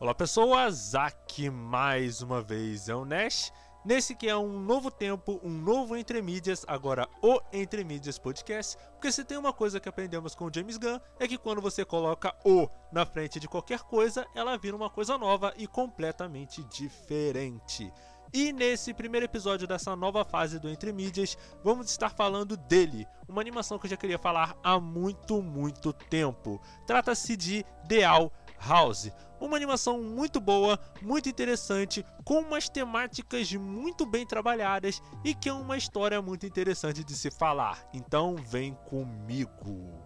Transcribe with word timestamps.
Olá 0.00 0.14
pessoas, 0.14 0.94
aqui 0.94 1.50
mais 1.50 2.22
uma 2.22 2.40
vez 2.40 2.88
é 2.88 2.94
o 2.94 3.04
Nash, 3.04 3.52
nesse 3.84 4.14
que 4.14 4.26
é 4.26 4.34
um 4.34 4.58
novo 4.58 4.90
tempo, 4.90 5.38
um 5.44 5.50
novo 5.50 5.94
Entre 5.94 6.22
Mídias, 6.22 6.64
agora 6.66 7.06
o 7.22 7.38
Entre 7.52 7.84
Mídias 7.84 8.18
Podcast, 8.18 8.78
porque 8.92 9.12
se 9.12 9.22
tem 9.26 9.36
uma 9.36 9.52
coisa 9.52 9.78
que 9.78 9.90
aprendemos 9.90 10.34
com 10.34 10.46
o 10.46 10.50
James 10.50 10.78
Gunn, 10.78 10.98
é 11.18 11.28
que 11.28 11.36
quando 11.36 11.60
você 11.60 11.84
coloca 11.84 12.34
o 12.46 12.66
na 12.90 13.04
frente 13.04 13.38
de 13.38 13.46
qualquer 13.46 13.80
coisa, 13.80 14.26
ela 14.34 14.56
vira 14.56 14.74
uma 14.74 14.88
coisa 14.88 15.18
nova 15.18 15.52
e 15.58 15.66
completamente 15.66 16.64
diferente. 16.64 17.92
E 18.32 18.54
nesse 18.54 18.94
primeiro 18.94 19.26
episódio 19.26 19.68
dessa 19.68 19.94
nova 19.94 20.24
fase 20.24 20.58
do 20.58 20.70
Entre 20.70 20.94
Mídias, 20.94 21.36
vamos 21.62 21.90
estar 21.90 22.08
falando 22.08 22.56
dele, 22.56 23.06
uma 23.28 23.42
animação 23.42 23.78
que 23.78 23.84
eu 23.84 23.90
já 23.90 23.98
queria 23.98 24.18
falar 24.18 24.56
há 24.62 24.80
muito, 24.80 25.42
muito 25.42 25.92
tempo. 25.92 26.58
Trata-se 26.86 27.36
de 27.36 27.66
The 27.86 28.04
All 28.04 28.32
House. 28.66 29.10
Uma 29.40 29.56
animação 29.56 30.02
muito 30.02 30.38
boa, 30.38 30.78
muito 31.00 31.28
interessante, 31.28 32.04
com 32.24 32.40
umas 32.40 32.68
temáticas 32.68 33.52
muito 33.54 34.04
bem 34.04 34.26
trabalhadas 34.26 35.02
e 35.24 35.34
que 35.34 35.48
é 35.48 35.52
uma 35.52 35.76
história 35.76 36.20
muito 36.20 36.46
interessante 36.46 37.02
de 37.02 37.14
se 37.14 37.30
falar. 37.30 37.88
Então 37.94 38.36
vem 38.36 38.74
comigo. 38.86 40.04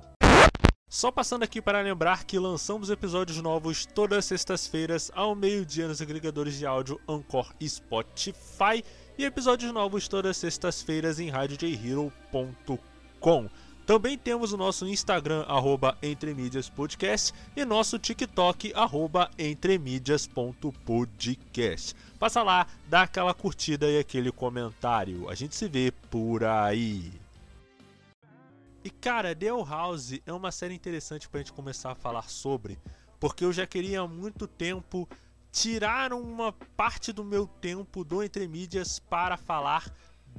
Só 0.88 1.10
passando 1.10 1.42
aqui 1.42 1.60
para 1.60 1.80
lembrar 1.80 2.24
que 2.24 2.38
lançamos 2.38 2.88
episódios 2.88 3.42
novos 3.42 3.84
todas 3.84 4.18
as 4.18 4.26
sextas-feiras 4.26 5.10
ao 5.12 5.34
meio-dia 5.34 5.88
nos 5.88 6.00
agregadores 6.00 6.56
de 6.56 6.64
áudio 6.64 7.00
Anchor 7.08 7.52
e 7.58 7.68
Spotify 7.68 8.84
e 9.18 9.24
episódios 9.24 9.72
novos 9.72 10.06
todas 10.06 10.30
as 10.30 10.36
sextas-feiras 10.36 11.18
em 11.18 11.30
radiojhero.com. 11.30 13.48
Também 13.86 14.16
temos 14.16 14.54
o 14.54 14.56
nosso 14.56 14.88
Instagram, 14.88 15.44
arroba 15.46 15.98
entremídiaspodcast, 16.02 17.34
e 17.54 17.66
nosso 17.66 17.98
TikTok, 17.98 18.72
arroba 18.74 19.30
entremídias.podcast. 19.38 21.94
Passa 22.18 22.42
lá, 22.42 22.66
dá 22.88 23.02
aquela 23.02 23.34
curtida 23.34 23.91
e 23.91 23.98
aquele 23.98 24.32
comentário. 24.32 25.28
A 25.28 25.34
gente 25.34 25.54
se 25.54 25.68
vê 25.68 25.92
por 26.10 26.44
aí. 26.44 27.12
E 28.82 28.88
cara, 28.88 29.36
The 29.36 29.48
House 29.48 30.19
é 30.24 30.32
uma 30.32 30.50
série 30.50 30.72
interessante 30.72 31.28
pra 31.28 31.41
gente 31.41 31.52
começar 31.52 31.92
a 31.92 31.94
falar 31.94 32.30
sobre, 32.30 32.78
porque 33.20 33.44
eu 33.44 33.52
já 33.52 33.66
queria 33.66 34.00
há 34.00 34.08
muito 34.08 34.46
tempo 34.46 35.06
tirar 35.52 36.14
uma 36.14 36.54
parte 36.76 37.12
do 37.12 37.22
meu 37.22 37.46
tempo 37.46 38.02
do 38.02 38.22
Entre 38.22 38.48
Mídias 38.48 38.98
para 38.98 39.36
falar 39.36 39.92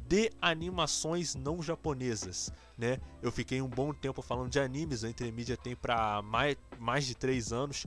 de 0.08 0.32
animações 0.42 1.36
não 1.36 1.62
japonesas, 1.62 2.52
né? 2.78 3.00
Eu 3.22 3.32
fiquei 3.32 3.62
um 3.62 3.68
bom 3.68 3.94
tempo 3.94 4.22
falando 4.22 4.50
de 4.50 4.60
animes, 4.60 5.04
a 5.04 5.10
Intermídia 5.10 5.58
tem 5.58 5.76
para 5.76 6.22
mais, 6.22 6.58
mais 6.80 7.06
de 7.06 7.16
3 7.16 7.52
anos, 7.54 7.86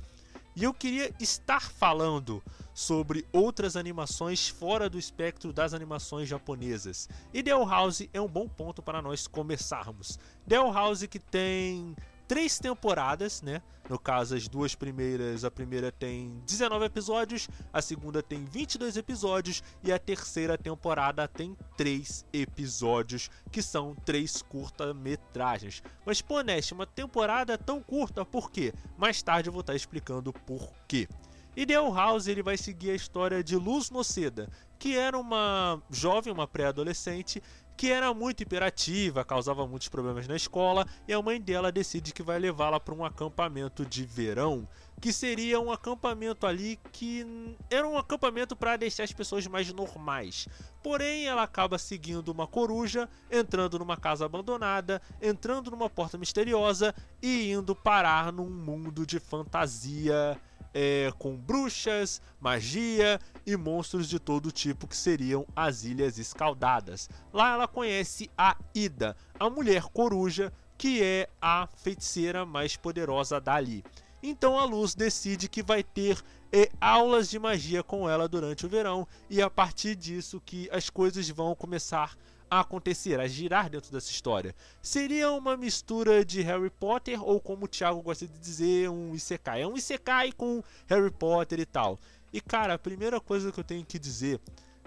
e 0.57 0.65
eu 0.65 0.75
queria 0.75 1.15
estar 1.21 1.71
falando 1.71 2.43
sobre 2.75 3.25
outras 3.33 3.77
animações 3.77 4.49
fora 4.49 4.91
do 4.91 4.99
espectro 4.99 5.53
das 5.53 5.73
animações 5.73 6.29
japonesas. 6.29 7.09
E 7.33 7.43
The 7.43 7.51
House 7.51 8.09
é 8.13 8.21
um 8.21 8.27
bom 8.27 8.49
ponto 8.49 8.83
para 8.83 9.01
nós 9.01 9.27
começarmos. 9.27 10.19
The 10.49 10.57
House 10.57 11.07
que 11.07 11.19
tem 11.21 11.95
três 12.29 12.59
temporadas, 12.59 13.41
né? 13.41 13.63
No 13.89 13.99
caso, 13.99 14.37
as 14.37 14.47
duas 14.47 14.75
primeiras, 14.75 15.45
a 15.45 15.51
primeira 15.51 15.91
tem 15.91 16.43
19 16.45 16.85
episódios, 16.85 17.49
a 17.73 17.81
segunda 17.81 18.23
tem 18.23 18.45
22 18.45 18.99
episódios 18.99 19.63
e 19.83 19.91
a 19.91 19.99
terceira 19.99 20.59
temporada 20.59 21.27
tem 21.27 21.57
3 21.79 22.27
episódios, 22.31 23.31
que 23.51 23.63
são 23.63 23.95
três 24.05 24.43
curta-metragens. 24.43 25.83
Mas, 26.05 26.21
pô, 26.21 26.43
Nest, 26.43 26.75
uma 26.75 26.87
temporada 26.87 27.57
tão 27.57 27.83
curta, 27.83 28.27
por 28.27 28.51
quê? 28.51 28.75
Mais 28.99 29.23
tarde 29.23 29.49
eu 29.49 29.53
vou 29.53 29.63
estar 29.63 29.75
explicando 29.75 30.31
por 30.33 30.71
quê. 30.87 31.09
Ideal 31.57 31.93
House 31.93 32.29
ele 32.29 32.43
vai 32.43 32.57
seguir 32.57 32.91
a 32.91 32.95
história 32.95 33.43
de 33.43 33.57
Luz 33.57 33.91
Noceda, 33.91 34.49
que 34.79 34.97
era 34.97 35.19
uma 35.19 35.83
jovem, 35.91 36.33
uma 36.33 36.47
pré-adolescente 36.47 37.43
que 37.79 37.93
era 37.93 38.13
muito 38.13 38.43
imperativa, 38.43 39.25
causava 39.25 39.65
muitos 39.65 39.87
problemas 39.87 40.27
na 40.27 40.35
escola, 40.35 40.85
e 41.07 41.13
a 41.13 41.23
mãe 41.23 41.41
dela 41.41 41.71
decide 41.71 42.13
que 42.13 42.25
vai 42.25 42.37
levá-la 42.37 42.81
para 42.81 42.93
um 42.93 43.05
acampamento 43.05 43.87
de 43.87 44.05
verão, 44.05 44.69
que 45.01 45.13
seria 45.13 45.61
um 45.61 45.71
acampamento 45.71 46.45
ali 46.45 46.77
que 46.91 47.25
era 47.71 47.87
um 47.87 47.97
acampamento 47.97 48.57
para 48.57 48.77
deixar 48.77 49.05
as 49.05 49.13
pessoas 49.13 49.47
mais 49.47 49.73
normais. 49.73 50.49
Porém, 50.83 51.27
ela 51.27 51.45
acaba 51.45 51.79
seguindo 51.79 52.31
uma 52.31 52.49
coruja, 52.49 53.09
entrando 53.31 53.79
numa 53.79 53.97
casa 53.97 54.27
abandonada, 54.27 55.01
entrando 55.23 55.71
numa 55.71 55.89
porta 55.89 56.19
misteriosa 56.19 56.93
e 57.23 57.53
indo 57.53 57.77
parar 57.77 58.33
num 58.33 58.51
mundo 58.51 59.07
de 59.07 59.21
fantasia 59.21 60.37
é, 60.73 61.13
com 61.19 61.37
bruxas, 61.37 62.21
magia 62.41 63.21
e 63.47 63.57
monstros 63.57 64.09
de 64.09 64.19
todo 64.19 64.53
tipo 64.53 64.87
que 64.87 64.97
seriam 64.97 65.47
as 65.55 65.85
Ilhas 65.85 66.19
Escaldadas. 66.19 67.09
Lá 67.33 67.53
ela 67.53 67.69
conhece 67.69 68.31
a 68.37 68.57
Ida, 68.75 69.17
a 69.39 69.49
mulher 69.49 69.85
coruja, 69.85 70.53
que 70.77 71.03
é 71.03 71.29
a 71.41 71.69
feiticeira 71.77 72.47
mais 72.47 72.77
poderosa 72.77 73.41
dali. 73.41 73.85
Então 74.23 74.59
a 74.59 74.65
Luz 74.65 74.95
decide 74.95 75.49
que 75.49 75.63
vai 75.63 75.83
ter 75.83 76.23
é, 76.53 76.71
aulas 76.81 77.29
de 77.29 77.39
magia 77.39 77.83
com 77.83 78.09
ela 78.09 78.29
durante 78.29 78.67
o 78.67 78.69
verão 78.69 79.07
e 79.29 79.41
a 79.41 79.51
partir 79.51 79.95
disso 79.95 80.43
que 80.45 80.69
as 80.73 80.91
coisas 80.91 81.29
vão 81.29 81.55
começar 81.55 82.17
a 82.38 82.38
acontecer, 82.51 83.21
a 83.21 83.27
girar 83.27 83.69
dentro 83.69 83.93
dessa 83.93 84.11
história. 84.11 84.55
Seria 84.83 85.31
uma 85.33 85.57
mistura 85.57 86.25
de 86.25 86.41
Harry 86.43 86.71
Potter 86.71 87.23
ou 87.23 87.41
como 87.41 87.65
o 87.65 87.69
Thiago 87.69 88.03
gosta 88.03 88.27
de 88.27 88.39
dizer, 88.39 88.89
um 88.89 89.15
Isekai. 89.15 89.63
É 89.63 89.67
um 89.67 89.77
Isekai 89.77 90.33
com 90.33 90.63
Harry 90.87 91.11
Potter 91.11 91.61
e 91.61 91.67
tal. 91.67 91.99
E 92.33 92.41
cara, 92.41 92.75
a 92.75 92.79
primeira 92.79 93.21
coisa 93.21 93.51
que 93.51 93.61
eu 93.61 93.65
tenho 93.65 93.85
que 93.85 93.99
dizer 93.99 94.41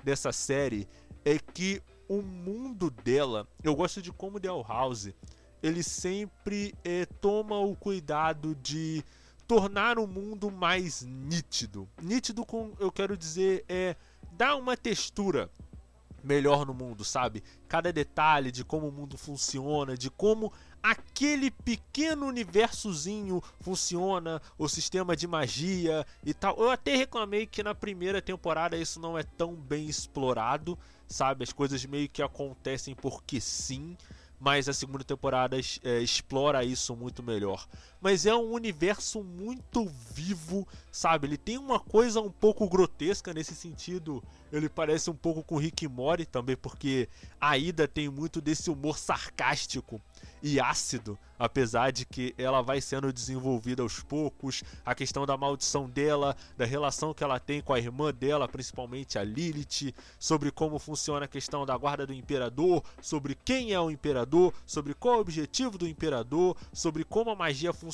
dessa 0.04 0.32
série 0.32 0.88
é 1.26 1.38
que 1.38 1.82
o 2.08 2.22
mundo 2.22 2.90
dela, 2.90 3.48
eu 3.64 3.76
gosto 3.76 4.02
de 4.02 4.12
como 4.12 4.38
House, 4.68 5.10
ele 5.64 5.84
sempre 5.84 6.74
é, 6.84 7.06
toma 7.06 7.58
o 7.60 7.76
cuidado 7.76 8.56
de 8.56 9.04
tornar 9.48 10.00
o 10.00 10.08
mundo 10.08 10.50
mais 10.50 11.02
nítido. 11.04 11.88
Nítido 12.02 12.46
com, 12.46 12.74
eu 12.80 12.92
quero 12.92 13.16
dizer, 13.16 13.64
é 13.68 13.96
dar 14.32 14.56
uma 14.56 14.76
textura 14.76 15.50
melhor 16.24 16.66
no 16.66 16.74
mundo, 16.74 17.04
sabe? 17.04 17.44
Cada 17.68 17.92
detalhe 17.92 18.52
de 18.52 18.64
como 18.64 18.88
o 18.88 18.92
mundo 18.92 19.18
funciona, 19.18 19.98
de 19.98 20.10
como 20.10 20.52
aquele 20.82 21.52
pequeno 21.52 22.26
universozinho 22.26 23.42
funciona, 23.60 24.42
o 24.58 24.68
sistema 24.68 25.16
de 25.16 25.28
magia 25.28 26.06
e 26.26 26.34
tal. 26.34 26.58
Eu 26.58 26.70
até 26.70 26.96
reclamei 26.96 27.46
que 27.46 27.64
na 27.64 27.76
primeira 27.76 28.22
temporada 28.22 28.78
isso 28.78 29.00
não 29.00 29.18
é 29.18 29.24
tão 29.24 29.56
bem 29.56 29.88
explorado, 29.88 30.78
sabe? 31.08 31.44
As 31.44 31.54
coisas 31.54 31.86
meio 31.86 32.10
que 32.10 32.22
acontecem 32.22 32.96
porque 32.96 33.40
sim 33.40 33.96
mas 34.42 34.68
a 34.68 34.74
segunda 34.74 35.04
temporada 35.04 35.56
é, 35.84 36.00
explora 36.00 36.66
isso 36.66 36.96
muito 36.96 37.22
melhor. 37.22 37.68
Mas 38.02 38.26
é 38.26 38.34
um 38.34 38.52
universo 38.52 39.24
muito 39.24 39.88
vivo, 40.12 40.68
sabe? 40.92 41.28
Ele 41.28 41.38
tem 41.38 41.60
uma 41.60 41.80
coisa 41.80 42.20
um 42.20 42.32
pouco 42.32 42.68
grotesca 42.68 43.32
nesse 43.32 43.54
sentido. 43.54 44.24
Ele 44.52 44.68
parece 44.68 45.12
um 45.12 45.16
pouco 45.16 45.44
com 45.44 45.58
Rick 45.58 45.88
Mori 45.88 46.26
também, 46.26 46.58
porque 46.58 47.08
a 47.40 47.56
Ida 47.58 47.88
tem 47.88 48.10
muito 48.10 48.42
desse 48.42 48.72
humor 48.72 48.98
sarcástico 48.98 50.02
e 50.44 50.60
ácido, 50.60 51.18
apesar 51.38 51.92
de 51.92 52.04
que 52.04 52.34
ela 52.38 52.62
vai 52.62 52.82
sendo 52.82 53.14
desenvolvida 53.14 53.84
aos 53.84 54.00
poucos, 54.00 54.64
a 54.84 54.96
questão 54.96 55.26
da 55.26 55.38
maldição 55.38 55.88
dela, 55.88 56.36
da 56.58 56.66
relação 56.66 57.14
que 57.14 57.24
ela 57.24 57.40
tem 57.40 57.62
com 57.62 57.74
a 57.74 57.80
irmã 57.80 58.12
dela, 58.12 58.48
principalmente 58.48 59.20
a 59.20 59.24
Lilith, 59.24 59.94
sobre 60.20 60.52
como 60.52 60.80
funciona 60.80 61.26
a 61.26 61.30
questão 61.30 61.66
da 61.66 61.78
guarda 61.78 62.08
do 62.08 62.14
imperador, 62.14 62.84
sobre 63.00 63.36
quem 63.36 63.72
é 63.72 63.80
o 63.80 63.92
imperador, 63.92 64.52
sobre 64.66 64.96
qual 64.96 65.16
é 65.16 65.18
o 65.18 65.22
objetivo 65.22 65.78
do 65.78 65.88
imperador, 65.88 66.58
sobre 66.74 67.04
como 67.04 67.30
a 67.30 67.36
magia 67.36 67.72
funciona 67.72 67.91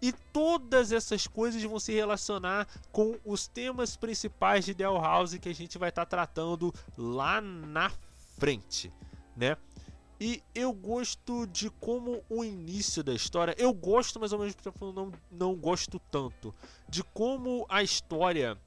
e 0.00 0.12
todas 0.12 0.92
essas 0.92 1.26
coisas 1.26 1.62
vão 1.62 1.78
se 1.78 1.92
relacionar 1.92 2.68
com 2.92 3.16
os 3.24 3.46
temas 3.46 3.96
principais 3.96 4.64
de 4.64 4.74
Del 4.74 5.00
House 5.00 5.38
que 5.38 5.48
a 5.48 5.54
gente 5.54 5.78
vai 5.78 5.88
estar 5.88 6.04
tá 6.04 6.10
tratando 6.10 6.72
lá 6.96 7.40
na 7.40 7.90
frente, 8.38 8.92
né? 9.36 9.56
E 10.18 10.42
eu 10.54 10.72
gosto 10.72 11.46
de 11.46 11.68
como 11.68 12.24
o 12.28 12.42
início 12.42 13.02
da 13.04 13.12
história. 13.12 13.54
Eu 13.58 13.72
gosto, 13.72 14.18
mas 14.18 14.32
ao 14.32 14.38
mesmo 14.38 14.60
tempo 14.62 14.92
não, 14.92 15.12
não 15.30 15.54
gosto 15.54 15.98
tanto. 16.10 16.54
De 16.88 17.02
como 17.02 17.66
a 17.68 17.82
história. 17.82 18.58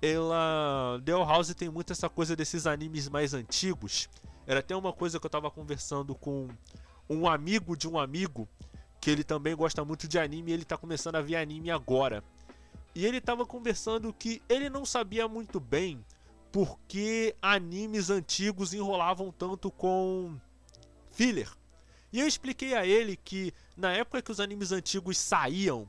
Ela. 0.00 1.00
The 1.04 1.12
House 1.12 1.54
tem 1.54 1.68
muito 1.68 1.92
essa 1.92 2.08
coisa 2.08 2.34
desses 2.34 2.66
animes 2.66 3.08
mais 3.08 3.34
antigos. 3.34 4.08
Era 4.46 4.60
até 4.60 4.74
uma 4.74 4.92
coisa 4.92 5.18
que 5.18 5.26
eu 5.26 5.30
tava 5.30 5.50
conversando 5.50 6.14
com 6.14 6.48
um 7.08 7.28
amigo 7.28 7.76
de 7.76 7.88
um 7.88 7.98
amigo. 7.98 8.48
Que 9.02 9.10
ele 9.10 9.22
também 9.22 9.54
gosta 9.54 9.84
muito 9.84 10.08
de 10.08 10.18
anime 10.18 10.50
e 10.50 10.54
ele 10.54 10.64
tá 10.64 10.78
começando 10.78 11.16
a 11.16 11.20
ver 11.20 11.36
anime 11.36 11.70
agora. 11.70 12.24
E 12.94 13.04
ele 13.04 13.20
tava 13.20 13.44
conversando 13.44 14.12
que 14.12 14.40
ele 14.48 14.70
não 14.70 14.86
sabia 14.86 15.28
muito 15.28 15.60
bem 15.60 16.02
porque 16.50 17.34
animes 17.42 18.08
antigos 18.08 18.72
enrolavam 18.72 19.30
tanto 19.30 19.70
com 19.70 20.34
filler. 21.10 21.50
E 22.12 22.20
eu 22.20 22.26
expliquei 22.26 22.74
a 22.74 22.86
ele 22.86 23.16
que 23.16 23.52
na 23.76 23.92
época 23.92 24.22
que 24.22 24.30
os 24.30 24.38
animes 24.38 24.70
antigos 24.70 25.18
saíam, 25.18 25.88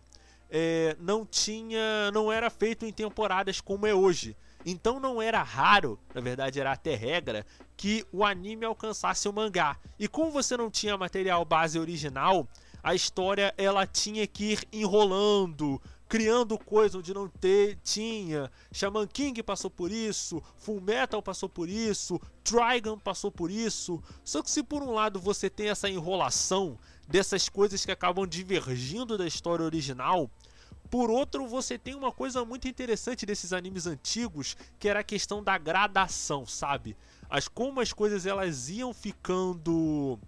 é, 0.49 0.95
não 0.99 1.25
tinha, 1.25 2.11
não 2.11 2.31
era 2.31 2.49
feito 2.49 2.85
em 2.85 2.93
temporadas 2.93 3.59
como 3.59 3.85
é 3.85 3.93
hoje. 3.93 4.35
Então 4.65 4.99
não 4.99 5.21
era 5.21 5.43
raro, 5.43 5.99
na 6.13 6.21
verdade 6.21 6.59
era 6.59 6.71
até 6.71 6.95
regra, 6.95 7.45
que 7.75 8.05
o 8.11 8.23
anime 8.23 8.63
alcançasse 8.63 9.27
o 9.27 9.33
mangá. 9.33 9.77
E 9.99 10.07
como 10.07 10.31
você 10.31 10.55
não 10.55 10.71
tinha 10.71 10.97
material 10.97 11.43
base 11.43 11.77
original, 11.77 12.47
a 12.83 12.93
história 12.93 13.53
ela 13.57 13.87
tinha 13.87 14.27
que 14.27 14.51
ir 14.51 14.67
enrolando, 14.73 15.81
criando 16.09 16.59
coisa 16.59 16.97
onde 16.97 17.13
não 17.13 17.29
ter, 17.29 17.79
tinha. 17.81 18.51
Shaman 18.73 19.07
King 19.07 19.41
passou 19.41 19.71
por 19.71 19.89
isso, 19.89 20.43
Full 20.57 20.81
Metal 20.81 21.21
passou 21.23 21.47
por 21.47 21.69
isso, 21.69 22.19
Trigun 22.43 22.99
passou 22.99 23.31
por 23.31 23.49
isso. 23.49 24.03
Só 24.23 24.43
que 24.43 24.51
se 24.51 24.61
por 24.61 24.83
um 24.83 24.91
lado 24.91 25.19
você 25.19 25.49
tem 25.49 25.69
essa 25.69 25.89
enrolação 25.89 26.77
dessas 27.07 27.47
coisas 27.47 27.85
que 27.85 27.91
acabam 27.91 28.27
divergindo 28.27 29.17
da 29.17 29.25
história 29.25 29.65
original, 29.65 30.29
por 30.89 31.09
outro, 31.09 31.47
você 31.47 31.75
tem 31.75 31.95
uma 31.95 32.11
coisa 32.11 32.45
muito 32.45 32.67
interessante 32.67 33.25
desses 33.25 33.51
animes 33.51 33.87
antigos, 33.87 34.55
que 34.77 34.87
era 34.87 34.99
a 34.99 35.03
questão 35.03 35.41
da 35.43 35.57
gradação, 35.57 36.45
sabe? 36.45 36.95
As 37.27 37.47
como 37.47 37.79
as 37.81 37.91
coisas 37.91 38.27
elas 38.27 38.69
iam 38.69 38.93
ficando 38.93 40.19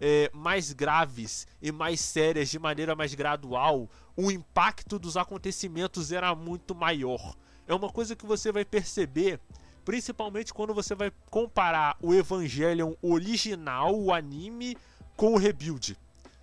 é, 0.00 0.30
mais 0.32 0.72
graves 0.72 1.46
e 1.60 1.72
mais 1.72 2.00
sérias 2.00 2.48
de 2.48 2.58
maneira 2.58 2.94
mais 2.94 3.14
gradual, 3.14 3.88
o 4.16 4.30
impacto 4.30 4.98
dos 4.98 5.16
acontecimentos 5.16 6.12
era 6.12 6.34
muito 6.34 6.74
maior. 6.74 7.34
É 7.66 7.74
uma 7.74 7.90
coisa 7.90 8.16
que 8.16 8.26
você 8.26 8.50
vai 8.50 8.64
perceber, 8.64 9.40
principalmente 9.84 10.54
quando 10.54 10.74
você 10.74 10.94
vai 10.94 11.12
comparar 11.30 11.96
o 12.00 12.14
Evangelion 12.14 12.94
original, 13.02 13.98
o 13.98 14.12
anime, 14.12 14.76
com 15.16 15.34
o 15.34 15.38
Rebuild 15.38 15.96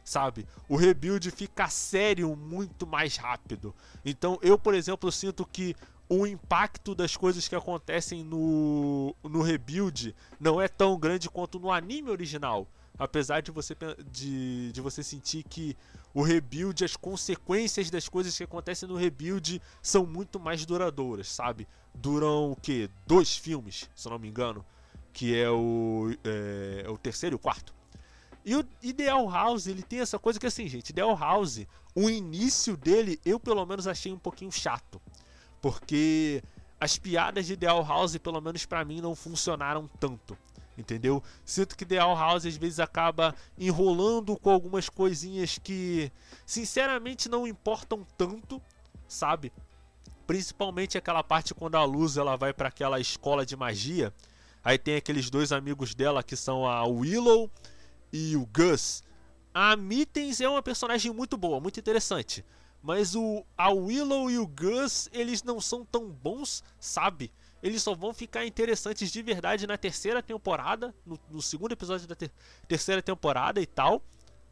sabe? 0.06 0.48
O 0.70 0.76
rebuild 0.76 1.32
fica 1.32 1.68
sério 1.68 2.36
muito 2.36 2.86
mais 2.86 3.18
rápido. 3.18 3.74
Então 4.06 4.38
eu, 4.42 4.58
por 4.58 4.76
exemplo, 4.76 5.12
sinto 5.12 5.44
que 5.46 5.76
o 6.08 6.28
impacto 6.28 6.94
das 6.94 7.18
coisas 7.18 7.48
que 7.48 7.56
acontecem 7.56 8.24
no, 8.24 9.16
no 9.24 9.42
rebuild 9.42 10.16
não 10.40 10.62
é 10.62 10.68
tão 10.68 10.98
grande 11.00 11.30
quanto 11.30 11.60
no 11.60 11.72
anime 11.72 12.12
original. 12.12 12.68
Apesar 12.98 13.42
de 13.42 13.52
você, 13.52 13.76
de, 14.10 14.72
de 14.72 14.82
você 14.82 15.04
sentir 15.04 15.44
que 15.44 15.76
o 16.14 16.22
rebuild, 16.22 16.84
as 16.84 16.96
consequências 16.96 17.90
das 17.90 18.08
coisas 18.08 18.36
que 18.38 18.44
acontecem 18.44 18.88
no 18.88 18.96
rebuild 18.96 19.62
são 19.82 20.06
muito 20.06 20.40
mais 20.40 20.66
duradouras, 20.66 21.28
sabe? 21.28 21.68
Duram 21.94 22.52
o 22.52 22.56
que? 22.56 22.90
Dois 23.06 23.36
filmes, 23.36 23.90
se 23.94 24.10
não 24.10 24.18
me 24.18 24.30
engano. 24.30 24.66
Que 25.12 25.38
é 25.38 25.50
o, 25.50 26.10
é, 26.24 26.84
é 26.86 26.90
o 26.90 26.98
terceiro 26.98 27.36
e 27.36 27.38
o 27.38 27.40
quarto. 27.40 27.74
E 28.46 28.56
o 28.56 28.64
Ideal 28.82 29.30
House, 29.30 29.66
ele 29.68 29.82
tem 29.82 30.00
essa 30.00 30.20
coisa 30.20 30.40
que 30.40 30.46
assim, 30.46 30.68
gente, 30.68 30.90
Ideal 30.90 31.18
House, 31.18 31.66
o 31.96 32.10
início 32.10 32.78
dele, 32.78 33.20
eu 33.26 33.40
pelo 33.40 33.66
menos 33.66 33.88
achei 33.88 34.12
um 34.14 34.20
pouquinho 34.20 34.52
chato. 34.52 35.02
Porque 35.62 36.44
as 36.80 36.98
piadas 36.98 37.48
de 37.48 37.54
Ideal 37.54 37.84
House, 37.84 38.18
pelo 38.18 38.40
menos 38.40 38.66
para 38.66 38.86
mim, 38.86 39.02
não 39.02 39.16
funcionaram 39.16 39.90
tanto. 40.00 40.38
Entendeu? 40.78 41.24
Sinto 41.46 41.76
que 41.76 41.84
Ideal 41.84 42.16
House 42.16 42.46
às 42.46 42.58
vezes 42.58 42.80
acaba 42.80 43.34
enrolando 43.58 44.38
com 44.38 44.50
algumas 44.50 44.90
coisinhas 44.90 45.58
que, 45.58 46.12
sinceramente, 46.46 47.30
não 47.30 47.48
importam 47.48 48.06
tanto, 48.18 48.62
sabe? 49.08 49.54
Principalmente 50.28 50.98
aquela 50.98 51.24
parte 51.24 51.54
quando 51.54 51.76
a 51.76 51.84
Luz 51.84 52.18
ela 52.18 52.36
vai 52.36 52.54
para 52.54 52.68
aquela 52.68 53.00
escola 53.00 53.46
de 53.46 53.56
magia. 53.56 54.14
Aí 54.64 54.78
tem 54.78 54.96
aqueles 54.96 55.30
dois 55.30 55.52
amigos 55.52 55.96
dela 55.96 56.24
que 56.24 56.36
são 56.36 56.68
a 56.68 56.84
Willow 56.86 57.50
e 58.12 58.36
o 58.36 58.46
Gus, 58.46 59.04
a 59.58 59.74
Mittens 59.78 60.42
é 60.42 60.50
uma 60.50 60.62
personagem 60.62 61.14
muito 61.14 61.38
boa, 61.38 61.62
muito 61.62 61.80
interessante. 61.80 62.44
Mas 62.84 63.16
o 63.16 63.46
a 63.58 63.72
Willow 63.72 64.30
e 64.30 64.38
o 64.38 64.46
Gus, 64.46 65.08
eles 65.14 65.42
não 65.44 65.62
são 65.62 65.86
tão 65.86 66.10
bons, 66.10 66.62
sabe? 66.78 67.32
Eles 67.62 67.82
só 67.82 67.96
vão 67.96 68.14
ficar 68.14 68.46
interessantes 68.46 69.12
de 69.12 69.22
verdade 69.22 69.66
na 69.66 69.78
terceira 69.78 70.22
temporada, 70.22 70.94
no, 71.06 71.20
no 71.30 71.42
segundo 71.42 71.72
episódio 71.72 72.08
da 72.08 72.16
ter, 72.16 72.32
terceira 72.68 73.02
temporada 73.02 73.62
e 73.62 73.66
tal, 73.66 74.04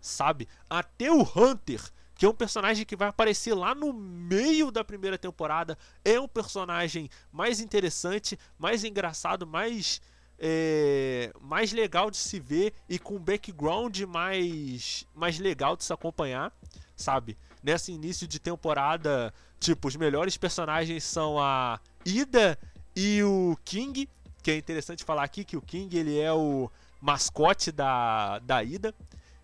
sabe? 0.02 0.48
Até 0.70 1.12
o 1.12 1.22
Hunter, 1.22 1.82
que 2.16 2.26
é 2.26 2.30
um 2.30 2.34
personagem 2.34 2.86
que 2.86 2.96
vai 2.96 3.10
aparecer 3.10 3.54
lá 3.54 3.76
no 3.76 3.94
meio 3.94 4.72
da 4.72 4.84
primeira 4.84 5.18
temporada, 5.18 5.78
é 6.04 6.20
um 6.20 6.28
personagem 6.28 7.10
mais 7.32 7.60
interessante, 7.60 8.38
mais 8.58 8.84
engraçado, 8.84 9.46
mais 9.46 10.02
é, 10.46 11.32
mais 11.40 11.72
legal 11.72 12.12
de 12.12 12.18
se 12.18 12.40
ver 12.40 12.74
e 12.90 13.00
com 13.00 13.18
background 13.18 14.02
mais, 14.02 15.08
mais 15.16 15.40
legal 15.40 15.78
de 15.78 15.84
se 15.84 15.94
acompanhar, 15.94 16.52
sabe? 16.96 17.38
Nesse 17.64 17.94
início 17.94 18.28
de 18.28 18.40
temporada, 18.40 19.34
tipo, 19.60 19.88
os 19.88 19.96
melhores 19.96 20.36
personagens 20.36 21.04
são 21.04 21.40
a 21.40 21.80
Ida 22.06 22.60
e 22.96 23.24
o 23.24 23.58
King, 23.64 24.08
que 24.42 24.52
é 24.52 24.58
interessante 24.58 25.04
falar 25.04 25.24
aqui 25.24 25.44
que 25.44 25.58
o 25.58 25.62
King 25.62 25.98
ele 25.98 26.20
é 26.20 26.32
o 26.32 26.70
mascote 27.02 27.72
da, 27.72 28.40
da 28.40 28.64
Ida. 28.64 28.94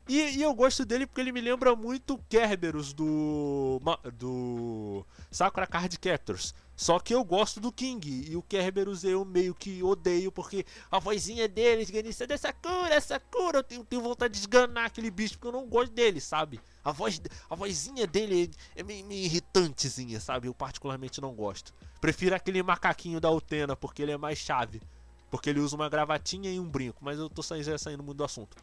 E, 0.07 0.37
e, 0.37 0.41
eu 0.41 0.53
gosto 0.55 0.85
dele 0.85 1.05
porque 1.05 1.21
ele 1.21 1.31
me 1.31 1.41
lembra 1.41 1.75
muito 1.75 2.17
Kerberos 2.29 2.93
do, 2.93 3.79
do 4.17 5.05
Sakura 5.29 5.67
Card 5.67 5.99
Captors. 5.99 6.55
Só 6.79 6.97
que 6.97 7.13
eu 7.13 7.25
gosto 7.25 7.59
do 7.59 7.73
King 7.73 8.31
e 8.31 8.37
o 8.37 8.41
Kerberos 8.41 9.03
eu 9.03 9.25
meio 9.25 9.53
que 9.53 9.83
odeio 9.83 10.31
porque 10.31 10.65
a 10.89 10.97
vozinha 10.97 11.45
dele, 11.45 11.81
esganista 11.81 12.25
de 12.25 12.37
Sakura, 12.37 13.01
Sakura, 13.01 13.57
eu 13.57 13.63
tenho, 13.63 13.83
tenho 13.83 14.01
vontade 14.01 14.35
de 14.35 14.39
esganar 14.39 14.85
aquele 14.85 15.11
bicho 15.11 15.33
porque 15.33 15.47
eu 15.49 15.59
não 15.59 15.67
gosto 15.67 15.91
dele, 15.91 16.21
sabe? 16.21 16.57
A, 16.81 16.93
voz, 16.93 17.21
a 17.49 17.53
vozinha 17.53 18.07
dele 18.07 18.49
é 18.77 18.81
meio, 18.81 19.05
meio 19.05 19.25
irritantezinha, 19.25 20.21
sabe? 20.21 20.47
Eu 20.47 20.53
particularmente 20.53 21.19
não 21.19 21.33
gosto. 21.33 21.73
Prefiro 21.99 22.33
aquele 22.33 22.63
macaquinho 22.63 23.19
da 23.19 23.29
Utena 23.29 23.75
porque 23.75 24.01
ele 24.01 24.13
é 24.13 24.17
mais 24.17 24.37
chave. 24.37 24.81
Porque 25.29 25.49
ele 25.49 25.59
usa 25.59 25.75
uma 25.75 25.89
gravatinha 25.89 26.49
e 26.49 26.61
um 26.61 26.69
brinco, 26.69 27.03
mas 27.03 27.19
eu 27.19 27.29
tô 27.29 27.43
saindo, 27.43 27.77
saindo 27.77 28.03
muito 28.03 28.19
do 28.19 28.23
assunto. 28.23 28.55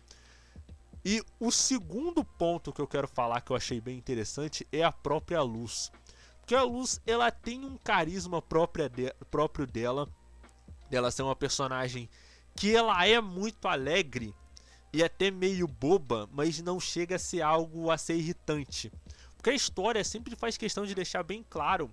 E 1.05 1.23
o 1.39 1.53
segundo 1.53 2.25
ponto 2.25 2.73
que 2.73 2.81
eu 2.81 2.87
quero 2.87 3.07
falar 3.07 3.43
que 3.43 3.53
eu 3.53 3.57
achei 3.57 3.79
bem 3.79 3.99
interessante 3.99 4.67
é 4.73 4.83
a 4.83 4.91
própria 4.91 5.43
luz. 5.43 5.93
Porque 6.47 6.55
a 6.55 6.63
luz 6.63 7.01
ela 7.05 7.29
tem 7.29 7.65
um 7.65 7.77
carisma 7.77 8.41
própria 8.41 8.89
de, 8.89 9.13
próprio 9.33 9.67
dela, 9.67 10.09
dela 10.89 11.11
ser 11.11 11.23
uma 11.23 11.35
personagem 11.35 12.09
que 12.55 12.73
ela 12.73 13.05
é 13.05 13.21
muito 13.21 13.67
alegre 13.67 14.33
e 14.93 15.03
até 15.03 15.29
meio 15.29 15.67
boba, 15.67 16.31
mas 16.33 16.63
não 16.63 16.79
chega 16.79 17.17
a 17.17 17.19
ser 17.19 17.43
algo 17.43 17.91
a 17.91 17.99
ser 17.99 18.15
irritante. 18.15 18.93
Porque 19.35 19.51
a 19.51 19.55
história 19.55 20.05
sempre 20.05 20.37
faz 20.37 20.57
questão 20.57 20.87
de 20.87 20.95
deixar 20.95 21.25
bem 21.25 21.45
claro 21.51 21.91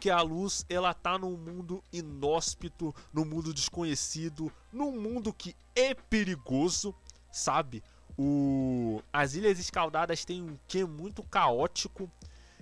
que 0.00 0.08
a 0.08 0.22
luz 0.22 0.64
ela 0.66 0.94
tá 0.94 1.18
num 1.18 1.36
mundo 1.36 1.84
inóspito, 1.92 2.94
num 3.12 3.26
mundo 3.26 3.52
desconhecido, 3.52 4.50
num 4.72 4.98
mundo 4.98 5.30
que 5.30 5.54
é 5.76 5.92
perigoso, 5.92 6.94
sabe? 7.30 7.82
O... 8.16 9.02
As 9.12 9.34
Ilhas 9.34 9.58
Escaldadas 9.58 10.24
tem 10.24 10.42
um 10.42 10.58
quê 10.66 10.86
muito 10.86 11.22
caótico 11.22 12.10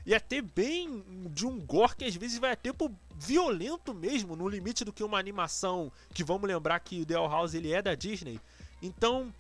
e 0.09 0.15
até 0.15 0.41
bem 0.41 1.05
de 1.35 1.47
um 1.47 1.61
gore 1.61 1.95
que 1.95 2.05
às 2.07 2.17
vezes 2.17 2.39
vai 2.39 2.53
até 2.53 2.73
pro 2.73 2.91
violento 3.15 3.93
mesmo, 3.93 4.35
no 4.35 4.49
limite 4.49 4.83
do 4.83 4.91
que 4.91 5.05
uma 5.05 5.19
animação, 5.19 5.93
que 6.15 6.25
vamos 6.25 6.49
lembrar 6.49 6.81
que 6.81 7.03
o 7.03 7.05
The 7.05 7.13
House 7.13 7.53
ele 7.53 7.75
é 7.75 7.83
da 7.83 7.95
Disney. 7.95 8.41
Então, 8.81 9.31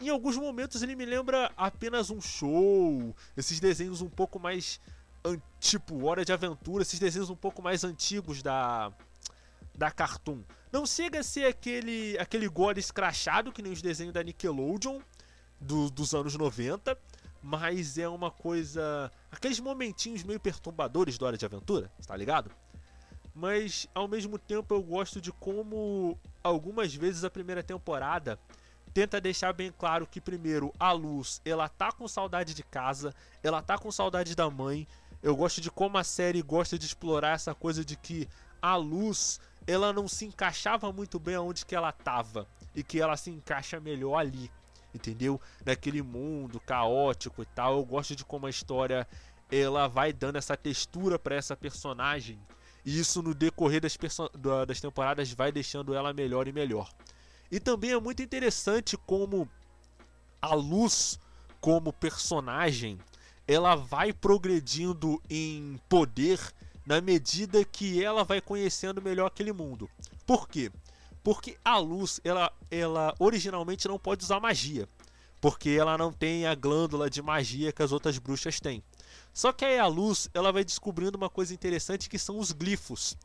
em 0.00 0.08
alguns 0.10 0.36
momentos 0.36 0.80
ele 0.80 0.94
me 0.94 1.04
lembra 1.04 1.50
apenas 1.56 2.08
um 2.08 2.20
show, 2.20 3.12
esses 3.36 3.58
desenhos 3.58 4.00
um 4.00 4.08
pouco 4.08 4.38
mais 4.38 4.80
tipo 5.58 6.04
Hora 6.04 6.24
de 6.24 6.32
Aventura, 6.32 6.82
esses 6.82 7.00
desenhos 7.00 7.28
um 7.28 7.34
pouco 7.34 7.60
mais 7.60 7.82
antigos 7.82 8.44
da 8.44 8.92
da 9.74 9.90
Cartoon. 9.90 10.44
Não 10.70 10.86
chega 10.86 11.18
a 11.18 11.24
ser 11.24 11.46
aquele 11.46 12.16
aquele 12.16 12.48
gore 12.48 12.78
escrachado 12.78 13.50
que 13.50 13.60
nem 13.60 13.72
os 13.72 13.82
desenhos 13.82 14.14
da 14.14 14.22
Nickelodeon, 14.22 15.00
do, 15.60 15.90
dos 15.90 16.14
anos 16.14 16.36
90, 16.36 16.96
mas 17.42 17.98
é 17.98 18.08
uma 18.08 18.30
coisa. 18.30 19.10
aqueles 19.30 19.58
momentinhos 19.58 20.22
meio 20.22 20.38
perturbadores 20.38 21.18
da 21.18 21.26
Hora 21.26 21.36
de 21.36 21.44
Aventura, 21.44 21.90
tá 22.06 22.16
ligado? 22.16 22.50
Mas 23.34 23.88
ao 23.94 24.06
mesmo 24.06 24.38
tempo 24.38 24.72
eu 24.74 24.82
gosto 24.82 25.20
de 25.20 25.32
como 25.32 26.18
algumas 26.42 26.94
vezes 26.94 27.24
a 27.24 27.30
primeira 27.30 27.62
temporada 27.62 28.38
tenta 28.94 29.20
deixar 29.20 29.52
bem 29.52 29.72
claro 29.76 30.06
que 30.06 30.20
primeiro 30.20 30.72
a 30.78 30.92
Luz, 30.92 31.40
ela 31.44 31.68
tá 31.68 31.90
com 31.90 32.06
saudade 32.06 32.54
de 32.54 32.62
casa, 32.62 33.14
ela 33.42 33.62
tá 33.62 33.78
com 33.78 33.90
saudade 33.90 34.36
da 34.36 34.48
mãe. 34.48 34.86
Eu 35.22 35.34
gosto 35.34 35.60
de 35.60 35.70
como 35.70 35.96
a 35.98 36.04
série 36.04 36.42
gosta 36.42 36.78
de 36.78 36.84
explorar 36.84 37.34
essa 37.34 37.54
coisa 37.54 37.84
de 37.84 37.96
que 37.96 38.28
a 38.60 38.76
Luz, 38.76 39.40
ela 39.66 39.92
não 39.92 40.06
se 40.06 40.26
encaixava 40.26 40.92
muito 40.92 41.18
bem 41.18 41.36
aonde 41.36 41.64
que 41.64 41.74
ela 41.74 41.90
tava 41.90 42.46
e 42.74 42.82
que 42.82 43.00
ela 43.00 43.16
se 43.16 43.30
encaixa 43.30 43.80
melhor 43.80 44.16
ali 44.16 44.50
entendeu? 44.94 45.40
Naquele 45.64 46.02
mundo 46.02 46.60
caótico 46.60 47.42
e 47.42 47.46
tal. 47.46 47.76
Eu 47.76 47.84
gosto 47.84 48.16
de 48.16 48.24
como 48.24 48.46
a 48.46 48.50
história 48.50 49.06
ela 49.50 49.86
vai 49.86 50.12
dando 50.12 50.36
essa 50.36 50.56
textura 50.56 51.18
para 51.18 51.34
essa 51.34 51.56
personagem. 51.56 52.38
E 52.84 52.98
isso 52.98 53.22
no 53.22 53.34
decorrer 53.34 53.80
das, 53.80 53.96
das 54.66 54.80
temporadas 54.80 55.32
vai 55.32 55.52
deixando 55.52 55.94
ela 55.94 56.12
melhor 56.12 56.48
e 56.48 56.52
melhor. 56.52 56.90
E 57.50 57.60
também 57.60 57.90
é 57.90 58.00
muito 58.00 58.22
interessante 58.22 58.96
como 58.96 59.48
a 60.40 60.54
luz 60.54 61.20
como 61.60 61.92
personagem 61.92 62.98
ela 63.46 63.74
vai 63.76 64.12
progredindo 64.12 65.22
em 65.28 65.78
poder 65.88 66.40
na 66.86 67.00
medida 67.00 67.64
que 67.64 68.02
ela 68.02 68.24
vai 68.24 68.40
conhecendo 68.40 69.02
melhor 69.02 69.26
aquele 69.26 69.52
mundo. 69.52 69.88
Por 70.26 70.48
quê? 70.48 70.72
Porque 71.22 71.56
a 71.64 71.78
luz, 71.78 72.20
ela, 72.24 72.52
ela 72.70 73.14
originalmente 73.18 73.86
não 73.86 73.98
pode 73.98 74.24
usar 74.24 74.40
magia, 74.40 74.88
porque 75.40 75.70
ela 75.70 75.96
não 75.96 76.12
tem 76.12 76.46
a 76.46 76.54
glândula 76.54 77.08
de 77.08 77.22
magia 77.22 77.72
que 77.72 77.82
as 77.82 77.92
outras 77.92 78.18
bruxas 78.18 78.58
têm. 78.60 78.82
Só 79.32 79.52
que 79.52 79.64
aí 79.64 79.78
a 79.78 79.86
luz, 79.86 80.28
ela 80.34 80.52
vai 80.52 80.64
descobrindo 80.64 81.16
uma 81.16 81.30
coisa 81.30 81.54
interessante 81.54 82.08
que 82.08 82.18
são 82.18 82.38
os 82.38 82.52
glifos. 82.52 83.16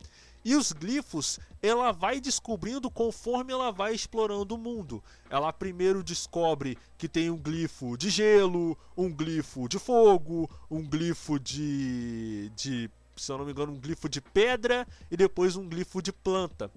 E 0.44 0.54
os 0.54 0.72
glifos 0.72 1.38
ela 1.60 1.92
vai 1.92 2.20
descobrindo 2.20 2.90
conforme 2.90 3.52
ela 3.52 3.70
vai 3.72 3.94
explorando 3.94 4.54
o 4.54 4.58
mundo. 4.58 5.02
Ela 5.28 5.52
primeiro 5.52 6.02
descobre 6.02 6.78
que 6.96 7.08
tem 7.08 7.28
um 7.30 7.36
glifo 7.36 7.96
de 7.98 8.08
gelo, 8.08 8.78
um 8.96 9.12
glifo 9.12 9.68
de 9.68 9.78
fogo, 9.78 10.48
um 10.70 10.82
glifo 10.82 11.38
de, 11.38 12.50
de 12.54 12.88
se 13.16 13.32
eu 13.32 13.38
não 13.38 13.44
me 13.44 13.50
engano, 13.50 13.72
um 13.72 13.80
glifo 13.80 14.08
de 14.08 14.20
pedra 14.20 14.86
e 15.10 15.16
depois 15.16 15.56
um 15.56 15.68
glifo 15.68 16.00
de 16.00 16.12
planta. 16.12 16.70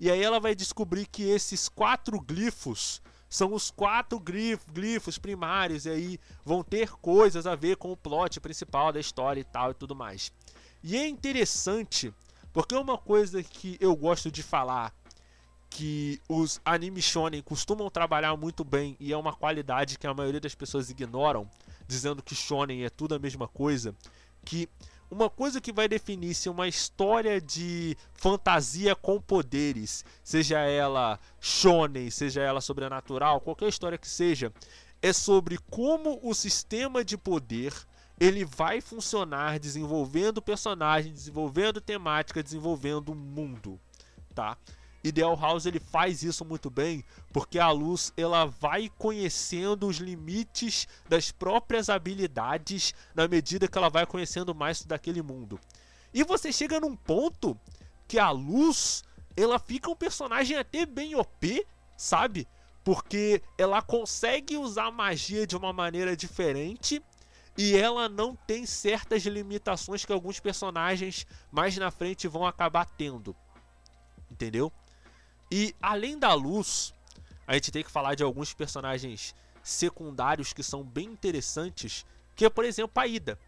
E 0.00 0.10
aí 0.10 0.22
ela 0.22 0.38
vai 0.38 0.54
descobrir 0.54 1.06
que 1.06 1.22
esses 1.22 1.68
quatro 1.68 2.20
glifos 2.20 3.02
são 3.28 3.52
os 3.52 3.70
quatro 3.70 4.18
glifos 4.18 5.18
primários 5.18 5.84
e 5.84 5.90
aí 5.90 6.20
vão 6.44 6.62
ter 6.62 6.90
coisas 6.92 7.46
a 7.46 7.54
ver 7.54 7.76
com 7.76 7.92
o 7.92 7.96
plot 7.96 8.40
principal 8.40 8.92
da 8.92 9.00
história 9.00 9.40
e 9.40 9.44
tal 9.44 9.72
e 9.72 9.74
tudo 9.74 9.94
mais. 9.94 10.32
E 10.82 10.96
é 10.96 11.06
interessante 11.06 12.12
porque 12.52 12.74
uma 12.74 12.96
coisa 12.96 13.42
que 13.42 13.76
eu 13.80 13.94
gosto 13.94 14.30
de 14.30 14.42
falar 14.42 14.94
que 15.70 16.20
os 16.28 16.60
anime 16.64 17.02
shonen 17.02 17.42
costumam 17.42 17.90
trabalhar 17.90 18.34
muito 18.36 18.64
bem 18.64 18.96
e 18.98 19.12
é 19.12 19.16
uma 19.16 19.34
qualidade 19.34 19.98
que 19.98 20.06
a 20.06 20.14
maioria 20.14 20.40
das 20.40 20.54
pessoas 20.54 20.88
ignoram, 20.88 21.48
dizendo 21.86 22.22
que 22.22 22.34
shonen 22.34 22.84
é 22.84 22.90
tudo 22.90 23.14
a 23.14 23.18
mesma 23.18 23.46
coisa, 23.46 23.94
que 24.44 24.68
uma 25.10 25.30
coisa 25.30 25.60
que 25.60 25.72
vai 25.72 25.88
definir 25.88 26.34
se 26.34 26.48
uma 26.48 26.68
história 26.68 27.40
de 27.40 27.96
fantasia 28.12 28.94
com 28.94 29.20
poderes, 29.20 30.04
seja 30.22 30.58
ela 30.58 31.18
shonen, 31.40 32.10
seja 32.10 32.42
ela 32.42 32.60
sobrenatural, 32.60 33.40
qualquer 33.40 33.68
história 33.68 33.98
que 33.98 34.08
seja, 34.08 34.52
é 35.00 35.12
sobre 35.12 35.58
como 35.70 36.18
o 36.22 36.34
sistema 36.34 37.04
de 37.04 37.16
poder 37.16 37.72
ele 38.20 38.44
vai 38.44 38.80
funcionar 38.80 39.58
desenvolvendo 39.58 40.42
personagem, 40.42 41.12
desenvolvendo 41.12 41.80
temática, 41.80 42.42
desenvolvendo 42.42 43.14
mundo, 43.14 43.78
tá? 44.34 44.58
Ideal 45.02 45.36
House 45.36 45.66
ele 45.66 45.78
faz 45.78 46.22
isso 46.22 46.44
muito 46.44 46.68
bem, 46.68 47.04
porque 47.32 47.58
a 47.58 47.70
luz 47.70 48.12
ela 48.16 48.46
vai 48.46 48.90
conhecendo 48.98 49.86
os 49.86 49.96
limites 49.96 50.88
das 51.08 51.30
próprias 51.30 51.88
habilidades 51.88 52.94
na 53.14 53.28
medida 53.28 53.68
que 53.68 53.78
ela 53.78 53.88
vai 53.88 54.04
conhecendo 54.06 54.54
mais 54.54 54.84
daquele 54.84 55.22
mundo. 55.22 55.58
E 56.12 56.24
você 56.24 56.52
chega 56.52 56.80
num 56.80 56.96
ponto 56.96 57.58
que 58.06 58.18
a 58.18 58.30
luz 58.30 59.04
ela 59.36 59.58
fica 59.58 59.90
um 59.90 59.94
personagem 59.94 60.56
até 60.56 60.84
bem 60.84 61.14
OP, 61.14 61.64
sabe? 61.96 62.48
Porque 62.82 63.42
ela 63.56 63.80
consegue 63.82 64.56
usar 64.56 64.90
magia 64.90 65.46
de 65.46 65.56
uma 65.56 65.72
maneira 65.72 66.16
diferente 66.16 67.02
e 67.56 67.76
ela 67.76 68.08
não 68.08 68.34
tem 68.34 68.64
certas 68.64 69.24
limitações 69.24 70.04
que 70.04 70.12
alguns 70.12 70.40
personagens 70.40 71.26
mais 71.50 71.76
na 71.76 71.90
frente 71.90 72.26
vão 72.26 72.46
acabar 72.46 72.84
tendo. 72.84 73.36
Entendeu? 74.30 74.72
E 75.50 75.74
além 75.80 76.18
da 76.18 76.34
luz, 76.34 76.92
a 77.46 77.54
gente 77.54 77.70
tem 77.70 77.82
que 77.82 77.90
falar 77.90 78.14
de 78.14 78.22
alguns 78.22 78.52
personagens 78.52 79.34
secundários 79.62 80.52
que 80.52 80.62
são 80.62 80.82
bem 80.82 81.06
interessantes, 81.06 82.04
que 82.34 82.44
é, 82.44 82.50
por 82.50 82.64
exemplo, 82.64 83.00
a 83.00 83.06
Ida. 83.06 83.38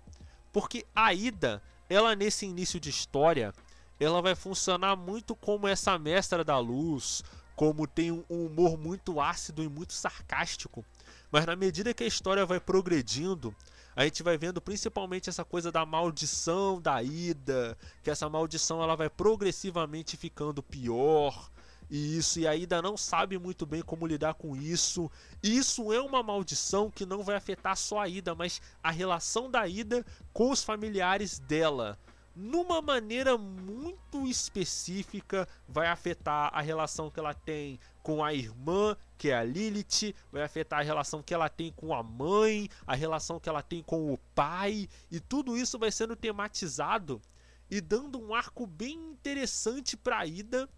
Porque 0.53 0.87
a 0.95 1.13
Ida, 1.13 1.63
ela 1.89 2.15
nesse 2.15 2.47
início 2.47 2.81
de 2.81 2.91
história, 2.91 3.55
ela 3.99 4.23
vai 4.23 4.35
funcionar 4.35 4.97
muito 4.97 5.37
como 5.37 5.69
essa 5.69 5.99
mestra 5.99 6.43
da 6.43 6.59
luz, 6.59 7.23
como 7.55 7.87
tem 7.87 8.11
um 8.11 8.25
humor 8.31 8.79
muito 8.79 9.21
ácido 9.21 9.63
e 9.63 9.69
muito 9.69 9.93
sarcástico. 9.93 10.85
Mas 11.31 11.45
na 11.45 11.55
medida 11.55 11.93
que 11.93 12.03
a 12.03 12.07
história 12.07 12.47
vai 12.47 12.59
progredindo, 12.59 13.55
a 13.95 14.05
gente 14.05 14.23
vai 14.23 14.39
vendo 14.39 14.61
principalmente 14.63 15.29
essa 15.29 15.45
coisa 15.45 15.71
da 15.71 15.85
maldição 15.85 16.81
da 16.81 17.03
ida, 17.03 17.77
que 18.03 18.11
essa 18.11 18.29
maldição 18.31 18.83
ela 18.83 18.97
vai 18.97 19.11
progressivamente 19.11 20.17
ficando 20.17 20.63
pior, 20.63 21.51
e 21.91 22.17
isso 22.17 22.39
e 22.39 22.47
a 22.47 22.55
Ida 22.55 22.81
não 22.81 22.97
sabe 22.97 23.37
muito 23.37 23.67
bem 23.67 23.83
como 23.83 24.07
lidar 24.07 24.35
com 24.35 24.55
isso. 24.55 25.11
Isso 25.43 25.93
é 25.93 26.01
uma 26.01 26.23
maldição 26.23 26.89
que 26.89 27.05
não 27.05 27.25
vai 27.25 27.35
afetar 27.35 27.77
só 27.77 27.99
a 27.99 28.09
Ida, 28.09 28.33
mas 28.33 28.63
a 28.81 28.93
relação 28.93 29.51
da 29.51 29.67
Ida 29.67 30.07
com 30.33 30.51
os 30.51 30.63
familiares 30.63 31.41
dela. 31.41 31.99
Numa 32.37 32.81
maneira 32.81 33.37
muito 33.37 34.25
específica, 34.29 35.49
vai 35.69 35.89
afetar 35.89 36.49
a 36.55 36.61
relação 36.61 37.11
que 37.11 37.19
ela 37.19 37.35
tem 37.35 37.79
com 38.05 38.23
a 38.23 38.33
irmã, 38.33 38.97
que 39.19 39.31
é 39.31 39.37
a 39.37 39.43
Lilith, 39.43 40.15
vai 40.31 40.45
afetar 40.45 40.79
a 40.79 40.85
relação 40.85 41.25
que 41.25 41.35
ela 41.35 41.49
tem 41.49 41.73
com 41.73 41.93
a 41.93 42.05
mãe, 42.05 42.69
a 42.87 42.95
relação 42.95 43.41
que 43.41 43.49
ela 43.49 43.63
tem 43.63 43.83
com 43.83 44.13
o 44.13 44.19
pai, 44.33 44.89
e 45.11 45.19
tudo 45.19 45.57
isso 45.57 45.77
vai 45.77 45.91
sendo 45.91 46.15
tematizado 46.15 47.21
e 47.69 47.81
dando 47.81 48.19
um 48.21 48.33
arco 48.33 48.65
bem 48.65 48.95
interessante 48.95 49.97
para 49.97 50.21
a 50.21 50.27
Ida 50.27 50.69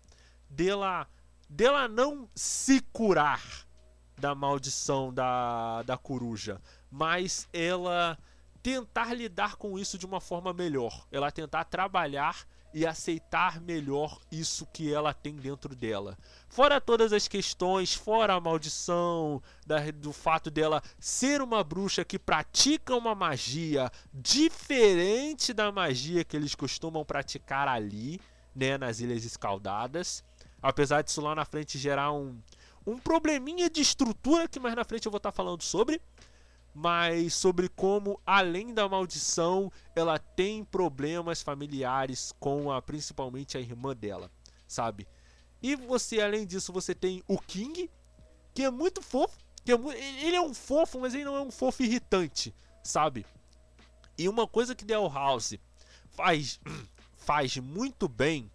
dela, 0.53 1.09
dela 1.49 1.89
não 1.89 2.29
se 2.35 2.81
curar 2.93 3.43
da 4.19 4.35
maldição 4.35 5.13
da, 5.13 5.83
da 5.83 5.97
coruja, 5.97 6.61
mas 6.91 7.49
ela 7.53 8.19
tentar 8.63 9.13
lidar 9.13 9.57
com 9.57 9.79
isso 9.79 9.99
de 9.99 10.07
uma 10.07 10.21
forma 10.21 10.53
melhor, 10.53 11.07
ela 11.11 11.33
tentar 11.33 11.65
trabalhar 11.65 12.47
e 12.75 12.87
aceitar 12.87 13.61
melhor 13.61 14.19
isso 14.31 14.67
que 14.73 14.93
ela 14.93 15.13
tem 15.13 15.35
dentro 15.37 15.75
dela. 15.75 16.17
Fora 16.49 16.81
todas 16.81 17.13
as 17.13 17.29
questões, 17.29 17.95
fora 17.95 18.35
a 18.35 18.41
maldição, 18.41 19.43
da, 19.67 19.91
do 19.91 20.13
fato 20.13 20.51
dela 20.51 20.83
ser 20.99 21.43
uma 21.43 21.63
bruxa 21.63 22.05
que 22.05 22.19
pratica 22.19 22.97
uma 22.97 23.15
magia 23.15 23.91
diferente 24.13 25.53
da 25.53 25.71
magia 25.71 26.25
que 26.25 26.37
eles 26.37 26.55
costumam 26.55 27.05
praticar 27.05 27.69
ali, 27.69 28.21
né, 28.55 28.79
nas 28.79 29.01
Ilhas 29.01 29.25
Escaldadas. 29.25 30.25
Apesar 30.63 31.03
disso 31.03 31.21
lá 31.21 31.35
na 31.35 31.45
frente 31.45 31.77
gerar 31.77 32.13
um, 32.13 32.39
um 32.87 32.97
probleminha 32.97 33.69
de 33.69 33.81
estrutura 33.81 34.47
que 34.47 34.61
mais 34.61 34.75
na 34.75 34.85
frente 34.85 35.07
eu 35.07 35.13
vou 35.13 35.17
estar 35.17 35.33
falando 35.33 35.63
sobre. 35.63 36.01
Mas 36.75 37.35
sobre 37.35 37.69
como, 37.69 38.19
além 38.25 38.73
da 38.73 38.89
maldição, 38.89 39.71
ela 39.95 40.19
tem 40.19 40.65
problemas 40.65 41.43
familiares 41.43 42.33
com 42.41 42.73
a 42.73 42.81
principalmente 42.81 43.59
a 43.59 43.61
irmã 43.61 43.95
dela, 43.95 44.31
sabe? 44.67 45.07
E 45.63 45.77
você, 45.77 46.21
além 46.21 46.47
disso, 46.47 46.73
você 46.73 46.95
tem 46.95 47.23
o 47.29 47.39
King, 47.39 47.91
que 48.55 48.63
é 48.63 48.71
muito 48.71 49.03
fofo. 49.03 49.37
Que 49.65 49.73
é, 49.73 49.77
ele 50.25 50.35
é 50.35 50.41
um 50.41 50.55
fofo, 50.55 50.99
mas 50.99 51.15
ele 51.15 51.25
não 51.25 51.37
é 51.37 51.41
um 51.41 51.51
fofo 51.51 51.83
irritante, 51.83 52.55
sabe? 52.83 53.25
E 54.19 54.29
uma 54.29 54.47
coisa 54.47 54.75
que 54.75 54.85
The 54.85 54.95
House 54.95 55.55
faz, 56.11 56.59
faz 57.17 57.57
muito 57.59 58.09
bem 58.09 58.51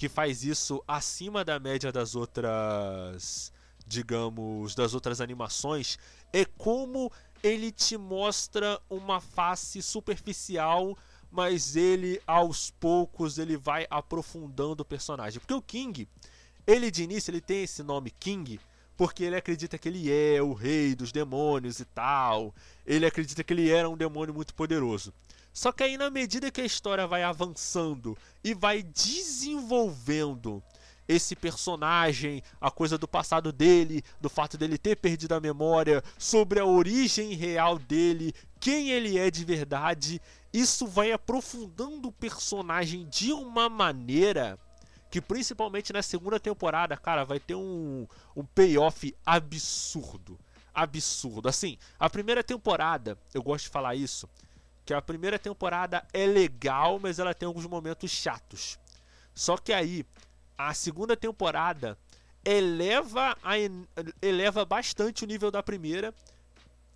que 0.00 0.08
faz 0.08 0.42
isso 0.42 0.82
acima 0.88 1.44
da 1.44 1.60
média 1.60 1.92
das 1.92 2.14
outras, 2.14 3.52
digamos, 3.86 4.74
das 4.74 4.94
outras 4.94 5.20
animações, 5.20 5.98
é 6.32 6.42
como 6.42 7.12
ele 7.42 7.70
te 7.70 7.98
mostra 7.98 8.80
uma 8.88 9.20
face 9.20 9.82
superficial, 9.82 10.96
mas 11.30 11.76
ele 11.76 12.18
aos 12.26 12.70
poucos 12.70 13.36
ele 13.36 13.58
vai 13.58 13.86
aprofundando 13.90 14.82
o 14.82 14.86
personagem. 14.86 15.38
Porque 15.38 15.52
o 15.52 15.60
King, 15.60 16.08
ele 16.66 16.90
de 16.90 17.02
início 17.02 17.30
ele 17.30 17.42
tem 17.42 17.64
esse 17.64 17.82
nome 17.82 18.10
King 18.10 18.58
porque 19.00 19.24
ele 19.24 19.36
acredita 19.36 19.78
que 19.78 19.88
ele 19.88 20.12
é 20.12 20.42
o 20.42 20.52
rei 20.52 20.94
dos 20.94 21.10
demônios 21.10 21.80
e 21.80 21.86
tal. 21.86 22.54
Ele 22.86 23.06
acredita 23.06 23.42
que 23.42 23.50
ele 23.50 23.70
era 23.70 23.88
um 23.88 23.96
demônio 23.96 24.34
muito 24.34 24.54
poderoso. 24.54 25.10
Só 25.54 25.72
que 25.72 25.82
aí, 25.82 25.96
na 25.96 26.10
medida 26.10 26.50
que 26.50 26.60
a 26.60 26.66
história 26.66 27.06
vai 27.06 27.22
avançando 27.22 28.14
e 28.44 28.52
vai 28.52 28.82
desenvolvendo 28.82 30.62
esse 31.08 31.34
personagem, 31.34 32.42
a 32.60 32.70
coisa 32.70 32.98
do 32.98 33.08
passado 33.08 33.50
dele, 33.52 34.04
do 34.20 34.28
fato 34.28 34.58
dele 34.58 34.76
ter 34.76 34.96
perdido 34.96 35.32
a 35.34 35.40
memória, 35.40 36.04
sobre 36.18 36.60
a 36.60 36.66
origem 36.66 37.32
real 37.32 37.78
dele, 37.78 38.34
quem 38.60 38.90
ele 38.90 39.16
é 39.18 39.30
de 39.30 39.46
verdade, 39.46 40.20
isso 40.52 40.86
vai 40.86 41.10
aprofundando 41.10 42.08
o 42.08 42.12
personagem 42.12 43.08
de 43.08 43.32
uma 43.32 43.66
maneira 43.66 44.58
que 45.10 45.20
principalmente 45.20 45.92
na 45.92 46.02
segunda 46.02 46.38
temporada, 46.38 46.96
cara, 46.96 47.24
vai 47.24 47.40
ter 47.40 47.56
um, 47.56 48.06
um 48.36 48.44
payoff 48.44 49.14
absurdo. 49.26 50.38
Absurdo. 50.72 51.48
Assim, 51.48 51.76
a 51.98 52.08
primeira 52.08 52.44
temporada, 52.44 53.18
eu 53.34 53.42
gosto 53.42 53.64
de 53.64 53.70
falar 53.70 53.96
isso, 53.96 54.28
que 54.86 54.94
a 54.94 55.02
primeira 55.02 55.38
temporada 55.38 56.06
é 56.12 56.26
legal, 56.26 57.00
mas 57.00 57.18
ela 57.18 57.34
tem 57.34 57.46
alguns 57.46 57.66
momentos 57.66 58.10
chatos. 58.10 58.78
Só 59.34 59.56
que 59.56 59.72
aí, 59.72 60.06
a 60.56 60.72
segunda 60.74 61.16
temporada 61.16 61.98
eleva, 62.44 63.36
a, 63.42 63.54
eleva 64.22 64.64
bastante 64.64 65.24
o 65.24 65.26
nível 65.26 65.50
da 65.50 65.62
primeira 65.62 66.14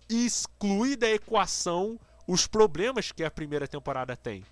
e 0.09 0.25
exclui 0.25 0.95
da 0.95 1.09
equação 1.09 1.99
os 2.27 2.47
problemas 2.47 3.11
que 3.11 3.23
a 3.23 3.31
primeira 3.31 3.67
temporada 3.67 4.15
tem. 4.15 4.45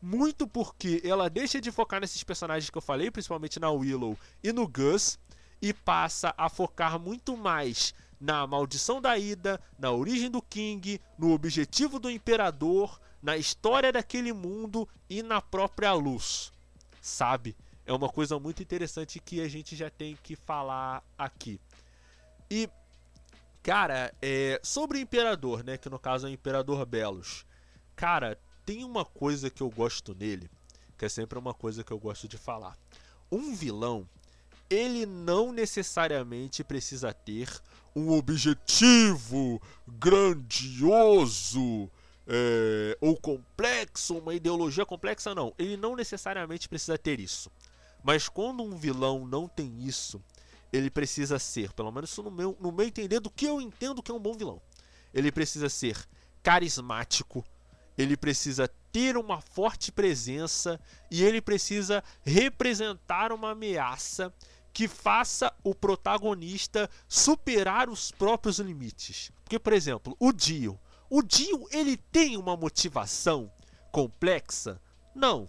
Muito 0.00 0.46
porque 0.46 1.00
ela 1.04 1.28
deixa 1.28 1.60
de 1.60 1.72
focar 1.72 2.00
nesses 2.00 2.22
personagens 2.22 2.70
que 2.70 2.78
eu 2.78 2.82
falei, 2.82 3.10
principalmente 3.10 3.58
na 3.58 3.70
Willow 3.70 4.16
e 4.42 4.52
no 4.52 4.68
Gus, 4.68 5.18
e 5.60 5.72
passa 5.72 6.34
a 6.36 6.48
focar 6.48 6.98
muito 6.98 7.36
mais 7.36 7.94
na 8.20 8.46
maldição 8.46 9.00
da 9.00 9.16
ida, 9.18 9.60
na 9.78 9.90
origem 9.90 10.30
do 10.30 10.42
King, 10.42 11.00
no 11.18 11.32
objetivo 11.32 11.98
do 11.98 12.10
imperador, 12.10 13.00
na 13.22 13.36
história 13.36 13.92
daquele 13.92 14.32
mundo 14.32 14.88
e 15.08 15.22
na 15.22 15.40
própria 15.40 15.92
luz. 15.92 16.52
Sabe? 17.00 17.56
É 17.84 17.92
uma 17.92 18.08
coisa 18.08 18.38
muito 18.38 18.62
interessante 18.62 19.20
que 19.20 19.40
a 19.40 19.48
gente 19.48 19.76
já 19.76 19.88
tem 19.88 20.18
que 20.22 20.34
falar 20.34 21.02
aqui. 21.16 21.60
E, 22.50 22.68
cara, 23.62 24.12
é, 24.20 24.60
sobre 24.62 24.98
o 24.98 25.00
imperador, 25.00 25.62
né? 25.62 25.76
Que 25.76 25.88
no 25.88 25.98
caso 25.98 26.26
é 26.26 26.30
o 26.30 26.32
imperador 26.32 26.84
Belos. 26.84 27.46
Cara, 27.94 28.38
tem 28.66 28.84
uma 28.84 29.04
coisa 29.04 29.48
que 29.48 29.62
eu 29.62 29.70
gosto 29.70 30.14
nele, 30.14 30.50
que 30.98 31.04
é 31.04 31.08
sempre 31.08 31.38
uma 31.38 31.54
coisa 31.54 31.84
que 31.84 31.92
eu 31.92 31.98
gosto 31.98 32.26
de 32.26 32.36
falar. 32.36 32.76
Um 33.30 33.54
vilão, 33.54 34.06
ele 34.68 35.06
não 35.06 35.52
necessariamente 35.52 36.64
precisa 36.64 37.14
ter 37.14 37.48
um 37.94 38.10
objetivo 38.10 39.62
grandioso 39.86 41.88
é, 42.26 42.98
ou 43.00 43.16
complexo, 43.16 44.18
uma 44.18 44.34
ideologia 44.34 44.84
complexa, 44.84 45.34
não. 45.34 45.54
Ele 45.56 45.76
não 45.76 45.94
necessariamente 45.94 46.68
precisa 46.68 46.98
ter 46.98 47.20
isso. 47.20 47.50
Mas 48.02 48.28
quando 48.28 48.62
um 48.62 48.76
vilão 48.76 49.26
não 49.26 49.46
tem 49.46 49.80
isso, 49.80 50.20
ele 50.72 50.90
precisa 50.90 51.38
ser, 51.38 51.72
pelo 51.72 51.92
menos 51.92 52.16
no 52.18 52.30
meu, 52.30 52.56
no 52.60 52.72
meu 52.72 52.86
entender, 52.86 53.20
do 53.20 53.30
que 53.30 53.46
eu 53.46 53.60
entendo 53.60 54.02
que 54.02 54.10
é 54.10 54.14
um 54.14 54.20
bom 54.20 54.34
vilão. 54.34 54.60
Ele 55.14 55.30
precisa 55.30 55.68
ser 55.68 55.96
carismático, 56.42 57.44
ele 57.96 58.16
precisa 58.16 58.68
ter 58.92 59.16
uma 59.16 59.40
forte 59.40 59.90
presença 59.90 60.80
e 61.10 61.22
ele 61.22 61.40
precisa 61.40 62.02
representar 62.22 63.32
uma 63.32 63.50
ameaça 63.50 64.32
que 64.72 64.86
faça 64.86 65.52
o 65.64 65.74
protagonista 65.74 66.90
superar 67.08 67.88
os 67.88 68.10
próprios 68.10 68.58
limites. 68.58 69.32
Porque, 69.42 69.58
por 69.58 69.72
exemplo, 69.72 70.14
o 70.20 70.32
Dio. 70.32 70.78
O 71.08 71.22
Dio, 71.22 71.66
ele 71.70 71.96
tem 71.96 72.36
uma 72.36 72.56
motivação 72.56 73.50
complexa? 73.90 74.80
Não. 75.14 75.48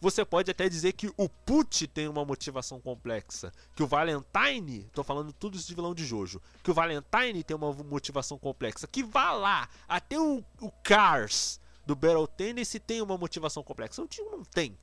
Você 0.00 0.24
pode 0.24 0.48
até 0.48 0.68
dizer 0.68 0.92
que 0.92 1.12
o 1.16 1.28
Put 1.28 1.88
tem 1.88 2.06
uma 2.06 2.24
motivação 2.24 2.80
complexa, 2.80 3.52
que 3.74 3.82
o 3.82 3.86
Valentine, 3.86 4.88
tô 4.92 5.02
falando 5.02 5.32
tudo 5.32 5.56
isso 5.56 5.66
de 5.66 5.74
vilão 5.74 5.92
de 5.92 6.06
Jojo, 6.06 6.40
que 6.62 6.70
o 6.70 6.74
Valentine 6.74 7.42
tem 7.42 7.56
uma 7.56 7.72
motivação 7.72 8.38
complexa, 8.38 8.86
que 8.86 9.02
vá 9.02 9.32
lá, 9.32 9.68
até 9.88 10.16
o, 10.20 10.44
o 10.60 10.70
Cars 10.84 11.60
do 11.88 11.96
Battle 11.96 12.26
Tennis 12.26 12.76
tem 12.86 13.00
uma 13.00 13.16
motivação 13.16 13.62
complexa. 13.62 14.02
O 14.02 14.06
Dio 14.06 14.30
não 14.30 14.44
tem 14.44 14.76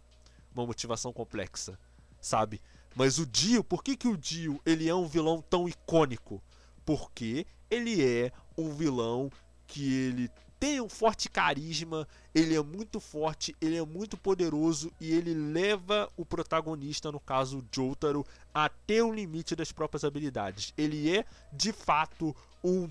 uma 0.55 0.65
motivação 0.65 1.13
complexa, 1.13 1.77
sabe? 2.19 2.59
Mas 2.95 3.19
o 3.19 3.27
Dio, 3.27 3.63
por 3.63 3.83
que, 3.83 3.95
que 3.95 4.07
o 4.07 4.17
Dio 4.17 4.59
ele 4.65 4.89
é 4.89 4.95
um 4.95 5.05
vilão 5.05 5.39
tão 5.39 5.69
icônico? 5.69 6.41
Porque 6.83 7.45
ele 7.69 8.03
é 8.03 8.31
um 8.57 8.73
vilão 8.73 9.31
que 9.67 9.93
ele 9.93 10.31
tem 10.59 10.81
um 10.81 10.89
forte 10.89 11.29
carisma, 11.29 12.07
ele 12.33 12.55
é 12.55 12.63
muito 12.63 12.99
forte, 12.99 13.55
ele 13.61 13.77
é 13.77 13.85
muito 13.85 14.17
poderoso 14.17 14.91
e 14.99 15.11
ele 15.11 15.35
leva 15.35 16.09
o 16.17 16.25
protagonista, 16.25 17.11
no 17.11 17.19
caso 17.19 17.59
o 17.59 17.65
Jotaro, 17.71 18.25
até 18.51 19.03
o 19.03 19.13
limite 19.13 19.55
das 19.55 19.71
próprias 19.71 20.03
habilidades. 20.03 20.73
Ele 20.75 21.15
é, 21.15 21.23
de 21.53 21.71
fato, 21.71 22.35
um, 22.63 22.89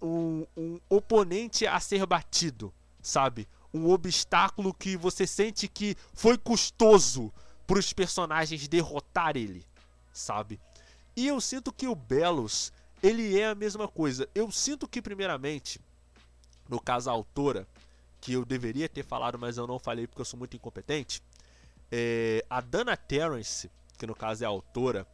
um, 0.00 0.46
um 0.56 0.80
oponente 0.88 1.66
a 1.66 1.80
ser 1.80 2.06
batido, 2.06 2.72
sabe? 3.02 3.48
Um 3.72 3.88
obstáculo 3.88 4.74
que 4.74 4.96
você 4.96 5.26
sente 5.26 5.68
que 5.68 5.96
foi 6.12 6.36
custoso 6.36 7.32
para 7.66 7.78
os 7.78 7.92
personagens 7.92 8.66
derrotar 8.66 9.36
ele, 9.36 9.64
sabe? 10.12 10.60
E 11.16 11.26
eu 11.26 11.40
sinto 11.40 11.72
que 11.72 11.86
o 11.86 11.94
Belos, 11.94 12.72
ele 13.02 13.38
é 13.38 13.48
a 13.48 13.54
mesma 13.54 13.86
coisa. 13.86 14.28
Eu 14.34 14.50
sinto 14.50 14.88
que, 14.88 15.00
primeiramente, 15.00 15.80
no 16.68 16.80
caso 16.80 17.10
a 17.10 17.12
autora, 17.12 17.66
que 18.20 18.32
eu 18.32 18.44
deveria 18.44 18.88
ter 18.88 19.04
falado, 19.04 19.38
mas 19.38 19.56
eu 19.56 19.66
não 19.66 19.78
falei 19.78 20.06
porque 20.06 20.20
eu 20.20 20.26
sou 20.26 20.38
muito 20.38 20.56
incompetente, 20.56 21.22
é, 21.90 22.44
a 22.48 22.60
Dana 22.60 22.96
Terrence, 22.96 23.70
que 23.98 24.06
no 24.06 24.14
caso 24.14 24.44
é 24.44 24.46
a 24.46 24.50
autora, 24.50 25.06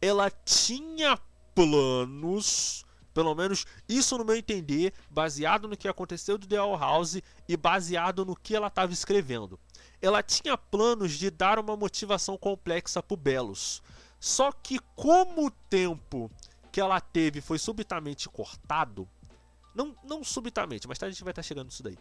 ela 0.00 0.30
tinha 0.30 1.18
planos, 1.54 2.84
pelo 3.12 3.34
menos 3.34 3.64
isso 3.88 4.16
no 4.16 4.24
meu 4.24 4.36
entender, 4.36 4.92
baseado 5.10 5.68
no 5.68 5.76
que 5.76 5.88
aconteceu 5.88 6.38
do 6.38 6.46
The 6.46 6.56
All 6.56 6.78
House 6.78 7.20
e 7.48 7.56
baseado 7.56 8.24
no 8.24 8.36
que 8.36 8.54
ela 8.54 8.68
estava 8.68 8.92
escrevendo 8.92 9.58
ela 10.02 10.20
tinha 10.20 10.58
planos 10.58 11.12
de 11.12 11.30
dar 11.30 11.60
uma 11.60 11.76
motivação 11.76 12.36
complexa 12.36 13.00
para 13.00 13.14
o 13.14 13.16
Belos. 13.16 13.80
Só 14.18 14.50
que 14.50 14.80
como 14.96 15.46
o 15.46 15.50
tempo 15.50 16.28
que 16.72 16.80
ela 16.80 17.00
teve 17.00 17.40
foi 17.40 17.58
subitamente 17.58 18.28
cortado, 18.28 19.08
não, 19.72 19.94
não 20.04 20.24
subitamente, 20.24 20.88
mas 20.88 20.98
tá, 20.98 21.06
a 21.06 21.10
gente 21.10 21.22
vai 21.22 21.30
estar 21.30 21.42
tá 21.42 21.46
chegando 21.46 21.66
nisso 21.66 21.82
daí. 21.82 21.96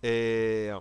É, 0.00 0.80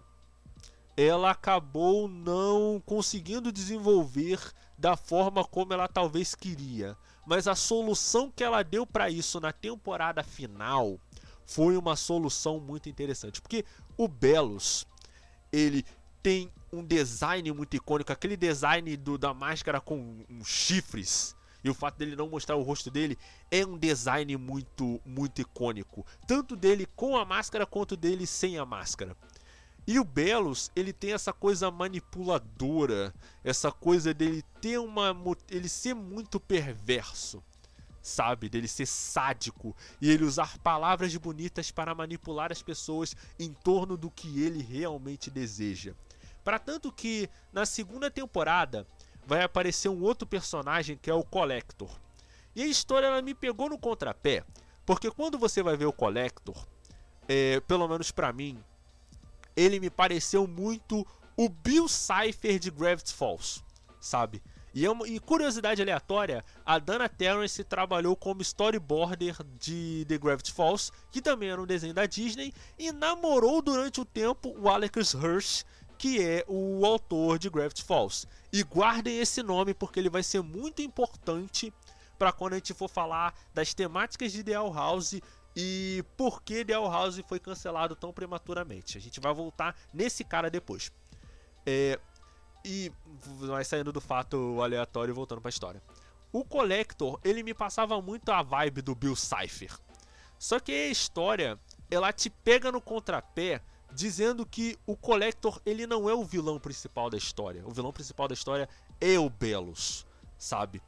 ela 0.95 1.31
acabou 1.31 2.07
não 2.07 2.81
conseguindo 2.85 3.51
desenvolver 3.51 4.39
da 4.77 4.95
forma 4.95 5.43
como 5.43 5.73
ela 5.73 5.87
talvez 5.87 6.35
queria. 6.35 6.95
Mas 7.25 7.47
a 7.47 7.55
solução 7.55 8.31
que 8.31 8.43
ela 8.43 8.63
deu 8.63 8.85
para 8.85 9.09
isso 9.09 9.39
na 9.39 9.51
temporada 9.51 10.23
final 10.23 10.99
foi 11.45 11.77
uma 11.77 11.95
solução 11.95 12.59
muito 12.59 12.89
interessante, 12.89 13.41
porque 13.41 13.65
o 13.97 14.07
Belos 14.07 14.87
ele 15.51 15.85
tem 16.23 16.51
um 16.71 16.83
design 16.83 17.51
muito 17.51 17.75
icônico, 17.75 18.11
aquele 18.11 18.37
design 18.37 18.95
do, 18.95 19.17
da 19.17 19.33
máscara 19.33 19.81
com 19.81 20.23
um, 20.29 20.43
chifres. 20.45 21.35
E 21.63 21.69
o 21.69 21.73
fato 21.75 21.97
dele 21.97 22.15
não 22.15 22.27
mostrar 22.27 22.55
o 22.55 22.63
rosto 22.63 22.89
dele 22.89 23.17
é 23.51 23.65
um 23.65 23.77
design 23.77 24.35
muito, 24.37 24.99
muito 25.05 25.41
icônico. 25.41 26.05
Tanto 26.25 26.55
dele 26.55 26.87
com 26.95 27.15
a 27.17 27.25
máscara 27.25 27.67
quanto 27.67 27.95
dele 27.95 28.25
sem 28.25 28.57
a 28.57 28.65
máscara. 28.65 29.15
E 29.87 29.99
o 29.99 30.03
Belos, 30.03 30.71
ele 30.75 30.93
tem 30.93 31.13
essa 31.13 31.33
coisa 31.33 31.71
manipuladora, 31.71 33.13
essa 33.43 33.71
coisa 33.71 34.13
dele 34.13 34.43
ter 34.61 34.77
uma 34.77 35.15
ele 35.49 35.67
ser 35.67 35.95
muito 35.95 36.39
perverso, 36.39 37.43
sabe? 38.01 38.47
Dele 38.47 38.67
ser 38.67 38.85
sádico 38.85 39.75
e 39.99 40.09
ele 40.09 40.23
usar 40.23 40.57
palavras 40.59 41.15
bonitas 41.17 41.71
para 41.71 41.95
manipular 41.95 42.51
as 42.51 42.61
pessoas 42.61 43.15
em 43.39 43.51
torno 43.53 43.97
do 43.97 44.11
que 44.11 44.43
ele 44.43 44.61
realmente 44.61 45.31
deseja. 45.31 45.93
Para 46.43 46.59
tanto 46.59 46.91
que 46.91 47.29
na 47.51 47.65
segunda 47.65 48.09
temporada 48.09 48.85
vai 49.25 49.43
aparecer 49.43 49.89
um 49.89 50.01
outro 50.01 50.27
personagem 50.27 50.97
que 50.97 51.09
é 51.09 51.13
o 51.13 51.23
Collector. 51.23 51.89
E 52.55 52.63
a 52.63 52.67
história 52.67 53.07
ela 53.07 53.21
me 53.21 53.33
pegou 53.33 53.69
no 53.69 53.79
contrapé, 53.79 54.43
porque 54.85 55.09
quando 55.09 55.39
você 55.39 55.63
vai 55.63 55.77
ver 55.77 55.85
o 55.85 55.93
Collector, 55.93 56.67
é, 57.27 57.59
pelo 57.61 57.87
menos 57.87 58.11
para 58.11 58.33
mim, 58.33 58.61
ele 59.55 59.79
me 59.79 59.89
pareceu 59.89 60.47
muito 60.47 61.05
o 61.35 61.49
Bill 61.49 61.87
Cipher 61.87 62.59
de 62.59 62.69
Gravity 62.69 63.13
Falls, 63.13 63.63
sabe? 63.99 64.41
E, 64.73 64.85
é 64.85 64.89
e, 65.07 65.19
curiosidade 65.19 65.81
aleatória, 65.81 66.45
a 66.65 66.79
Dana 66.79 67.09
Terrence 67.09 67.63
trabalhou 67.63 68.15
como 68.15 68.41
storyboarder 68.41 69.35
de 69.59 70.05
The 70.07 70.17
Gravity 70.17 70.51
Falls, 70.51 70.91
que 71.11 71.21
também 71.21 71.49
era 71.49 71.61
um 71.61 71.65
desenho 71.65 71.93
da 71.93 72.05
Disney, 72.05 72.53
e 72.79 72.91
namorou 72.91 73.61
durante 73.61 73.99
o 73.99 74.05
tempo 74.05 74.55
o 74.57 74.69
Alex 74.69 75.13
Hirsch, 75.13 75.65
que 75.97 76.21
é 76.21 76.45
o 76.47 76.85
autor 76.85 77.37
de 77.37 77.49
Gravity 77.49 77.83
Falls. 77.83 78.27
E 78.51 78.63
guardem 78.63 79.19
esse 79.19 79.43
nome 79.43 79.73
porque 79.73 79.99
ele 79.99 80.09
vai 80.09 80.23
ser 80.23 80.41
muito 80.41 80.81
importante 80.81 81.73
para 82.17 82.31
quando 82.31 82.53
a 82.53 82.55
gente 82.57 82.73
for 82.73 82.87
falar 82.87 83.33
das 83.53 83.73
temáticas 83.73 84.31
de 84.31 84.55
Owl 84.55 84.73
House 84.73 85.19
e 85.55 86.03
por 86.15 86.41
que 86.41 86.65
House 86.69 87.21
foi 87.27 87.39
cancelado 87.39 87.95
tão 87.95 88.13
prematuramente. 88.13 88.97
A 88.97 89.01
gente 89.01 89.19
vai 89.19 89.33
voltar 89.33 89.75
nesse 89.93 90.23
cara 90.23 90.49
depois. 90.49 90.91
É, 91.65 91.99
e 92.63 92.91
vai 93.23 93.63
saindo 93.63 93.91
do 93.91 94.01
fato 94.01 94.61
aleatório 94.61 95.11
e 95.11 95.15
voltando 95.15 95.41
para 95.41 95.49
a 95.49 95.51
história. 95.51 95.81
O 96.31 96.45
Collector, 96.45 97.19
ele 97.23 97.43
me 97.43 97.53
passava 97.53 98.01
muito 98.01 98.29
a 98.29 98.41
vibe 98.41 98.81
do 98.81 98.95
Bill 98.95 99.15
Cipher. 99.15 99.77
Só 100.39 100.59
que 100.59 100.71
a 100.71 100.87
história, 100.87 101.59
ela 101.89 102.13
te 102.13 102.29
pega 102.29 102.71
no 102.71 102.81
contrapé 102.81 103.61
dizendo 103.93 104.45
que 104.45 104.77
o 104.85 104.95
Collector 104.95 105.61
ele 105.65 105.85
não 105.85 106.09
é 106.09 106.13
o 106.13 106.23
vilão 106.23 106.57
principal 106.57 107.09
da 107.09 107.17
história. 107.17 107.65
O 107.67 107.71
vilão 107.71 107.91
principal 107.91 108.27
da 108.27 108.33
história 108.33 108.69
é 108.99 109.19
o 109.19 109.29
Belos, 109.29 110.05
sabe? 110.37 110.81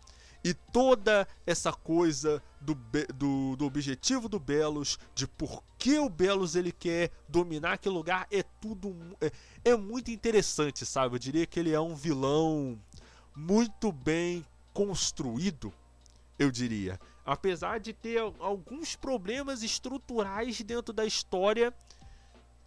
E 0.44 0.54
toda 0.54 1.26
essa 1.46 1.72
coisa 1.72 2.44
do, 2.60 2.76
do, 3.16 3.56
do, 3.56 3.66
objetivo 3.66 4.28
do 4.28 4.40
Belos, 4.40 5.00
de 5.16 5.26
por 5.26 5.64
que 5.78 5.98
o 5.98 6.10
Belos 6.10 6.56
ele 6.56 6.72
quer 6.72 7.12
dominar 7.30 7.74
aquele 7.74 7.96
lugar, 7.96 8.28
é 8.30 8.44
tudo. 8.44 8.94
É, 9.22 9.32
é 9.64 9.76
muito 9.76 10.12
interessante, 10.12 10.86
sabe? 10.86 11.16
Eu 11.16 11.20
diria 11.20 11.46
que 11.46 11.60
ele 11.60 11.72
é 11.72 11.80
um 11.80 11.96
vilão 11.96 12.78
muito 13.34 13.92
bem 13.92 14.46
construído, 14.74 15.74
eu 16.38 16.52
diria. 16.52 17.00
Apesar 17.26 17.80
de 17.80 17.94
ter 17.94 18.20
alguns 18.40 18.98
problemas 18.98 19.64
estruturais 19.64 20.60
dentro 20.62 20.94
da 20.94 21.06
história 21.06 21.74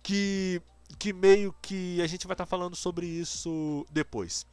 que 0.02 0.62
que 0.98 1.12
meio 1.12 1.52
que 1.60 2.00
a 2.00 2.06
gente 2.06 2.26
vai 2.26 2.34
estar 2.34 2.46
tá 2.46 2.50
falando 2.50 2.76
sobre 2.76 3.06
isso 3.06 3.84
depois. 3.90 4.46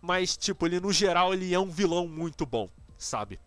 Mas 0.00 0.36
tipo, 0.36 0.66
ele 0.66 0.80
no 0.80 0.92
geral 0.92 1.32
ele 1.32 1.52
é 1.52 1.58
um 1.58 1.70
vilão 1.70 2.06
muito 2.08 2.46
bom, 2.46 2.68
sabe? 2.96 3.38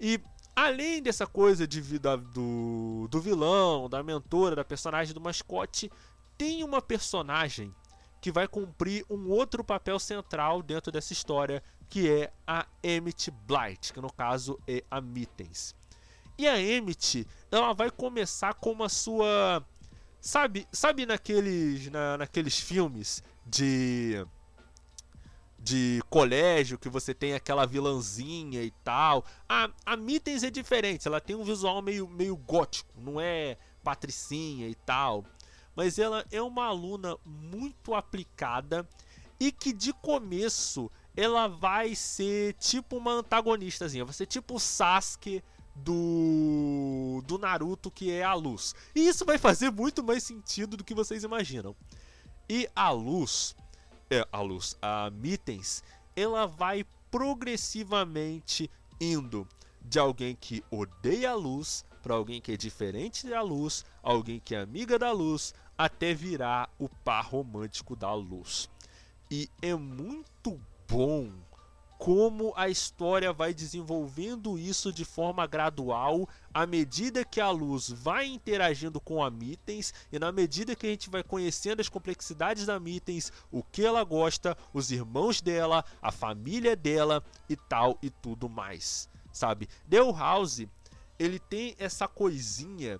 E 0.00 0.20
além 0.56 1.02
dessa 1.02 1.26
coisa 1.26 1.66
de 1.66 1.80
vida 1.80 2.16
do, 2.16 3.06
do 3.10 3.20
vilão, 3.20 3.88
da 3.88 4.02
mentora, 4.02 4.56
da 4.56 4.64
personagem 4.64 5.14
do 5.14 5.20
mascote, 5.20 5.90
tem 6.36 6.64
uma 6.64 6.82
personagem 6.82 7.74
que 8.20 8.30
vai 8.30 8.46
cumprir 8.46 9.04
um 9.08 9.30
outro 9.30 9.64
papel 9.64 9.98
central 9.98 10.62
dentro 10.62 10.92
dessa 10.92 11.12
história, 11.12 11.62
que 11.88 12.10
é 12.10 12.32
a 12.46 12.66
Emmett 12.82 13.30
Blight, 13.30 13.92
que 13.92 14.00
no 14.00 14.12
caso 14.12 14.58
é 14.66 14.84
a 14.90 15.00
Mittens. 15.00 15.74
E 16.36 16.46
a 16.46 16.60
Emmett, 16.60 17.26
ela 17.50 17.72
vai 17.72 17.90
começar 17.90 18.54
com 18.54 18.82
a 18.82 18.88
sua 18.88 19.64
sabe, 20.20 20.66
sabe 20.70 21.06
naqueles 21.06 21.90
na, 21.90 22.18
naqueles 22.18 22.58
filmes 22.58 23.22
de 23.46 24.24
de 25.62 26.00
colégio 26.08 26.78
que 26.78 26.88
você 26.88 27.12
tem 27.12 27.34
aquela 27.34 27.66
vilãzinha 27.66 28.62
e 28.62 28.70
tal. 28.82 29.24
A, 29.46 29.70
a 29.84 29.96
Mittens 29.96 30.42
é 30.42 30.50
diferente, 30.50 31.06
ela 31.06 31.20
tem 31.20 31.36
um 31.36 31.44
visual 31.44 31.82
meio, 31.82 32.08
meio 32.08 32.34
gótico, 32.34 32.94
não 32.98 33.20
é 33.20 33.58
patricinha 33.84 34.66
e 34.66 34.74
tal. 34.74 35.24
Mas 35.76 35.98
ela 35.98 36.24
é 36.32 36.40
uma 36.40 36.64
aluna 36.64 37.16
muito 37.24 37.94
aplicada 37.94 38.88
e 39.38 39.52
que 39.52 39.72
de 39.72 39.92
começo 39.92 40.90
ela 41.16 41.46
vai 41.46 41.94
ser 41.94 42.54
tipo 42.54 42.96
uma 42.96 43.12
antagonistazinha, 43.12 44.04
vai 44.04 44.14
ser 44.14 44.26
tipo 44.26 44.54
o 44.54 44.60
Sasuke 44.60 45.42
do 45.74 47.22
do 47.26 47.38
Naruto 47.38 47.90
que 47.90 48.10
é 48.10 48.22
a 48.22 48.32
luz. 48.32 48.74
E 48.94 49.06
isso 49.06 49.24
vai 49.26 49.36
fazer 49.36 49.70
muito 49.70 50.02
mais 50.02 50.22
sentido 50.22 50.76
do 50.76 50.84
que 50.84 50.94
vocês 50.94 51.22
imaginam. 51.22 51.76
E 52.48 52.68
a 52.74 52.90
luz, 52.90 53.54
a 54.32 54.40
luz, 54.40 54.76
a 54.82 55.10
Mittens, 55.10 55.82
ela 56.16 56.46
vai 56.46 56.84
progressivamente 57.10 58.70
indo 59.00 59.46
de 59.80 59.98
alguém 59.98 60.36
que 60.36 60.62
odeia 60.70 61.30
a 61.30 61.34
luz 61.34 61.84
para 62.02 62.14
alguém 62.14 62.40
que 62.40 62.52
é 62.52 62.56
diferente 62.56 63.26
da 63.26 63.42
luz, 63.42 63.84
alguém 64.02 64.40
que 64.40 64.54
é 64.54 64.60
amiga 64.60 64.98
da 64.98 65.12
luz, 65.12 65.54
até 65.76 66.14
virar 66.14 66.68
o 66.78 66.88
par 66.88 67.24
romântico 67.24 67.94
da 67.94 68.12
luz. 68.14 68.68
E 69.30 69.48
é 69.62 69.74
muito 69.74 70.60
bom 70.88 71.30
como 72.00 72.54
a 72.56 72.66
história 72.70 73.30
vai 73.30 73.52
desenvolvendo 73.52 74.58
isso 74.58 74.90
de 74.90 75.04
forma 75.04 75.46
gradual 75.46 76.26
à 76.52 76.64
medida 76.64 77.26
que 77.26 77.42
a 77.42 77.50
luz 77.50 77.90
vai 77.90 78.26
interagindo 78.26 78.98
com 78.98 79.22
a 79.22 79.30
Mittens 79.30 79.92
e 80.10 80.18
na 80.18 80.32
medida 80.32 80.74
que 80.74 80.86
a 80.86 80.90
gente 80.90 81.10
vai 81.10 81.22
conhecendo 81.22 81.80
as 81.80 81.90
complexidades 81.90 82.64
da 82.64 82.80
Mittens, 82.80 83.30
o 83.52 83.62
que 83.62 83.84
ela 83.84 84.02
gosta, 84.02 84.56
os 84.72 84.90
irmãos 84.90 85.42
dela, 85.42 85.84
a 86.00 86.10
família 86.10 86.74
dela 86.74 87.22
e 87.50 87.54
tal 87.54 87.98
e 88.00 88.08
tudo 88.08 88.48
mais, 88.48 89.06
sabe? 89.30 89.68
Dale 89.86 90.10
House, 90.10 90.64
ele 91.18 91.38
tem 91.38 91.76
essa 91.78 92.08
coisinha 92.08 92.98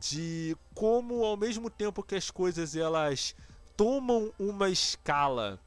de 0.00 0.56
como 0.74 1.26
ao 1.26 1.36
mesmo 1.36 1.68
tempo 1.68 2.02
que 2.02 2.14
as 2.14 2.30
coisas 2.30 2.74
elas 2.74 3.36
tomam 3.76 4.32
uma 4.38 4.70
escala 4.70 5.60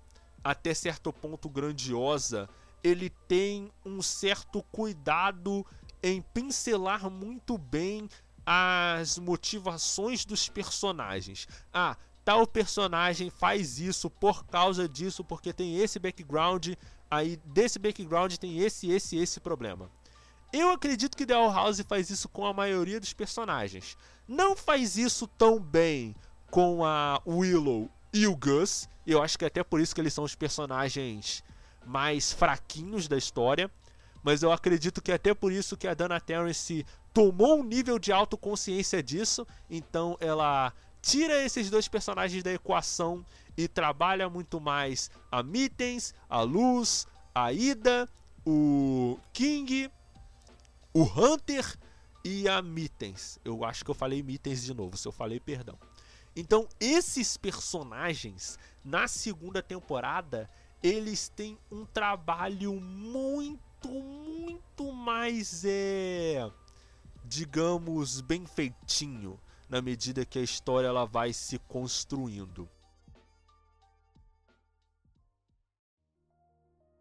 até 0.44 0.74
certo 0.74 1.12
ponto 1.12 1.50
grandiosa, 1.50 2.50
ele 2.84 3.10
tem 3.28 3.72
um 3.86 4.02
certo 4.02 4.64
cuidado 4.72 5.66
em 6.02 6.22
pincelar 6.22 7.10
muito 7.10 7.58
bem 7.58 8.10
as 8.46 9.18
motivações 9.18 10.24
dos 10.24 10.48
personagens. 10.48 11.48
Ah, 11.74 11.98
tal 12.24 12.48
personagem 12.48 13.30
faz 13.30 13.80
isso 13.80 14.10
por 14.10 14.46
causa 14.46 14.88
disso, 14.88 15.24
porque 15.24 15.52
tem 15.52 15.78
esse 15.78 16.00
background, 16.00 16.74
aí 17.10 17.38
desse 17.46 17.78
background 17.80 18.36
tem 18.36 18.60
esse, 18.60 18.90
esse, 18.90 19.18
esse 19.18 19.40
problema. 19.40 19.90
Eu 20.54 20.72
acredito 20.72 21.18
que 21.18 21.26
The 21.26 21.34
House 21.34 21.82
faz 21.82 22.10
isso 22.10 22.30
com 22.30 22.46
a 22.46 22.54
maioria 22.54 23.00
dos 23.00 23.12
personagens. 23.12 23.98
Não 24.28 24.56
faz 24.56 24.98
isso 24.98 25.28
tão 25.28 25.60
bem 25.60 26.16
com 26.50 26.86
a 26.86 27.22
Willow 27.28 27.90
e 28.18 28.26
o 28.26 28.36
Gus. 28.36 28.90
Eu 29.06 29.22
acho 29.22 29.38
que 29.38 29.46
é 29.46 29.48
até 29.48 29.64
por 29.64 29.80
isso 29.80 29.94
que 29.94 30.02
eles 30.02 30.14
são 30.14 30.24
os 30.24 30.36
personagens 30.36 31.44
mais 31.86 32.34
fraquinhos 32.34 33.08
da 33.08 33.18
história. 33.18 33.70
Mas 34.24 34.42
eu 34.42 34.52
acredito 34.52 35.02
que 35.02 35.12
é 35.12 35.16
até 35.16 35.34
por 35.34 35.52
isso 35.52 35.78
que 35.78 35.88
a 35.88 35.94
Dana 35.94 36.20
Terrence 36.20 36.86
tomou 37.14 37.60
um 37.60 37.64
nível 37.64 38.00
de 38.00 38.12
autoconsciência 38.12 39.02
disso. 39.04 39.46
Então 39.70 40.18
ela 40.20 40.74
tira 41.02 41.42
esses 41.46 41.70
dois 41.70 41.88
personagens 41.88 42.44
da 42.44 42.52
equação 42.52 43.24
e 43.56 43.68
trabalha 43.68 44.28
muito 44.30 44.60
mais 44.60 45.10
a 45.32 45.44
Mittens, 45.44 46.14
a 46.28 46.42
Luz, 46.42 47.08
a 47.34 47.54
Ida, 47.54 48.10
o 48.46 49.20
King, 49.32 49.92
o 50.92 51.04
Hunter 51.04 51.78
e 52.26 52.50
a 52.50 52.62
Mittens. 52.62 53.40
Eu 53.46 53.64
acho 53.64 53.86
que 53.86 53.92
eu 53.92 53.96
falei 53.96 54.24
Mittens 54.24 54.64
de 54.64 54.74
novo. 54.74 54.98
Se 54.98 55.08
eu 55.08 55.12
falei, 55.12 55.40
perdão. 55.40 55.78
Então, 56.40 56.70
esses 56.80 57.36
personagens, 57.36 58.60
na 58.86 59.08
segunda 59.08 59.60
temporada, 59.64 60.48
eles 60.84 61.30
têm 61.30 61.58
um 61.72 61.84
trabalho 61.84 62.80
muito, 62.80 63.90
muito 63.90 64.94
mais, 64.94 65.66
é, 65.66 66.48
digamos, 67.26 68.22
bem 68.22 68.46
feitinho, 68.46 69.40
na 69.68 69.82
medida 69.82 70.24
que 70.28 70.38
a 70.38 70.44
história 70.44 70.86
ela 70.86 71.06
vai 71.06 71.34
se 71.34 71.58
construindo. 71.58 72.70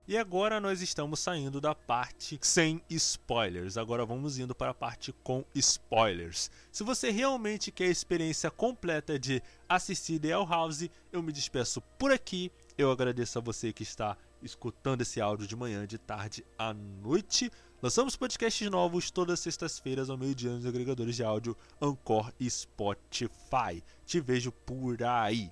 E 0.08 0.16
agora 0.16 0.60
nós 0.60 0.80
estamos 0.80 1.18
saindo 1.18 1.60
da 1.60 1.74
parte 1.74 2.38
sem 2.40 2.80
spoilers. 2.88 3.76
Agora 3.76 4.06
vamos 4.06 4.38
indo 4.38 4.54
para 4.54 4.70
a 4.70 4.74
parte 4.74 5.12
com 5.24 5.44
spoilers. 5.52 6.48
Se 6.70 6.84
você 6.84 7.10
realmente 7.10 7.72
quer 7.72 7.86
a 7.86 7.90
experiência 7.90 8.48
completa 8.48 9.18
de 9.18 9.42
assistir 9.68 10.20
The 10.20 10.30
House, 10.30 10.88
eu 11.10 11.20
me 11.24 11.32
despeço 11.32 11.80
por 11.98 12.12
aqui. 12.12 12.52
Eu 12.78 12.92
agradeço 12.92 13.36
a 13.40 13.42
você 13.42 13.72
que 13.72 13.82
está 13.82 14.16
escutando 14.40 15.00
esse 15.00 15.20
áudio 15.20 15.44
de 15.44 15.56
manhã, 15.56 15.84
de 15.84 15.98
tarde 15.98 16.46
à 16.56 16.72
noite. 16.72 17.50
Lançamos 17.82 18.14
podcasts 18.14 18.70
novos 18.70 19.10
todas 19.10 19.34
as 19.34 19.40
sextas-feiras 19.40 20.08
ao 20.08 20.16
meio-dia 20.16 20.52
nos 20.52 20.66
agregadores 20.66 21.16
de 21.16 21.24
áudio 21.24 21.56
Anchor 21.82 22.32
e 22.38 22.48
Spotify. 22.48 23.82
Te 24.06 24.20
vejo 24.20 24.52
por 24.52 25.02
aí. 25.02 25.50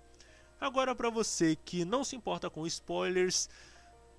Agora 0.61 0.95
para 0.95 1.11
você 1.11 1.57
que 1.57 1.85
não 1.85 2.05
se 2.05 2.15
importa 2.15 2.49
com 2.49 2.65
spoilers, 2.67 3.49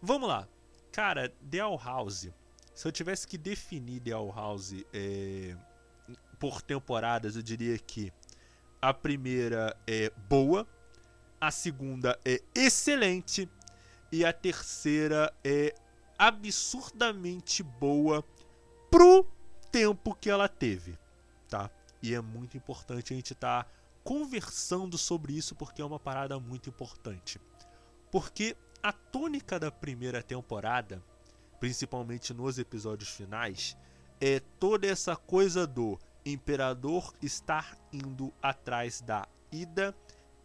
Vamos 0.02 0.28
lá. 0.28 0.48
Cara, 0.92 1.30
The 1.50 1.60
All 1.60 1.78
House. 1.78 2.30
Se 2.74 2.88
eu 2.88 2.92
tivesse 2.92 3.28
que 3.28 3.38
definir 3.38 4.02
The 4.02 4.12
All 4.12 4.32
House 4.32 4.74
é, 4.94 5.56
por 6.40 6.62
temporadas, 6.62 7.36
eu 7.36 7.42
diria 7.42 7.78
que 7.78 8.12
a 8.82 8.94
primeira 8.94 9.76
é 9.88 10.12
boa, 10.30 10.68
a 11.40 11.52
segunda 11.52 12.20
é 12.24 12.42
excelente 12.54 13.50
e 14.12 14.24
a 14.24 14.32
terceira 14.32 15.34
é 15.44 15.74
absurdamente 16.18 17.64
boa 17.64 18.24
pro 18.90 19.26
tempo 19.72 20.16
que 20.16 20.30
ela 20.30 20.48
teve, 20.48 20.98
tá? 21.50 21.70
E 22.02 22.14
é 22.14 22.22
muito 22.22 22.56
importante 22.56 23.12
a 23.12 23.16
gente 23.16 23.34
estar 23.34 23.64
tá 23.64 23.70
conversando 24.04 24.98
sobre 24.98 25.34
isso 25.34 25.56
porque 25.56 25.82
é 25.82 25.86
uma 25.86 26.00
parada 26.00 26.40
muito 26.40 26.70
importante. 26.70 27.40
Porque 28.12 28.56
a 28.86 28.92
tônica 28.92 29.60
da 29.60 29.72
primeira 29.72 30.22
temporada, 30.22 31.02
principalmente 31.60 32.36
nos 32.36 32.60
episódios 32.60 33.10
finais, 33.10 33.76
é 34.22 34.40
toda 34.60 34.86
essa 34.86 35.16
coisa 35.16 35.66
do 35.66 35.98
imperador 36.24 37.12
estar 37.20 37.76
indo 37.92 38.32
atrás 38.40 39.02
da 39.02 39.28
Ida 39.52 39.98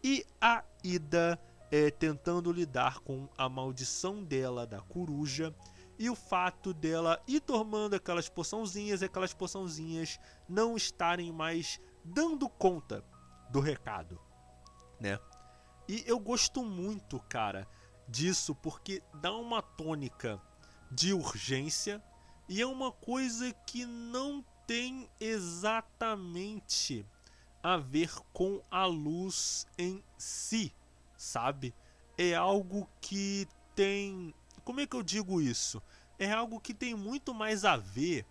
e 0.03 0.25
a 0.41 0.63
Ida 0.83 1.39
é, 1.69 1.91
tentando 1.91 2.51
lidar 2.51 3.01
com 3.01 3.29
a 3.37 3.47
maldição 3.47 4.23
dela 4.23 4.65
da 4.65 4.81
coruja 4.81 5.53
e 5.99 6.09
o 6.09 6.15
fato 6.15 6.73
dela 6.73 7.21
ir 7.27 7.41
tomando 7.41 7.93
aquelas 7.93 8.27
poçãozinhas 8.27 9.03
e 9.03 9.05
aquelas 9.05 9.35
poçãozinhas 9.35 10.19
não 10.49 10.75
estarem 10.75 11.31
mais 11.31 11.79
dando 12.03 12.49
conta 12.49 13.05
do 13.51 13.59
recado, 13.59 14.19
né? 14.99 15.19
E 15.87 16.03
eu 16.07 16.17
gosto 16.17 16.63
muito, 16.63 17.19
cara, 17.29 17.67
disso 18.11 18.53
porque 18.53 19.01
dá 19.13 19.31
uma 19.31 19.61
tônica 19.61 20.39
de 20.91 21.13
urgência 21.13 22.03
e 22.49 22.61
é 22.61 22.65
uma 22.67 22.91
coisa 22.91 23.53
que 23.65 23.85
não 23.85 24.43
tem 24.67 25.09
exatamente 25.19 27.05
a 27.63 27.77
ver 27.77 28.11
com 28.33 28.61
a 28.69 28.85
luz 28.85 29.65
em 29.77 30.03
si, 30.17 30.73
sabe? 31.15 31.73
É 32.17 32.35
algo 32.35 32.89
que 32.99 33.47
tem. 33.73 34.35
Como 34.65 34.81
é 34.81 34.85
que 34.85 34.95
eu 34.95 35.03
digo 35.03 35.41
isso? 35.41 35.81
É 36.19 36.31
algo 36.31 36.59
que 36.59 36.73
tem 36.73 36.93
muito 36.93 37.33
mais 37.33 37.63
a 37.63 37.77
ver 37.77 38.25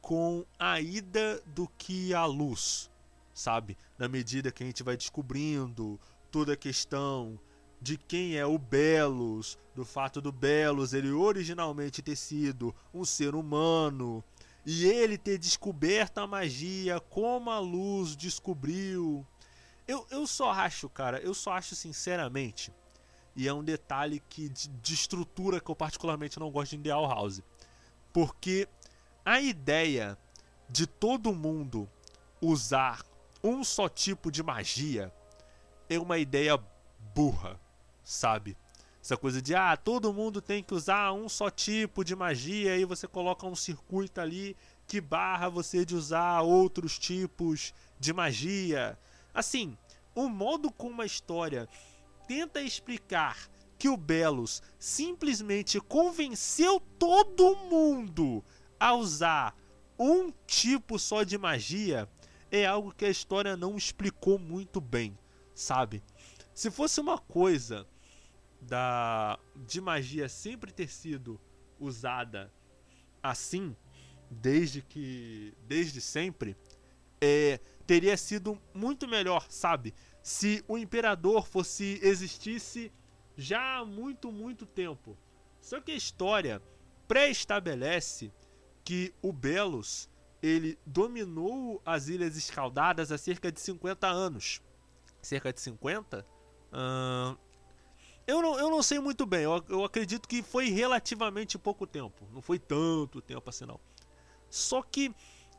com 0.00 0.44
a 0.58 0.80
ida 0.80 1.40
do 1.46 1.66
que 1.66 2.12
a 2.12 2.26
luz, 2.26 2.90
sabe? 3.32 3.76
Na 3.98 4.06
medida 4.06 4.52
que 4.52 4.62
a 4.62 4.66
gente 4.66 4.82
vai 4.82 4.96
descobrindo 4.96 5.98
toda 6.30 6.52
a 6.52 6.56
questão 6.56 7.40
de 7.80 7.96
quem 7.96 8.36
é 8.36 8.44
o 8.46 8.58
Belos, 8.58 9.58
do 9.74 9.84
fato 9.84 10.20
do 10.20 10.32
Belos 10.32 10.92
ele 10.92 11.10
originalmente 11.10 12.02
ter 12.02 12.16
sido 12.16 12.74
um 12.92 13.04
ser 13.04 13.34
humano 13.34 14.24
e 14.64 14.86
ele 14.86 15.16
ter 15.16 15.38
descoberto 15.38 16.18
a 16.18 16.26
magia 16.26 16.98
como 16.98 17.50
a 17.50 17.58
luz 17.58 18.16
descobriu. 18.16 19.24
Eu, 19.86 20.04
eu 20.10 20.26
só 20.26 20.50
acho, 20.50 20.88
cara, 20.88 21.20
eu 21.20 21.32
só 21.32 21.52
acho 21.52 21.76
sinceramente, 21.76 22.72
e 23.36 23.46
é 23.46 23.52
um 23.52 23.62
detalhe 23.62 24.20
que 24.28 24.48
de, 24.48 24.68
de 24.68 24.94
estrutura 24.94 25.60
que 25.60 25.70
eu 25.70 25.76
particularmente 25.76 26.40
não 26.40 26.50
gosto 26.50 26.70
de 26.70 26.76
Ideal 26.76 27.06
House, 27.06 27.42
porque 28.12 28.66
a 29.24 29.40
ideia 29.40 30.18
de 30.68 30.86
todo 30.86 31.32
mundo 31.32 31.88
usar 32.40 33.04
um 33.44 33.62
só 33.62 33.88
tipo 33.88 34.32
de 34.32 34.42
magia 34.42 35.12
é 35.88 35.98
uma 35.98 36.18
ideia 36.18 36.58
burra, 37.14 37.60
sabe? 38.06 38.56
Essa 39.02 39.16
coisa 39.16 39.42
de, 39.42 39.54
ah, 39.54 39.76
todo 39.76 40.12
mundo 40.12 40.40
tem 40.40 40.62
que 40.62 40.74
usar 40.74 41.12
um 41.12 41.28
só 41.28 41.50
tipo 41.50 42.04
de 42.04 42.14
magia 42.14 42.76
e 42.76 42.84
você 42.84 43.06
coloca 43.06 43.46
um 43.46 43.54
circuito 43.54 44.20
ali 44.20 44.56
que 44.86 45.00
barra 45.00 45.48
você 45.48 45.84
de 45.84 45.94
usar 45.94 46.40
outros 46.42 46.98
tipos 46.98 47.74
de 47.98 48.12
magia. 48.12 48.98
Assim, 49.34 49.76
o 50.14 50.28
modo 50.28 50.72
como 50.72 51.02
a 51.02 51.06
história 51.06 51.68
tenta 52.26 52.60
explicar 52.60 53.36
que 53.78 53.88
o 53.88 53.96
Belos 53.96 54.62
simplesmente 54.78 55.80
convenceu 55.80 56.80
todo 56.98 57.56
mundo 57.56 58.44
a 58.78 58.94
usar 58.94 59.54
um 59.98 60.30
tipo 60.46 60.98
só 60.98 61.24
de 61.24 61.36
magia 61.36 62.08
é 62.50 62.64
algo 62.64 62.94
que 62.94 63.04
a 63.04 63.10
história 63.10 63.56
não 63.56 63.76
explicou 63.76 64.38
muito 64.38 64.80
bem, 64.80 65.18
sabe? 65.54 66.02
Se 66.54 66.70
fosse 66.70 67.00
uma 67.00 67.18
coisa 67.18 67.86
da 68.60 69.38
de 69.54 69.80
magia 69.80 70.28
sempre 70.28 70.72
ter 70.72 70.88
sido 70.88 71.40
usada 71.78 72.52
assim 73.22 73.76
desde 74.30 74.82
que 74.82 75.54
desde 75.66 76.00
sempre 76.00 76.56
é, 77.20 77.60
teria 77.86 78.16
sido 78.16 78.60
muito 78.74 79.08
melhor, 79.08 79.46
sabe? 79.48 79.94
Se 80.22 80.64
o 80.68 80.76
imperador 80.76 81.46
fosse 81.46 82.00
existisse 82.02 82.92
já 83.36 83.78
há 83.78 83.84
muito 83.84 84.32
muito 84.32 84.66
tempo. 84.66 85.16
Só 85.60 85.80
que 85.80 85.92
a 85.92 85.96
história 85.96 86.62
pré-estabelece 87.06 88.32
que 88.84 89.12
o 89.22 89.32
Belos 89.32 90.08
ele 90.42 90.78
dominou 90.84 91.80
as 91.84 92.08
Ilhas 92.08 92.36
Escaldadas 92.36 93.10
há 93.10 93.18
cerca 93.18 93.50
de 93.50 93.60
50 93.60 94.06
anos. 94.06 94.62
Cerca 95.22 95.52
de 95.52 95.60
50? 95.60 96.24
Uh, 96.72 97.36
eu, 98.26 98.42
não, 98.42 98.58
eu 98.58 98.70
não 98.70 98.82
sei 98.82 98.98
muito 98.98 99.24
bem. 99.24 99.42
Eu, 99.42 99.64
eu 99.68 99.84
acredito 99.84 100.28
que 100.28 100.42
foi 100.42 100.68
relativamente 100.68 101.58
pouco 101.58 101.86
tempo. 101.86 102.26
Não 102.32 102.42
foi 102.42 102.58
tanto 102.58 103.20
tempo 103.20 103.48
assim, 103.48 103.64
não. 103.64 103.80
Só 104.50 104.82
que 104.82 105.14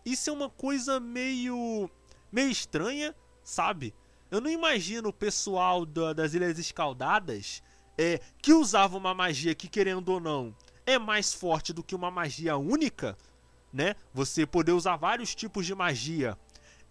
isso 0.05 0.29
é 0.29 0.33
uma 0.33 0.49
coisa 0.49 0.99
meio. 0.99 1.89
meio 2.31 2.49
estranha, 2.49 3.15
sabe? 3.43 3.93
Eu 4.29 4.41
não 4.41 4.49
imagino 4.49 5.09
o 5.09 5.13
pessoal 5.13 5.85
da, 5.85 6.13
das 6.13 6.33
Ilhas 6.33 6.59
Escaldadas 6.59 7.63
é, 7.97 8.19
que 8.41 8.53
usava 8.53 8.97
uma 8.97 9.13
magia 9.13 9.55
que, 9.55 9.67
querendo 9.67 10.09
ou 10.09 10.19
não, 10.19 10.55
é 10.85 10.99
mais 10.99 11.33
forte 11.33 11.73
do 11.73 11.83
que 11.83 11.95
uma 11.95 12.11
magia 12.11 12.57
única, 12.57 13.17
né? 13.71 13.95
Você 14.13 14.45
poder 14.45 14.73
usar 14.73 14.97
vários 14.97 15.33
tipos 15.33 15.65
de 15.65 15.73
magia 15.73 16.37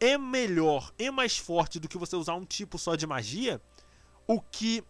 é 0.00 0.18
melhor, 0.18 0.92
é 0.98 1.10
mais 1.10 1.38
forte 1.38 1.78
do 1.78 1.88
que 1.88 1.96
você 1.96 2.16
usar 2.16 2.34
um 2.34 2.44
tipo 2.44 2.78
só 2.78 2.96
de 2.96 3.06
magia, 3.06 3.60
o 4.26 4.40
que 4.40 4.84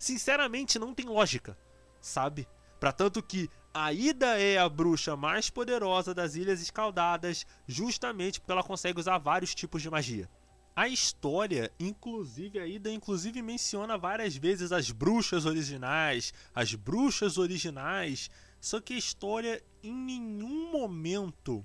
sinceramente 0.00 0.78
não 0.78 0.94
tem 0.94 1.06
lógica, 1.06 1.56
sabe? 2.00 2.48
Para 2.80 2.90
tanto 2.90 3.22
que 3.22 3.50
a 3.72 3.92
Ida 3.92 4.40
é 4.40 4.56
a 4.56 4.66
bruxa 4.66 5.14
mais 5.14 5.50
poderosa 5.50 6.14
das 6.14 6.34
Ilhas 6.34 6.62
Escaldadas, 6.62 7.46
justamente 7.68 8.40
porque 8.40 8.50
ela 8.50 8.64
consegue 8.64 8.98
usar 8.98 9.18
vários 9.18 9.54
tipos 9.54 9.82
de 9.82 9.90
magia. 9.90 10.28
A 10.74 10.88
história, 10.88 11.70
inclusive 11.78 12.58
a 12.58 12.66
Ida, 12.66 12.90
inclusive 12.90 13.42
menciona 13.42 13.98
várias 13.98 14.34
vezes 14.34 14.72
as 14.72 14.90
bruxas 14.90 15.44
originais, 15.44 16.32
as 16.54 16.74
bruxas 16.74 17.36
originais, 17.36 18.30
só 18.58 18.80
que 18.80 18.94
a 18.94 18.98
história 18.98 19.62
em 19.82 19.92
nenhum 19.92 20.72
momento 20.72 21.64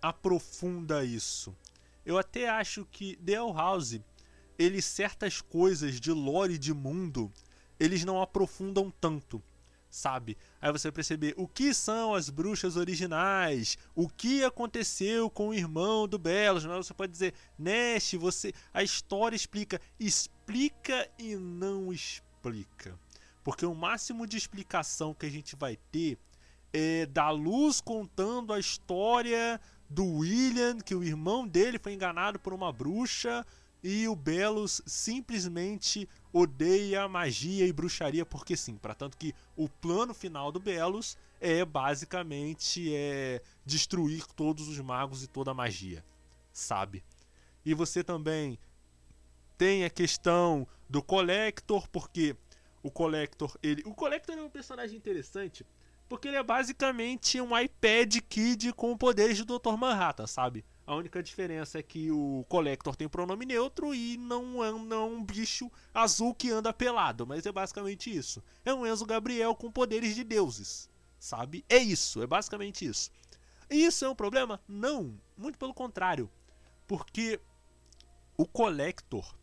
aprofunda 0.00 1.04
isso. 1.04 1.54
Eu 2.06 2.16
até 2.16 2.48
acho 2.48 2.86
que 2.90 3.16
The 3.16 3.36
House, 3.36 4.00
ele 4.58 4.80
certas 4.80 5.42
coisas 5.42 6.00
de 6.00 6.10
lore 6.10 6.56
de 6.56 6.72
mundo, 6.72 7.30
eles 7.78 8.04
não 8.04 8.20
aprofundam 8.20 8.92
tanto, 9.00 9.42
sabe? 9.90 10.36
Aí 10.60 10.72
você 10.72 10.90
perceber 10.90 11.34
o 11.36 11.46
que 11.46 11.72
são 11.72 12.14
as 12.14 12.30
bruxas 12.30 12.76
originais, 12.76 13.78
o 13.94 14.08
que 14.08 14.44
aconteceu 14.44 15.30
com 15.30 15.48
o 15.48 15.54
irmão 15.54 16.06
do 16.06 16.18
Belos, 16.18 16.64
mas 16.64 16.86
você 16.86 16.94
pode 16.94 17.12
dizer, 17.12 17.34
Nest, 17.58 18.16
você, 18.16 18.52
a 18.72 18.82
história 18.82 19.36
explica, 19.36 19.80
explica 19.98 21.08
e 21.18 21.36
não 21.36 21.92
explica. 21.92 22.98
Porque 23.44 23.64
o 23.64 23.74
máximo 23.74 24.26
de 24.26 24.36
explicação 24.36 25.14
que 25.14 25.26
a 25.26 25.30
gente 25.30 25.56
vai 25.56 25.78
ter 25.90 26.18
é 26.72 27.06
da 27.06 27.30
Luz 27.30 27.80
contando 27.80 28.52
a 28.52 28.58
história 28.58 29.60
do 29.88 30.04
William, 30.04 30.78
que 30.78 30.94
o 30.94 31.02
irmão 31.02 31.48
dele 31.48 31.78
foi 31.78 31.94
enganado 31.94 32.38
por 32.38 32.52
uma 32.52 32.70
bruxa 32.72 33.46
e 33.82 34.08
o 34.08 34.16
Belos 34.16 34.82
simplesmente 34.86 36.08
odeia 36.32 37.08
magia 37.08 37.66
e 37.66 37.72
bruxaria 37.72 38.26
porque 38.26 38.56
sim, 38.56 38.76
para 38.76 38.94
tanto 38.94 39.16
que 39.16 39.34
o 39.56 39.68
plano 39.68 40.12
final 40.12 40.50
do 40.50 40.58
Belos 40.58 41.16
é 41.40 41.64
basicamente 41.64 42.94
é 42.94 43.40
destruir 43.64 44.26
todos 44.34 44.68
os 44.68 44.78
magos 44.80 45.22
e 45.22 45.28
toda 45.28 45.52
a 45.52 45.54
magia, 45.54 46.04
sabe? 46.52 47.04
E 47.64 47.74
você 47.74 48.02
também 48.02 48.58
tem 49.56 49.84
a 49.84 49.90
questão 49.90 50.66
do 50.88 51.02
Collector, 51.02 51.88
porque 51.88 52.36
o 52.82 52.90
Collector, 52.90 53.56
ele. 53.62 53.82
O 53.84 53.94
Collector 53.94 54.36
é 54.36 54.42
um 54.42 54.48
personagem 54.48 54.96
interessante. 54.96 55.66
Porque 56.08 56.28
ele 56.28 56.38
é 56.38 56.42
basicamente 56.42 57.38
um 57.38 57.58
iPad 57.58 58.16
Kid 58.28 58.72
com 58.72 58.96
poderes 58.96 59.44
do 59.44 59.58
Dr. 59.58 59.76
Manhattan, 59.76 60.26
sabe? 60.26 60.64
A 60.88 60.94
única 60.94 61.22
diferença 61.22 61.78
é 61.78 61.82
que 61.82 62.10
o 62.10 62.46
Collector 62.48 62.96
tem 62.96 63.06
pronome 63.06 63.44
neutro 63.44 63.94
e 63.94 64.16
não 64.16 64.64
é, 64.64 64.72
um 64.72 65.22
bicho 65.22 65.70
azul 65.92 66.34
que 66.34 66.50
anda 66.50 66.72
pelado. 66.72 67.26
Mas 67.26 67.44
é 67.44 67.52
basicamente 67.52 68.10
isso. 68.10 68.42
É 68.64 68.72
um 68.72 68.86
Enzo 68.86 69.04
Gabriel 69.04 69.54
com 69.54 69.70
poderes 69.70 70.14
de 70.14 70.24
deuses, 70.24 70.88
sabe? 71.18 71.62
É 71.68 71.76
isso, 71.76 72.22
é 72.22 72.26
basicamente 72.26 72.86
isso. 72.86 73.10
E 73.68 73.84
isso 73.84 74.02
é 74.02 74.08
um 74.08 74.14
problema? 74.14 74.62
Não, 74.66 75.20
muito 75.36 75.58
pelo 75.58 75.74
contrário. 75.74 76.30
Porque 76.86 77.38
o 78.34 78.46
Collector 78.46 79.36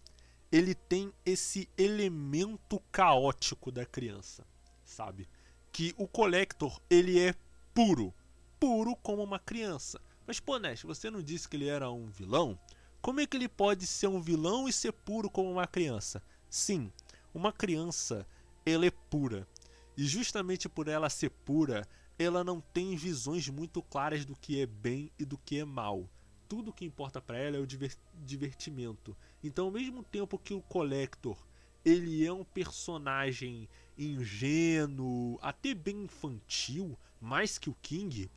ele 0.51 0.73
tem 0.73 1.13
esse 1.23 1.69
elemento 1.77 2.81
caótico 2.91 3.71
da 3.71 3.86
criança, 3.86 4.43
sabe? 4.84 5.29
Que 5.71 5.93
o 5.95 6.08
Collector, 6.08 6.81
ele 6.89 7.19
é 7.19 7.36
puro, 7.71 8.12
puro 8.60 8.95
como 8.95 9.21
uma 9.21 9.38
criança. 9.38 10.01
Mas 10.25 10.39
pô, 10.39 10.57
Nash, 10.57 10.83
você 10.83 11.09
não 11.09 11.21
disse 11.21 11.47
que 11.47 11.55
ele 11.55 11.67
era 11.67 11.89
um 11.91 12.07
vilão? 12.07 12.59
Como 13.01 13.19
é 13.19 13.27
que 13.27 13.38
ele 13.38 13.47
pode 13.47 13.85
ser 13.85 14.07
um 14.07 14.21
vilão 14.21 14.67
e 14.67 14.73
ser 14.73 14.91
puro 14.91 15.29
como 15.29 15.51
uma 15.51 15.67
criança? 15.67 16.23
Sim, 16.49 16.91
uma 17.33 17.51
criança, 17.51 18.27
ela 18.65 18.85
é 18.85 18.91
pura. 18.91 19.47
E 19.95 20.05
justamente 20.05 20.67
por 20.67 20.88
ela 20.88 21.09
ser 21.09 21.29
pura, 21.29 21.88
ela 22.17 22.43
não 22.43 22.59
tem 22.59 22.95
visões 22.95 23.47
muito 23.49 23.81
claras 23.81 24.25
do 24.25 24.35
que 24.35 24.59
é 24.59 24.65
bem 24.65 25.11
e 25.19 25.25
do 25.25 25.38
que 25.38 25.59
é 25.59 25.65
mal 25.65 26.09
tudo 26.47 26.73
que 26.73 26.85
importa 26.85 27.21
para 27.21 27.38
ela 27.38 27.57
é 27.57 27.59
o 27.59 27.67
divertimento. 28.13 29.17
Então, 29.43 29.65
ao 29.65 29.71
mesmo 29.71 30.03
tempo 30.03 30.39
que 30.39 30.53
o 30.53 30.61
Collector 30.61 31.38
ele 31.83 32.25
é 32.25 32.33
um 32.33 32.43
personagem 32.43 33.69
ingênuo, 33.97 35.38
até 35.41 35.73
bem 35.75 36.03
infantil, 36.03 36.97
mais 37.21 37.57
que 37.59 37.69
o 37.69 37.77
King, 37.81 38.29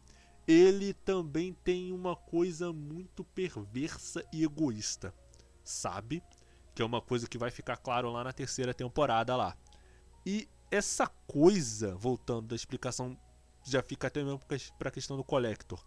ele 0.49 0.93
também 0.93 1.53
tem 1.53 1.93
uma 1.93 2.17
coisa 2.17 2.73
muito 2.73 3.23
perversa 3.23 4.25
e 4.33 4.43
egoísta, 4.43 5.15
sabe? 5.63 6.21
Que 6.75 6.83
é 6.83 6.85
uma 6.85 7.01
coisa 7.01 7.29
que 7.29 7.39
vai 7.39 7.53
ficar 7.53 7.77
claro 7.77 8.11
lá 8.11 8.25
na 8.25 8.33
terceira 8.33 8.75
temporada 8.75 9.37
lá. 9.37 9.57
E 10.27 10.49
essa 10.71 11.07
coisa, 11.07 11.95
voltando 11.95 12.49
da 12.49 12.57
explicação, 12.57 13.17
já 13.65 13.83
fica 13.83 14.09
até 14.09 14.25
mesmo 14.25 14.41
para 14.79 14.89
a 14.89 14.93
questão 14.93 15.17
do 15.17 15.23
Collector 15.23 15.85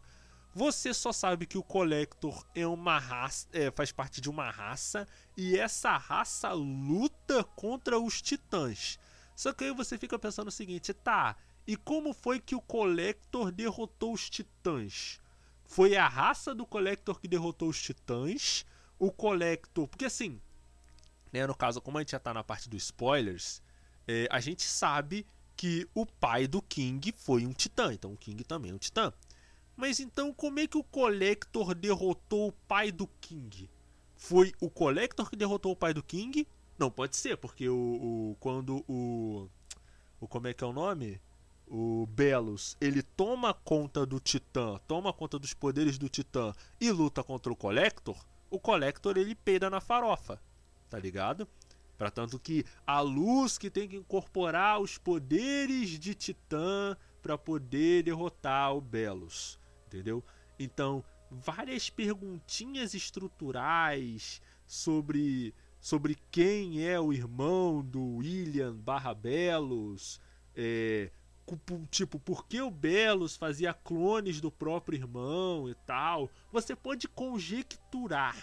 você 0.54 0.94
só 0.94 1.14
sabe 1.14 1.46
que 1.46 1.58
o 1.58 1.64
Collector 1.64 2.46
é 2.54 2.68
uma 2.68 3.00
raça, 3.00 3.48
é, 3.54 3.72
faz 3.72 3.92
parte 3.92 4.20
de 4.20 4.30
uma 4.30 4.50
raça 4.50 5.08
e 5.38 5.58
essa 5.58 5.96
raça 5.98 6.52
luta 6.52 7.44
contra 7.44 7.98
os 7.98 8.22
titãs. 8.22 9.00
Só 9.34 9.54
que 9.54 9.64
aí 9.64 9.74
você 9.74 9.98
fica 9.98 10.20
pensando 10.20 10.50
o 10.50 10.52
seguinte, 10.52 10.94
tá? 10.94 11.38
E 11.66 11.76
como 11.76 12.14
foi 12.14 12.40
que 12.40 12.56
o 12.56 12.62
Collector 12.62 13.52
derrotou 13.52 14.14
os 14.14 14.30
titãs? 14.30 15.20
Foi 15.66 15.96
a 15.96 16.08
raça 16.08 16.54
do 16.54 16.66
Collector 16.66 17.20
que 17.20 17.28
derrotou 17.28 17.70
os 17.70 17.82
titãs? 17.82 18.66
o 19.02 19.12
Collector. 19.12 19.88
Porque 19.88 20.06
assim, 20.06 20.40
né, 21.34 21.48
no 21.48 21.56
caso, 21.56 21.82
como 21.82 21.98
a 21.98 22.02
gente 22.02 22.12
já 22.12 22.20
tá 22.20 22.32
na 22.34 22.44
parte 22.44 22.70
dos 22.70 22.84
spoilers, 22.84 23.62
é, 24.08 24.28
a 24.30 24.40
gente 24.40 24.62
sabe 24.62 25.26
que 25.58 25.90
o 25.96 26.06
pai 26.06 26.48
do 26.48 26.62
King 26.62 27.12
foi 27.12 27.46
um 27.48 27.52
titã. 27.52 27.92
Então 27.92 28.14
o 28.14 28.18
King 28.18 28.44
também 28.44 28.70
é 28.72 28.76
um 28.76 28.78
titã. 28.78 29.12
Mas 29.76 30.00
então 30.00 30.32
como 30.32 30.60
é 30.60 30.68
que 30.68 30.78
o 30.78 30.84
Collector 30.84 31.74
derrotou 31.74 32.50
o 32.50 32.52
pai 32.52 32.92
do 32.92 33.08
King? 33.20 33.68
Foi 34.16 34.54
o 34.62 34.70
Collector 34.70 35.28
que 35.28 35.36
derrotou 35.36 35.72
o 35.72 35.76
pai 35.76 35.96
do 35.96 36.04
King? 36.04 36.48
Não, 36.78 36.92
pode 36.92 37.16
ser, 37.16 37.38
porque 37.38 37.68
o, 37.68 37.76
o 37.76 38.38
quando 38.40 38.86
o, 38.88 39.50
o 40.20 40.28
como 40.28 40.48
é 40.48 40.54
que 40.54 40.64
é 40.64 40.68
o 40.68 40.74
nome? 40.74 41.20
O 41.74 42.06
Belos, 42.06 42.76
ele 42.82 43.02
toma 43.02 43.54
conta 43.54 44.06
do 44.06 44.20
Titã, 44.20 44.78
toma 44.90 45.14
conta 45.14 45.40
dos 45.40 45.54
poderes 45.54 45.98
do 45.98 46.10
Titã 46.10 46.54
e 46.82 46.92
luta 46.92 47.24
contra 47.24 47.50
o 47.50 47.56
Collector, 47.56 48.18
o 48.50 48.60
Collector 48.60 49.18
ele 49.18 49.34
peida 49.34 49.70
na 49.70 49.80
farofa, 49.80 50.38
tá 50.90 51.00
ligado? 51.00 51.48
Para 51.98 52.12
tanto 52.12 52.38
que 52.38 52.66
a 52.86 53.00
luz 53.00 53.58
que 53.58 53.70
tem 53.70 53.88
que 53.88 53.96
incorporar 53.96 54.82
os 54.82 54.98
poderes 54.98 55.92
de 55.98 56.14
Titã 56.14 56.98
para 57.22 57.38
poder 57.38 58.04
derrotar 58.04 58.76
o 58.76 58.82
Belos, 58.82 59.58
entendeu? 59.88 60.22
Então, 60.60 61.02
várias 61.30 61.90
perguntinhas 61.90 62.94
estruturais 62.94 64.42
sobre 64.68 65.56
sobre 65.80 66.18
quem 66.30 66.86
é 66.86 67.00
o 67.00 67.14
irmão 67.14 67.82
do 67.82 68.18
William 68.18 68.76
barra 68.76 69.16
Belos, 69.16 70.20
é, 70.54 71.10
tipo, 71.90 72.20
por 72.20 72.48
que 72.48 72.62
o 72.62 72.72
Belos 72.72 73.36
fazia 73.36 73.74
clones 73.74 74.40
do 74.40 74.52
próprio 74.52 74.98
irmão 74.98 75.70
e 75.70 75.76
tal. 75.86 76.30
Você 76.52 76.76
pode 76.76 77.08
conjecturar, 77.08 78.38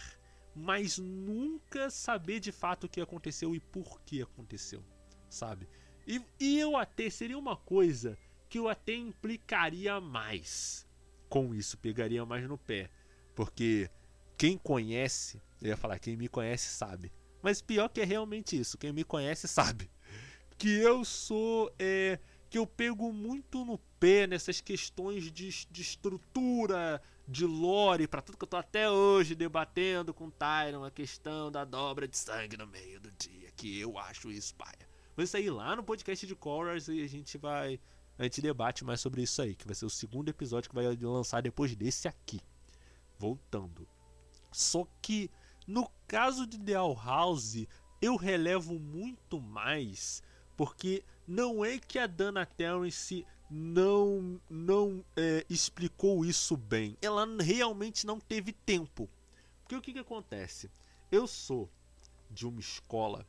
mas 0.54 0.98
nunca 0.98 1.90
saber 1.90 2.40
de 2.40 2.52
fato 2.52 2.84
o 2.84 2.88
que 2.88 3.00
aconteceu 3.00 3.54
e 3.54 3.60
por 3.60 4.00
que 4.02 4.22
aconteceu, 4.22 4.82
sabe? 5.28 5.68
E, 6.06 6.22
e 6.40 6.58
eu 6.58 6.76
até 6.76 7.10
seria 7.10 7.38
uma 7.38 7.56
coisa 7.56 8.18
que 8.48 8.58
eu 8.58 8.68
até 8.68 8.94
implicaria 8.94 10.00
mais 10.00 10.88
com 11.28 11.54
isso, 11.54 11.76
pegaria 11.78 12.24
mais 12.24 12.48
no 12.48 12.56
pé. 12.56 12.90
Porque 13.34 13.90
quem 14.36 14.56
conhece, 14.56 15.40
eu 15.60 15.68
ia 15.68 15.76
falar, 15.76 15.98
quem 15.98 16.16
me 16.16 16.28
conhece 16.28 16.68
sabe. 16.70 17.12
Mas 17.42 17.62
pior 17.62 17.88
que 17.88 18.00
é 18.00 18.04
realmente 18.04 18.58
isso, 18.58 18.78
quem 18.78 18.92
me 18.92 19.04
conhece 19.04 19.46
sabe. 19.46 19.90
Que 20.56 20.68
eu 20.80 21.04
sou. 21.04 21.72
É, 21.78 22.18
que 22.48 22.58
eu 22.58 22.66
pego 22.66 23.12
muito 23.12 23.64
no 23.64 23.78
pé 24.00 24.26
nessas 24.26 24.60
questões 24.60 25.30
de, 25.30 25.66
de 25.70 25.82
estrutura, 25.82 27.02
de 27.26 27.44
lore, 27.44 28.06
para 28.06 28.22
tudo 28.22 28.38
que 28.38 28.44
eu 28.44 28.48
tô 28.48 28.56
até 28.56 28.90
hoje 28.90 29.34
debatendo 29.34 30.14
com 30.14 30.30
Tyron 30.30 30.84
a 30.84 30.90
questão 30.90 31.50
da 31.50 31.64
dobra 31.64 32.08
de 32.08 32.16
sangue 32.16 32.56
no 32.56 32.66
meio 32.66 33.00
do 33.00 33.10
dia, 33.12 33.50
que 33.52 33.78
eu 33.78 33.98
acho 33.98 34.30
isso 34.30 34.54
paia. 34.54 34.88
Mas 35.14 35.28
isso 35.28 35.36
aí 35.36 35.50
lá 35.50 35.76
no 35.76 35.82
podcast 35.82 36.26
de 36.26 36.34
Colors 36.34 36.88
e 36.88 37.02
a 37.02 37.08
gente 37.08 37.36
vai 37.36 37.78
a 38.18 38.24
gente 38.24 38.40
debate 38.40 38.84
mais 38.84 39.00
sobre 39.00 39.22
isso 39.22 39.40
aí, 39.40 39.54
que 39.54 39.64
vai 39.64 39.74
ser 39.76 39.84
o 39.84 39.90
segundo 39.90 40.28
episódio 40.28 40.68
que 40.68 40.74
vai 40.74 40.96
lançar 40.96 41.40
depois 41.40 41.76
desse 41.76 42.08
aqui. 42.08 42.40
Voltando. 43.16 43.86
Só 44.50 44.88
que 45.00 45.30
no 45.66 45.88
caso 46.06 46.46
de 46.46 46.58
The 46.58 46.72
House, 46.72 47.66
eu 48.00 48.16
relevo 48.16 48.78
muito 48.78 49.40
mais 49.40 50.22
porque 50.56 51.04
não 51.28 51.62
é 51.62 51.78
que 51.78 51.98
a 51.98 52.06
Dana 52.06 52.46
Terrence 52.46 53.26
não 53.50 54.40
não 54.48 55.04
é, 55.14 55.44
explicou 55.48 56.24
isso 56.24 56.56
bem. 56.56 56.96
Ela 57.02 57.26
realmente 57.38 58.06
não 58.06 58.18
teve 58.18 58.52
tempo. 58.52 59.08
Porque 59.62 59.76
o 59.76 59.82
que, 59.82 59.92
que 59.92 59.98
acontece? 59.98 60.70
Eu 61.12 61.26
sou 61.26 61.68
de 62.30 62.46
uma 62.46 62.60
escola 62.60 63.26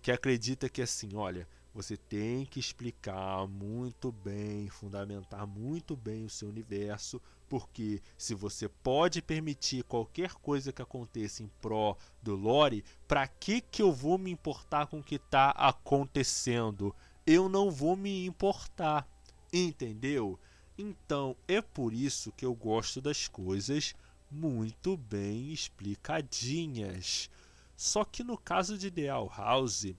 que 0.00 0.10
acredita 0.10 0.68
que 0.68 0.80
assim, 0.80 1.10
olha, 1.14 1.46
você 1.74 1.96
tem 1.96 2.44
que 2.44 2.58
explicar 2.58 3.46
muito 3.46 4.10
bem, 4.10 4.68
fundamentar 4.68 5.46
muito 5.46 5.96
bem 5.96 6.24
o 6.24 6.30
seu 6.30 6.48
universo, 6.48 7.20
porque 7.48 8.02
se 8.16 8.34
você 8.34 8.68
pode 8.68 9.20
permitir 9.22 9.84
qualquer 9.84 10.32
coisa 10.34 10.72
que 10.72 10.82
aconteça 10.82 11.42
em 11.42 11.50
pró 11.60 11.96
do 12.22 12.34
lore, 12.34 12.84
para 13.06 13.26
que 13.26 13.60
que 13.60 13.82
eu 13.82 13.92
vou 13.92 14.18
me 14.18 14.30
importar 14.30 14.86
com 14.86 15.00
o 15.00 15.04
que 15.04 15.16
está 15.16 15.50
acontecendo? 15.50 16.94
Eu 17.26 17.48
não 17.48 17.70
vou 17.70 17.96
me 17.96 18.26
importar, 18.26 19.08
entendeu? 19.52 20.38
Então 20.76 21.36
é 21.46 21.60
por 21.60 21.92
isso 21.92 22.32
que 22.32 22.44
eu 22.44 22.54
gosto 22.54 23.00
das 23.00 23.28
coisas 23.28 23.94
muito 24.30 24.96
bem 24.96 25.52
explicadinhas. 25.52 27.30
Só 27.76 28.04
que 28.04 28.24
no 28.24 28.36
caso 28.36 28.76
de 28.76 28.88
Ideal 28.88 29.30
House, 29.36 29.94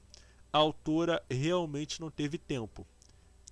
a 0.52 0.58
autora 0.58 1.24
realmente 1.30 2.02
não 2.02 2.12
teve 2.12 2.38
tempo. 2.38 2.86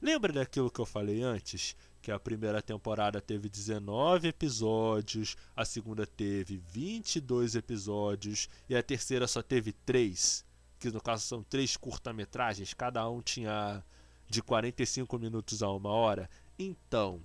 Lembra 0.02 0.34
daquilo 0.34 0.72
que 0.72 0.82
eu 0.82 0.86
falei 0.86 1.22
antes? 1.22 1.76
Que 2.02 2.12
a 2.12 2.20
primeira 2.20 2.62
temporada 2.62 3.22
teve 3.22 3.48
19 3.48 4.28
episódios, 4.28 5.38
a 5.56 5.64
segunda 5.64 6.06
teve 6.06 6.58
22 6.58 7.56
episódios 7.56 8.50
e 8.68 8.76
a 8.76 8.82
terceira 8.82 9.28
só 9.28 9.44
teve 9.44 9.72
3. 9.72 10.44
Que 10.82 10.90
no 10.90 11.00
caso 11.00 11.24
são 11.24 11.44
três 11.44 11.78
curta-metragens, 11.78 12.74
cada 12.74 13.08
um 13.08 13.22
tinha 13.22 13.86
de 14.28 14.42
45 14.42 15.18
minutos 15.18 15.62
a 15.62 15.72
uma 15.72 15.92
hora. 15.92 16.30
Então, 16.58 17.22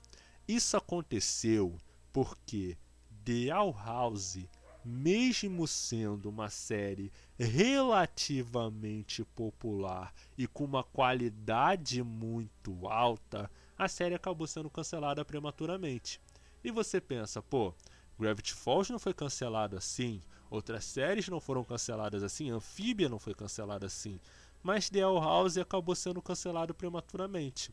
isso 0.47 0.77
aconteceu 0.77 1.77
porque 2.13 2.77
The 3.25 3.53
Owl 3.57 3.73
House 3.73 4.39
mesmo 4.87 5.67
sendo 5.67 6.29
uma 6.29 6.49
série 6.49 7.13
relativamente 7.37 9.25
popular 9.25 10.15
e 10.39 10.47
com 10.47 10.65
uma 10.65 10.85
qualidade 10.85 12.05
muito 12.05 12.87
alta, 12.87 13.51
a 13.77 13.89
série 13.89 14.15
acabou 14.15 14.47
sendo 14.47 14.71
cancelada 14.71 15.25
prematuramente. 15.25 16.21
E 16.63 16.71
você 16.71 17.01
pensa, 17.01 17.43
pô, 17.43 17.75
Gravity 18.19 18.55
Falls 18.55 18.93
não 18.93 18.99
foi 19.01 19.13
cancelado 19.13 19.77
assim, 19.77 20.23
outras 20.51 20.85
séries 20.85 21.29
não 21.29 21.41
foram 21.41 21.65
canceladas 21.65 22.23
assim, 22.23 22.51
Amphibia 22.51 23.09
não 23.09 23.19
foi 23.19 23.35
cancelada 23.35 23.87
assim, 23.87 24.21
mas 24.63 24.91
The 24.91 25.07
Owl 25.07 25.21
House 25.21 25.57
acabou 25.57 25.95
sendo 25.95 26.21
cancelado 26.23 26.75
prematuramente. 26.75 27.73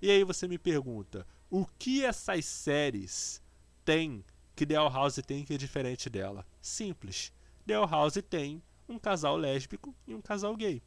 E 0.00 0.10
aí 0.10 0.22
você 0.22 0.46
me 0.46 0.58
pergunta, 0.58 1.26
o 1.50 1.66
que 1.78 2.04
essas 2.04 2.44
séries 2.44 3.42
têm 3.84 4.24
que 4.54 4.66
The 4.66 4.74
House 4.74 5.20
tem 5.26 5.44
que 5.44 5.54
é 5.54 5.56
diferente 5.56 6.08
dela? 6.10 6.46
Simples. 6.60 7.32
The 7.66 7.74
House 7.74 8.18
tem 8.28 8.62
um 8.88 8.98
casal 8.98 9.36
lésbico 9.36 9.94
e 10.06 10.14
um 10.14 10.20
casal 10.20 10.56
gay. 10.56 10.82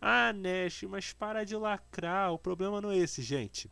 Ah, 0.00 0.32
Nash, 0.32 0.82
mas 0.82 1.12
para 1.12 1.44
de 1.44 1.56
lacrar. 1.56 2.32
O 2.32 2.38
problema 2.38 2.80
não 2.80 2.90
é 2.90 2.96
esse, 2.98 3.22
gente. 3.22 3.70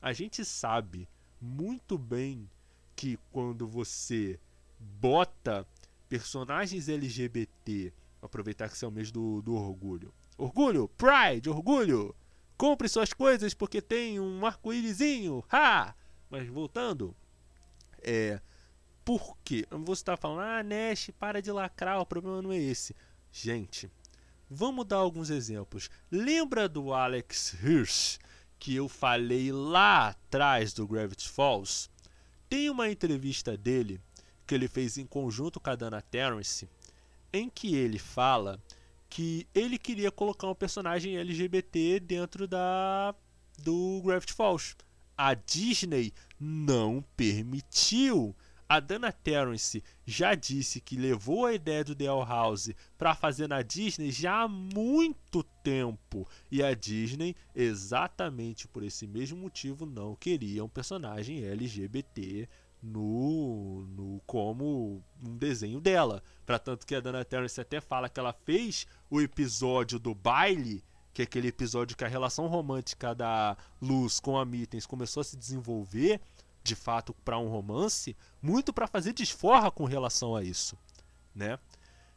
A 0.00 0.12
gente 0.12 0.44
sabe 0.44 1.08
muito 1.40 1.98
bem 1.98 2.48
que 2.96 3.18
quando 3.30 3.66
você 3.66 4.38
bota 4.78 5.66
personagens 6.14 6.88
LGBT, 6.88 7.92
aproveitar 8.22 8.68
que 8.68 8.76
esse 8.76 8.84
é 8.84 8.88
o 8.88 8.90
mês 8.92 9.10
do, 9.10 9.42
do 9.42 9.52
orgulho. 9.56 10.14
Orgulho, 10.38 10.88
Pride, 10.90 11.50
orgulho. 11.50 12.14
Compre 12.56 12.88
suas 12.88 13.12
coisas 13.12 13.52
porque 13.52 13.82
tem 13.82 14.20
um 14.20 14.46
arco-írisinho. 14.46 15.42
Ha! 15.50 15.92
Mas 16.30 16.46
voltando, 16.46 17.16
é, 18.00 18.40
por 19.04 19.36
quê? 19.44 19.66
Você 19.68 20.02
está 20.02 20.16
falando, 20.16 20.42
ah, 20.42 20.62
Nash, 20.62 21.10
para 21.18 21.42
de 21.42 21.50
lacrar, 21.50 22.00
o 22.00 22.06
problema 22.06 22.40
não 22.40 22.52
é 22.52 22.58
esse. 22.58 22.94
Gente, 23.32 23.90
vamos 24.48 24.86
dar 24.86 24.98
alguns 24.98 25.30
exemplos. 25.30 25.90
Lembra 26.12 26.68
do 26.68 26.92
Alex 26.92 27.54
Hirsch, 27.60 28.20
que 28.56 28.76
eu 28.76 28.88
falei 28.88 29.50
lá 29.50 30.10
atrás 30.10 30.72
do 30.72 30.86
Gravity 30.86 31.28
Falls? 31.28 31.90
Tem 32.48 32.70
uma 32.70 32.88
entrevista 32.88 33.56
dele 33.56 34.00
que 34.46 34.54
ele 34.54 34.68
fez 34.68 34.98
em 34.98 35.06
conjunto 35.06 35.60
com 35.60 35.70
a 35.70 35.74
Dana 35.74 36.02
Terrence, 36.02 36.68
em 37.32 37.48
que 37.48 37.74
ele 37.74 37.98
fala 37.98 38.60
que 39.08 39.46
ele 39.54 39.78
queria 39.78 40.10
colocar 40.10 40.48
um 40.48 40.54
personagem 40.54 41.16
LGBT 41.16 42.00
dentro 42.00 42.48
da 42.48 43.14
do 43.58 44.02
Gravity 44.04 44.32
Falls. 44.32 44.74
A 45.16 45.34
Disney 45.34 46.12
não 46.38 47.04
permitiu. 47.16 48.34
A 48.68 48.80
Dana 48.80 49.12
Terrence 49.12 49.84
já 50.04 50.34
disse 50.34 50.80
que 50.80 50.96
levou 50.96 51.46
a 51.46 51.52
ideia 51.52 51.84
do 51.84 51.94
The 51.94 52.06
House 52.06 52.70
para 52.98 53.14
fazer 53.14 53.46
na 53.46 53.62
Disney 53.62 54.10
já 54.10 54.42
há 54.42 54.48
muito 54.48 55.44
tempo. 55.62 56.26
E 56.50 56.62
a 56.62 56.74
Disney, 56.74 57.36
exatamente 57.54 58.66
por 58.66 58.82
esse 58.82 59.06
mesmo 59.06 59.38
motivo, 59.38 59.86
não 59.86 60.16
queria 60.16 60.64
um 60.64 60.68
personagem 60.68 61.44
LGBT 61.44 62.48
no, 62.84 63.86
no 63.96 64.20
como 64.26 65.02
um 65.22 65.36
desenho 65.36 65.80
dela. 65.80 66.22
Para 66.44 66.58
tanto 66.58 66.86
que 66.86 66.94
a 66.94 67.00
Dana 67.00 67.24
Terrence 67.24 67.60
até 67.60 67.80
fala 67.80 68.08
que 68.08 68.20
ela 68.20 68.32
fez 68.32 68.86
o 69.10 69.20
episódio 69.20 69.98
do 69.98 70.14
baile, 70.14 70.84
que 71.14 71.22
é 71.22 71.24
aquele 71.24 71.48
episódio 71.48 71.96
que 71.96 72.04
a 72.04 72.08
relação 72.08 72.46
romântica 72.46 73.14
da 73.14 73.56
Luz 73.80 74.20
com 74.20 74.38
a 74.38 74.44
Mittens 74.44 74.84
começou 74.84 75.22
a 75.22 75.24
se 75.24 75.36
desenvolver 75.36 76.20
de 76.62 76.74
fato 76.74 77.14
para 77.24 77.38
um 77.38 77.48
romance, 77.48 78.16
muito 78.40 78.72
para 78.72 78.86
fazer 78.86 79.12
desforra 79.12 79.70
com 79.70 79.84
relação 79.84 80.34
a 80.34 80.42
isso, 80.42 80.76
né? 81.34 81.58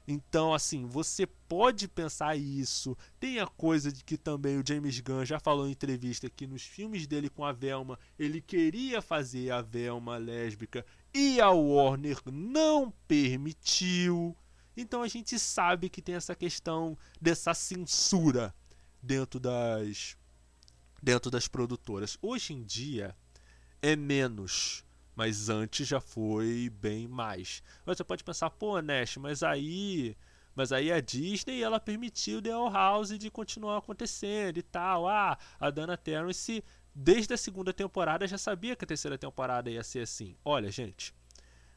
Então, 0.07 0.53
assim, 0.53 0.85
você 0.85 1.25
pode 1.25 1.85
pensar 1.85 2.37
isso. 2.37 2.97
Tem 3.19 3.39
a 3.39 3.45
coisa 3.45 3.91
de 3.91 4.05
que 4.05 4.17
também 4.17 4.57
o 4.57 4.63
James 4.65 4.97
Gunn 5.01 5.25
já 5.25 5.37
falou 5.37 5.67
em 5.67 5.71
entrevista 5.71 6.29
que 6.29 6.47
nos 6.47 6.61
filmes 6.63 7.05
dele 7.05 7.29
com 7.29 7.43
a 7.43 7.51
Velma, 7.51 7.99
ele 8.17 8.39
queria 8.39 9.01
fazer 9.01 9.51
a 9.51 9.61
Velma 9.61 10.15
lésbica 10.15 10.85
e 11.13 11.41
a 11.41 11.49
Warner 11.49 12.19
não 12.31 12.89
permitiu. 13.05 14.33
Então 14.77 15.01
a 15.01 15.09
gente 15.09 15.37
sabe 15.37 15.89
que 15.89 16.01
tem 16.01 16.15
essa 16.15 16.35
questão 16.35 16.97
dessa 17.19 17.53
censura 17.53 18.55
dentro 19.01 19.39
das 19.39 20.15
dentro 21.03 21.29
das 21.29 21.47
produtoras. 21.47 22.17
Hoje 22.21 22.53
em 22.53 22.63
dia 22.63 23.13
é 23.81 23.95
menos 23.95 24.85
mas 25.17 25.49
antes 25.49 25.87
já 25.87 25.99
foi 25.99 26.69
bem 26.69 27.07
mais. 27.07 27.63
Você 27.87 28.03
pode 28.03 28.23
pensar, 28.23 28.51
pô, 28.51 28.79
Nash, 28.83 29.17
mas 29.17 29.41
aí. 29.41 30.15
Mas 30.55 30.71
aí 30.71 30.91
a 30.91 31.01
Disney 31.01 31.63
ela 31.63 31.79
permitiu 31.79 32.39
The 32.39 32.51
All 32.51 32.71
House 32.71 33.17
de 33.17 33.31
continuar 33.31 33.79
acontecendo 33.79 34.57
e 34.57 34.61
tal. 34.61 35.07
Ah, 35.07 35.35
a 35.59 35.71
Dana 35.71 35.97
Terrence, 35.97 36.63
desde 36.93 37.33
a 37.33 37.37
segunda 37.37 37.73
temporada, 37.73 38.27
já 38.27 38.37
sabia 38.37 38.75
que 38.75 38.85
a 38.85 38.87
terceira 38.87 39.17
temporada 39.17 39.71
ia 39.71 39.83
ser 39.83 40.01
assim. 40.01 40.35
Olha, 40.45 40.69
gente, 40.69 41.15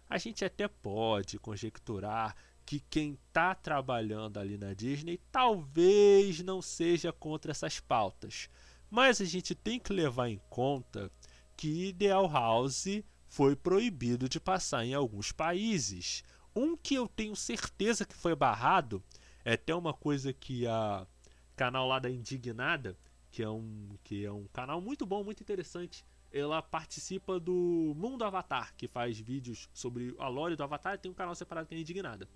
a 0.06 0.18
gente 0.18 0.44
até 0.44 0.68
pode 0.68 1.38
conjecturar 1.38 2.36
que 2.66 2.78
quem 2.90 3.18
está 3.26 3.54
trabalhando 3.54 4.38
ali 4.38 4.58
na 4.58 4.74
Disney 4.74 5.18
talvez 5.32 6.40
não 6.40 6.60
seja 6.60 7.10
contra 7.10 7.52
essas 7.52 7.80
pautas. 7.80 8.50
Mas 8.90 9.18
a 9.18 9.24
gente 9.24 9.54
tem 9.54 9.78
que 9.80 9.94
levar 9.94 10.28
em 10.28 10.40
conta 10.50 11.10
que 11.56 11.88
Ideal 11.88 12.30
House 12.30 13.02
foi 13.30 13.54
proibido 13.54 14.28
de 14.28 14.40
passar 14.40 14.84
em 14.84 14.92
alguns 14.92 15.30
países. 15.30 16.24
Um 16.54 16.76
que 16.76 16.96
eu 16.96 17.06
tenho 17.06 17.36
certeza 17.36 18.04
que 18.04 18.14
foi 18.14 18.34
barrado 18.34 19.00
é 19.44 19.52
até 19.52 19.72
uma 19.72 19.94
coisa 19.94 20.32
que 20.32 20.66
a 20.66 21.06
canal 21.54 21.86
lá 21.86 22.00
da 22.00 22.10
Indignada, 22.10 22.98
que 23.30 23.40
é 23.40 23.48
um 23.48 23.96
que 24.02 24.24
é 24.24 24.32
um 24.32 24.48
canal 24.52 24.80
muito 24.80 25.06
bom, 25.06 25.22
muito 25.22 25.44
interessante. 25.44 26.04
Ela 26.32 26.60
participa 26.60 27.38
do 27.38 27.94
Mundo 27.96 28.24
Avatar, 28.24 28.74
que 28.76 28.88
faz 28.88 29.18
vídeos 29.18 29.68
sobre 29.72 30.12
a 30.18 30.26
lore 30.26 30.56
do 30.56 30.64
Avatar, 30.64 30.98
tem 30.98 31.10
um 31.10 31.14
canal 31.14 31.34
separado 31.36 31.68
que 31.68 31.74
é 31.74 31.78
Indignada. 31.78 32.28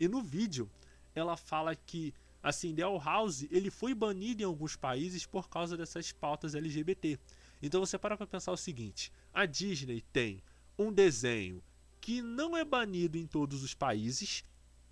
E 0.00 0.08
no 0.08 0.22
vídeo 0.22 0.68
ela 1.14 1.36
fala 1.36 1.76
que 1.76 2.14
assim, 2.42 2.74
The 2.74 2.82
House, 2.82 3.46
ele 3.50 3.70
foi 3.70 3.94
banido 3.94 4.42
em 4.42 4.46
alguns 4.46 4.76
países 4.76 5.26
por 5.26 5.50
causa 5.50 5.76
dessas 5.76 6.10
pautas 6.10 6.54
LGBT. 6.54 7.18
Então 7.60 7.80
você 7.80 7.98
para 7.98 8.16
para 8.16 8.26
pensar 8.26 8.52
o 8.52 8.56
seguinte: 8.56 9.12
a 9.38 9.46
Disney 9.46 10.00
tem 10.12 10.42
um 10.76 10.92
desenho 10.92 11.62
que 12.00 12.20
não 12.20 12.56
é 12.56 12.64
banido 12.64 13.16
em 13.16 13.24
todos 13.24 13.62
os 13.62 13.72
países, 13.72 14.42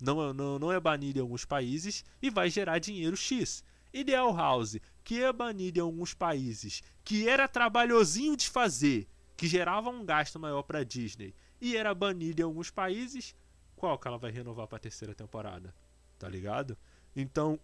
não, 0.01 0.33
não, 0.33 0.57
não 0.57 0.71
é 0.71 0.79
banido 0.79 1.19
em 1.19 1.21
alguns 1.21 1.43
países 1.43 2.05
e 2.21 2.29
vai 2.29 2.49
gerar 2.49 2.79
dinheiro 2.79 3.17
X. 3.17 3.61
Ideal 3.91 4.33
House, 4.33 4.77
que 5.03 5.21
é 5.21 5.33
banido 5.33 5.79
em 5.79 5.81
alguns 5.81 6.13
países, 6.13 6.81
que 7.03 7.27
era 7.27 7.45
trabalhosinho 7.45 8.37
de 8.37 8.47
fazer, 8.47 9.05
que 9.35 9.49
gerava 9.49 9.89
um 9.89 10.05
gasto 10.05 10.39
maior 10.39 10.63
para 10.63 10.85
Disney 10.85 11.35
e 11.59 11.75
era 11.75 11.93
banido 11.93 12.41
em 12.41 12.45
alguns 12.45 12.71
países, 12.71 13.35
qual 13.75 13.99
que 13.99 14.07
ela 14.07 14.17
vai 14.17 14.31
renovar 14.31 14.65
para 14.65 14.77
a 14.77 14.81
terceira 14.81 15.13
temporada? 15.13 15.75
Tá 16.17 16.29
ligado? 16.29 16.77
Então, 17.13 17.59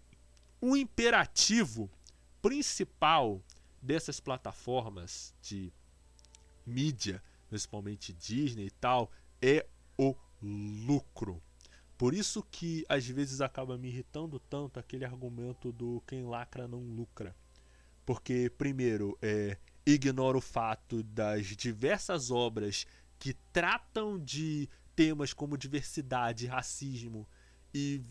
o 0.59 0.75
imperativo 0.75 1.89
principal 2.41 3.41
dessas 3.81 4.19
plataformas 4.19 5.33
de 5.41 5.71
mídia, 6.65 7.23
principalmente 7.49 8.13
Disney 8.13 8.67
e 8.67 8.71
tal, 8.71 9.11
é 9.41 9.65
o 9.97 10.15
lucro. 10.41 11.41
Por 11.97 12.13
isso 12.13 12.43
que 12.43 12.85
às 12.89 13.07
vezes 13.07 13.41
acaba 13.41 13.77
me 13.77 13.87
irritando 13.87 14.39
tanto 14.39 14.79
aquele 14.79 15.05
argumento 15.05 15.71
do 15.71 16.01
quem 16.07 16.23
lacra 16.23 16.67
não 16.67 16.79
lucra. 16.79 17.35
Porque, 18.05 18.51
primeiro, 18.57 19.17
é, 19.21 19.57
ignora 19.85 20.37
o 20.37 20.41
fato 20.41 21.03
das 21.03 21.45
diversas 21.47 22.31
obras 22.31 22.85
que 23.17 23.33
tratam 23.53 24.19
de 24.19 24.67
temas 24.95 25.33
como 25.33 25.57
diversidade, 25.57 26.45
racismo 26.45 27.27
e 27.73 28.03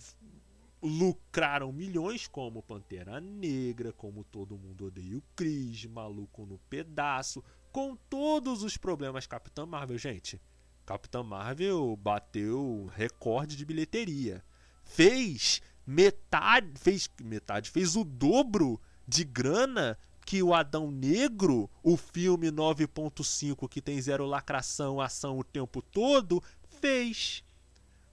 lucraram 0.83 1.73
milhões, 1.73 2.27
como 2.27 2.63
Pantera 2.63 3.21
Negra, 3.21 3.93
como 3.93 4.25
Todo 4.25 4.59
Mundo 4.59 4.87
Odeia 4.87 5.17
o 5.17 5.23
Chris, 5.37 5.85
Maluco 5.85 6.45
no 6.45 6.59
Pedaço, 6.71 7.45
com 7.73 7.97
todos 7.97 8.63
os 8.63 8.77
problemas 8.77 9.27
Capitã 9.27 9.65
Marvel, 9.65 9.99
gente. 9.99 10.41
Capitã 10.85 11.23
Marvel 11.23 11.97
bateu 11.97 12.91
recorde 12.95 13.57
de 13.57 13.65
bilheteria. 13.65 14.45
Fez 14.85 15.63
metade, 15.87 16.79
fez 16.79 17.09
metade, 17.21 17.71
fez 17.71 17.97
o 17.97 18.05
dobro 18.05 18.81
de 19.09 19.25
grana 19.25 19.99
que 20.25 20.43
o 20.43 20.55
Adão 20.55 20.91
Negro, 20.91 21.69
o 21.83 21.97
filme 21.97 22.51
9.5 22.51 23.69
que 23.69 23.81
tem 23.81 24.01
zero 24.01 24.27
lacração, 24.27 25.01
ação 25.01 25.39
o 25.39 25.45
tempo 25.45 25.83
todo, 25.83 26.43
fez. 26.81 27.43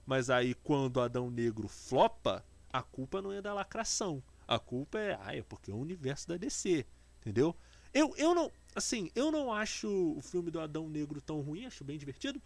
Mas 0.06 0.30
aí 0.30 0.54
quando 0.54 0.96
o 0.96 1.00
Adão 1.00 1.30
Negro 1.30 1.68
flopa, 1.68 2.44
a 2.72 2.82
culpa 2.82 3.20
não 3.20 3.32
é 3.32 3.42
da 3.42 3.52
lacração. 3.52 4.22
A 4.46 4.58
culpa 4.58 4.98
é, 4.98 5.18
ah, 5.22 5.36
é 5.36 5.42
porque 5.42 5.70
é 5.70 5.74
o 5.74 5.78
universo 5.78 6.28
da 6.28 6.36
DC, 6.36 6.84
entendeu? 7.20 7.54
Eu, 7.92 8.14
eu 8.16 8.34
não, 8.34 8.52
assim, 8.74 9.10
eu 9.14 9.30
não 9.32 9.52
acho 9.52 9.88
o 10.16 10.20
filme 10.20 10.50
do 10.50 10.60
Adão 10.60 10.88
Negro 10.88 11.20
tão 11.20 11.40
ruim, 11.40 11.66
acho 11.66 11.84
bem 11.84 11.98
divertido, 11.98 12.40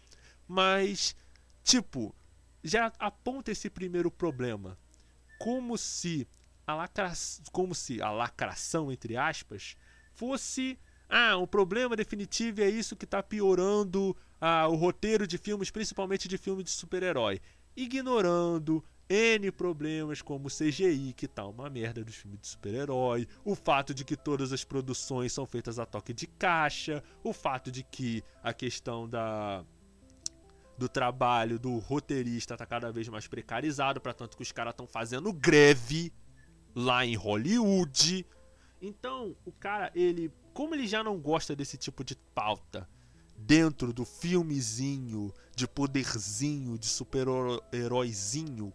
mas 0.47 1.15
tipo, 1.63 2.15
já 2.63 2.91
aponta 2.99 3.51
esse 3.51 3.69
primeiro 3.69 4.09
problema, 4.09 4.77
como 5.39 5.77
se 5.77 6.27
a 6.65 6.73
lacra... 6.73 7.11
como 7.51 7.75
se 7.75 8.01
a 8.01 8.09
lacração 8.11 8.91
entre 8.91 9.15
aspas 9.15 9.77
fosse 10.13 10.79
ah, 11.07 11.37
o 11.37 11.45
problema 11.45 11.95
definitivo 11.95 12.61
é 12.61 12.69
isso 12.69 12.95
que 12.95 13.05
está 13.05 13.21
piorando 13.21 14.15
ah, 14.41 14.67
o 14.67 14.75
roteiro 14.75 15.27
de 15.27 15.37
filmes, 15.37 15.69
principalmente 15.69 16.27
de 16.27 16.37
filmes 16.37 16.65
de 16.65 16.71
super-herói, 16.71 17.39
ignorando 17.75 18.83
N 19.07 19.51
problemas 19.51 20.21
como 20.21 20.49
CGI, 20.49 21.13
que 21.13 21.27
tá 21.27 21.45
uma 21.45 21.69
merda 21.69 22.03
dos 22.03 22.15
filmes 22.15 22.39
de 22.39 22.47
super-herói, 22.47 23.27
o 23.43 23.55
fato 23.55 23.93
de 23.93 24.03
que 24.03 24.15
todas 24.15 24.51
as 24.51 24.63
produções 24.63 25.31
são 25.31 25.45
feitas 25.45 25.77
a 25.77 25.85
toque 25.85 26.13
de 26.13 26.25
caixa, 26.25 27.03
o 27.23 27.31
fato 27.31 27.71
de 27.71 27.83
que 27.83 28.23
a 28.41 28.53
questão 28.53 29.07
da 29.07 29.63
do 30.77 30.89
trabalho 30.89 31.57
do 31.57 31.77
roteirista 31.77 32.57
tá 32.57 32.65
cada 32.65 32.91
vez 32.91 33.07
mais 33.07 33.27
precarizado, 33.27 34.01
para 34.01 34.13
tanto 34.13 34.35
que 34.35 34.43
os 34.43 34.51
caras 34.51 34.73
estão 34.73 34.85
fazendo 34.85 35.31
greve 35.31 36.11
lá 36.75 37.05
em 37.05 37.15
Hollywood. 37.15 38.25
Então, 38.81 39.37
o 39.45 39.53
cara, 39.53 39.89
ele, 39.95 40.29
como 40.53 40.75
ele 40.75 40.85
já 40.85 41.01
não 41.01 41.17
gosta 41.17 41.55
desse 41.55 41.77
tipo 41.77 42.03
de 42.03 42.17
pauta 42.33 42.89
dentro 43.37 43.93
do 43.93 44.03
filmezinho 44.03 45.33
de 45.55 45.67
poderzinho, 45.67 46.77
de 46.77 46.87
super-heróizinho 46.87 48.73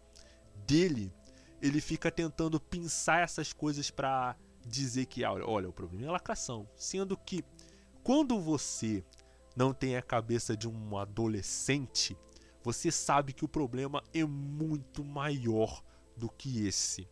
dele, 0.71 1.13
ele 1.61 1.81
fica 1.81 2.13
tentando 2.13 2.61
pensar 2.61 3.23
essas 3.23 3.53
coisas 3.53 3.91
para 3.91 4.37
dizer 4.65 5.07
que, 5.07 5.25
olha, 5.25 5.45
olha, 5.45 5.69
o 5.69 5.73
problema 5.73 6.07
é 6.07 6.11
lacração. 6.11 6.69
Sendo 6.77 7.17
que 7.17 7.45
quando 8.05 8.41
você 8.41 9.05
não 9.57 9.75
tem 9.75 9.97
a 9.97 10.03
cabeça 10.03 10.57
de 10.57 10.69
um 10.69 10.97
adolescente, 10.97 12.17
você 12.63 12.93
sabe 12.93 13.33
que 13.33 13.45
o 13.45 13.49
problema 13.49 14.01
é 14.15 14.25
muito 14.25 15.05
maior 15.05 15.83
do 16.17 16.31
que 16.31 16.65
esse. 16.65 17.09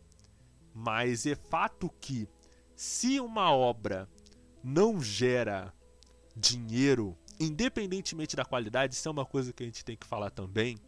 Mas 0.72 1.26
é 1.26 1.34
fato 1.34 1.90
que 2.00 2.28
se 2.76 3.18
uma 3.18 3.50
obra 3.52 4.09
não 4.62 5.02
gera 5.02 5.74
dinheiro, 6.36 7.18
independentemente 7.40 8.36
da 8.36 8.44
qualidade, 8.44 8.94
isso 8.94 9.09
é 9.09 9.11
uma 9.11 9.26
coisa 9.26 9.52
que 9.52 9.64
a 9.64 9.66
gente 9.66 9.84
tem 9.84 9.96
que 9.96 10.06
falar 10.06 10.30
também 10.30 10.78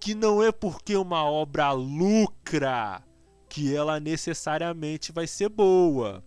que 0.00 0.14
não 0.14 0.42
é 0.42 0.52
porque 0.52 0.96
uma 0.96 1.24
obra 1.24 1.72
lucra 1.72 3.02
que 3.48 3.74
ela 3.74 3.98
necessariamente 3.98 5.12
vai 5.12 5.26
ser 5.26 5.48
boa, 5.48 6.22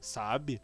sabe? 0.00 0.60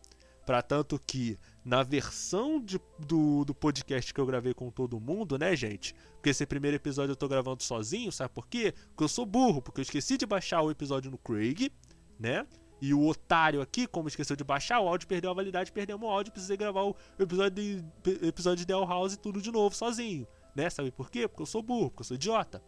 Para 0.46 0.62
tanto 0.62 1.00
que 1.07 1.38
na 1.64 1.82
versão 1.82 2.61
de, 2.61 2.78
do, 2.98 3.44
do 3.44 3.55
podcast 3.55 4.12
que 4.12 4.20
eu 4.20 4.26
gravei 4.26 4.52
com 4.52 4.70
todo 4.70 5.00
mundo, 5.00 5.38
né, 5.38 5.57
gente? 5.57 5.94
Porque 6.14 6.30
esse 6.30 6.44
primeiro 6.46 6.76
episódio 6.76 7.12
eu 7.12 7.16
tô 7.16 7.26
gravando 7.26 7.62
sozinho, 7.62 8.12
sabe 8.12 8.32
por 8.34 8.46
quê? 8.46 8.74
Porque 8.88 9.05
eu 9.05 9.09
sou 9.09 9.24
burro, 9.24 9.62
porque 9.62 9.80
eu 9.80 9.82
esqueci 9.82 10.16
de 10.16 10.26
baixar 10.26 10.62
o 10.62 10.70
episódio 10.70 11.11
no 11.11 11.18
Craig, 11.18 11.72
né? 12.18 12.46
E 12.80 12.92
o 12.92 13.07
otário 13.07 13.62
aqui, 13.62 13.86
como 13.86 14.09
esqueceu 14.09 14.36
de 14.36 14.44
baixar, 14.44 14.80
o 14.80 14.88
áudio 14.88 15.09
perdeu 15.09 15.30
a 15.30 15.34
validade, 15.34 15.72
perdemos 15.72 16.07
o 16.07 16.11
áudio, 16.11 16.32
precisei 16.32 16.57
gravar 16.57 16.84
o 16.84 16.94
episódio 17.18 17.50
de, 17.50 17.84
episódio 18.26 18.59
de 18.59 18.66
Del 18.66 18.84
House 18.84 19.16
tudo 19.16 19.40
de 19.40 19.50
novo, 19.50 19.74
sozinho. 19.74 20.26
Né? 20.55 20.70
Sabe 20.70 20.90
por 20.90 21.11
quê? 21.11 21.26
Porque 21.26 21.42
eu 21.42 21.46
sou 21.46 21.62
burro, 21.62 21.90
porque 21.90 22.02
eu 22.02 22.07
sou 22.07 22.14
idiota. 22.14 22.62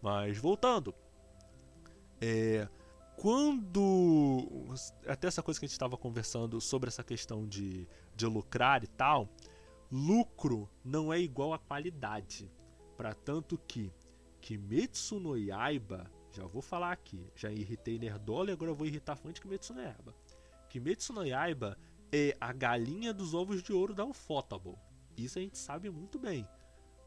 Mas 0.00 0.38
voltando. 0.38 0.94
É, 2.20 2.68
quando. 3.16 4.46
Até 5.06 5.28
essa 5.28 5.42
coisa 5.42 5.58
que 5.58 5.66
a 5.66 5.68
gente 5.68 5.74
estava 5.74 5.96
conversando 5.96 6.60
sobre 6.60 6.88
essa 6.88 7.04
questão 7.04 7.46
de, 7.46 7.86
de 8.14 8.26
lucrar 8.26 8.82
e 8.84 8.86
tal. 8.86 9.28
Lucro 9.90 10.68
não 10.84 11.12
é 11.12 11.18
igual 11.18 11.52
a 11.52 11.58
qualidade. 11.58 12.50
Para 12.96 13.14
tanto 13.14 13.56
que 13.56 13.92
Kimetsu 14.40 15.20
no 15.20 15.36
Yaiba 15.36 16.10
Já 16.30 16.46
vou 16.46 16.62
falar 16.62 16.92
aqui. 16.92 17.26
Já 17.34 17.50
irritei 17.50 17.98
Nerdola 17.98 18.50
e 18.50 18.52
agora 18.52 18.72
vou 18.72 18.86
irritar 18.86 19.16
fã 19.16 19.32
de 19.32 19.40
Kimetsu 19.40 19.74
no 19.74 19.80
Yaiba. 19.80 20.14
Kimetsu 20.68 21.12
no 21.12 21.24
Yaiba 21.24 21.78
é 22.12 22.36
a 22.40 22.52
galinha 22.52 23.12
dos 23.12 23.34
ovos 23.34 23.62
de 23.62 23.72
ouro 23.72 23.94
da 23.94 24.04
Ufotable. 24.04 24.76
Isso 25.16 25.38
a 25.38 25.42
gente 25.42 25.58
sabe 25.58 25.90
muito 25.90 26.18
bem. 26.18 26.46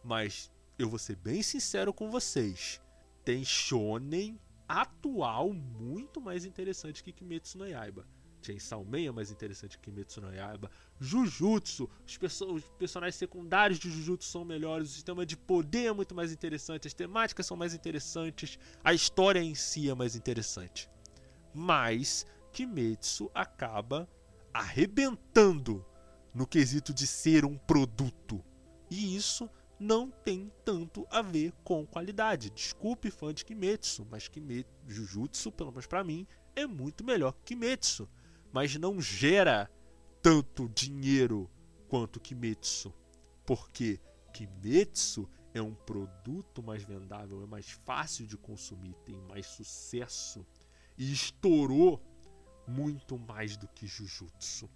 Mas 0.04 0.52
eu 0.78 0.90
vou 0.90 1.00
ser 1.00 1.16
bem 1.16 1.42
sincero 1.44 1.94
com 1.94 2.10
vocês. 2.10 2.82
Tem 3.24 3.44
shonen 3.44 4.40
atual 4.68 5.54
muito 5.54 6.22
mais 6.22 6.46
interessante 6.46 7.04
que 7.04 7.12
Kimetsu 7.12 7.58
no 7.58 7.68
Yaiba. 7.68 8.08
Chainsaw 8.42 8.84
Man 8.84 9.02
é 9.02 9.12
mais 9.12 9.30
interessante 9.30 9.78
que 9.78 9.92
Kimetsu 9.92 10.22
no 10.22 10.34
Yaiba. 10.34 10.72
Jujutsu, 11.00 11.90
os, 12.08 12.18
perso 12.18 12.52
os, 12.52 12.64
personagens 12.80 13.16
secundários 13.16 13.78
de 13.78 13.92
Jujutsu 13.92 14.28
são 14.28 14.44
melhores, 14.44 14.90
o 14.90 14.94
sistema 14.94 15.26
de 15.26 15.38
poder 15.38 15.86
é 15.86 15.94
muito 15.94 16.16
mais 16.16 16.32
interessante, 16.32 16.88
as 16.88 16.94
temáticas 16.94 17.46
são 17.46 17.56
mais 17.56 17.74
interessantes, 17.74 18.58
a 18.84 18.94
história 18.94 19.40
em 19.40 19.54
si 19.54 19.90
é 19.90 19.94
mais 19.94 20.16
interessante. 20.16 20.90
Mas 21.54 22.26
Kimetsu 22.52 23.30
acaba 23.34 24.10
arrebentando 24.54 25.86
no 26.34 26.48
quesito 26.48 26.94
de 26.94 27.06
ser 27.06 27.46
um 27.46 27.58
produto. 27.58 28.44
E 28.90 29.16
isso 29.16 29.50
não 29.82 30.12
tem 30.12 30.52
tanto 30.64 31.08
a 31.10 31.24
ver 31.24 31.52
com 31.64 31.88
qualidade. 31.88 32.52
Desculpe 32.52 33.10
fã 33.10 33.34
de 33.34 33.44
Kimetsu, 33.44 34.08
mas 34.12 34.28
Kimetsu, 34.28 34.72
Jujutsu, 34.88 35.52
pelo 35.52 35.72
menos 35.72 35.88
para 35.88 36.04
mim, 36.04 36.28
é 36.56 36.68
muito 36.68 37.04
melhor 37.04 37.34
que 37.34 37.56
Kimetsu, 37.56 38.08
mas 38.54 38.76
não 38.76 39.02
gera 39.02 39.72
tanto 40.22 40.70
dinheiro 40.70 41.50
quanto 41.90 42.20
Kimetsu, 42.20 42.94
porque 43.44 44.00
Kimetsu 44.32 45.28
é 45.52 45.62
um 45.62 45.74
produto 45.74 46.62
mais 46.62 46.84
vendável, 46.84 47.42
é 47.42 47.48
mais 47.48 47.72
fácil 47.72 48.28
de 48.28 48.38
consumir, 48.38 48.94
tem 49.04 49.20
mais 49.22 49.48
sucesso 49.48 50.46
e 50.96 51.12
estourou 51.12 52.00
muito 52.68 53.18
mais 53.18 53.58
do 53.58 53.68
que 53.68 53.88
Jujutsu. 53.88 54.70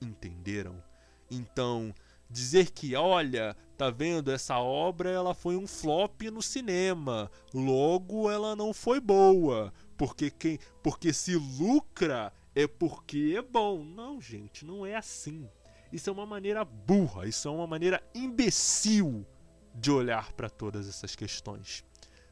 Entenderam? 0.00 0.80
Então, 1.28 1.92
dizer 2.28 2.70
que, 2.70 2.94
olha, 2.94 3.56
tá 3.76 3.90
vendo, 3.90 4.30
essa 4.30 4.58
obra 4.58 5.10
ela 5.10 5.34
foi 5.34 5.56
um 5.56 5.66
flop 5.66 6.22
no 6.32 6.42
cinema, 6.42 7.30
logo 7.52 8.30
ela 8.30 8.56
não 8.56 8.72
foi 8.72 9.00
boa, 9.00 9.72
porque 9.96 10.30
quem, 10.30 10.58
porque 10.82 11.12
se 11.12 11.36
lucra 11.36 12.32
é 12.54 12.66
porque 12.66 13.34
é 13.36 13.42
bom. 13.42 13.84
Não, 13.84 14.20
gente, 14.20 14.64
não 14.64 14.84
é 14.84 14.96
assim. 14.96 15.48
Isso 15.92 16.10
é 16.10 16.12
uma 16.12 16.26
maneira 16.26 16.64
burra, 16.64 17.26
isso 17.26 17.46
é 17.46 17.50
uma 17.50 17.66
maneira 17.66 18.02
imbecil 18.14 19.26
de 19.74 19.90
olhar 19.90 20.32
para 20.32 20.48
todas 20.48 20.88
essas 20.88 21.14
questões. 21.14 21.84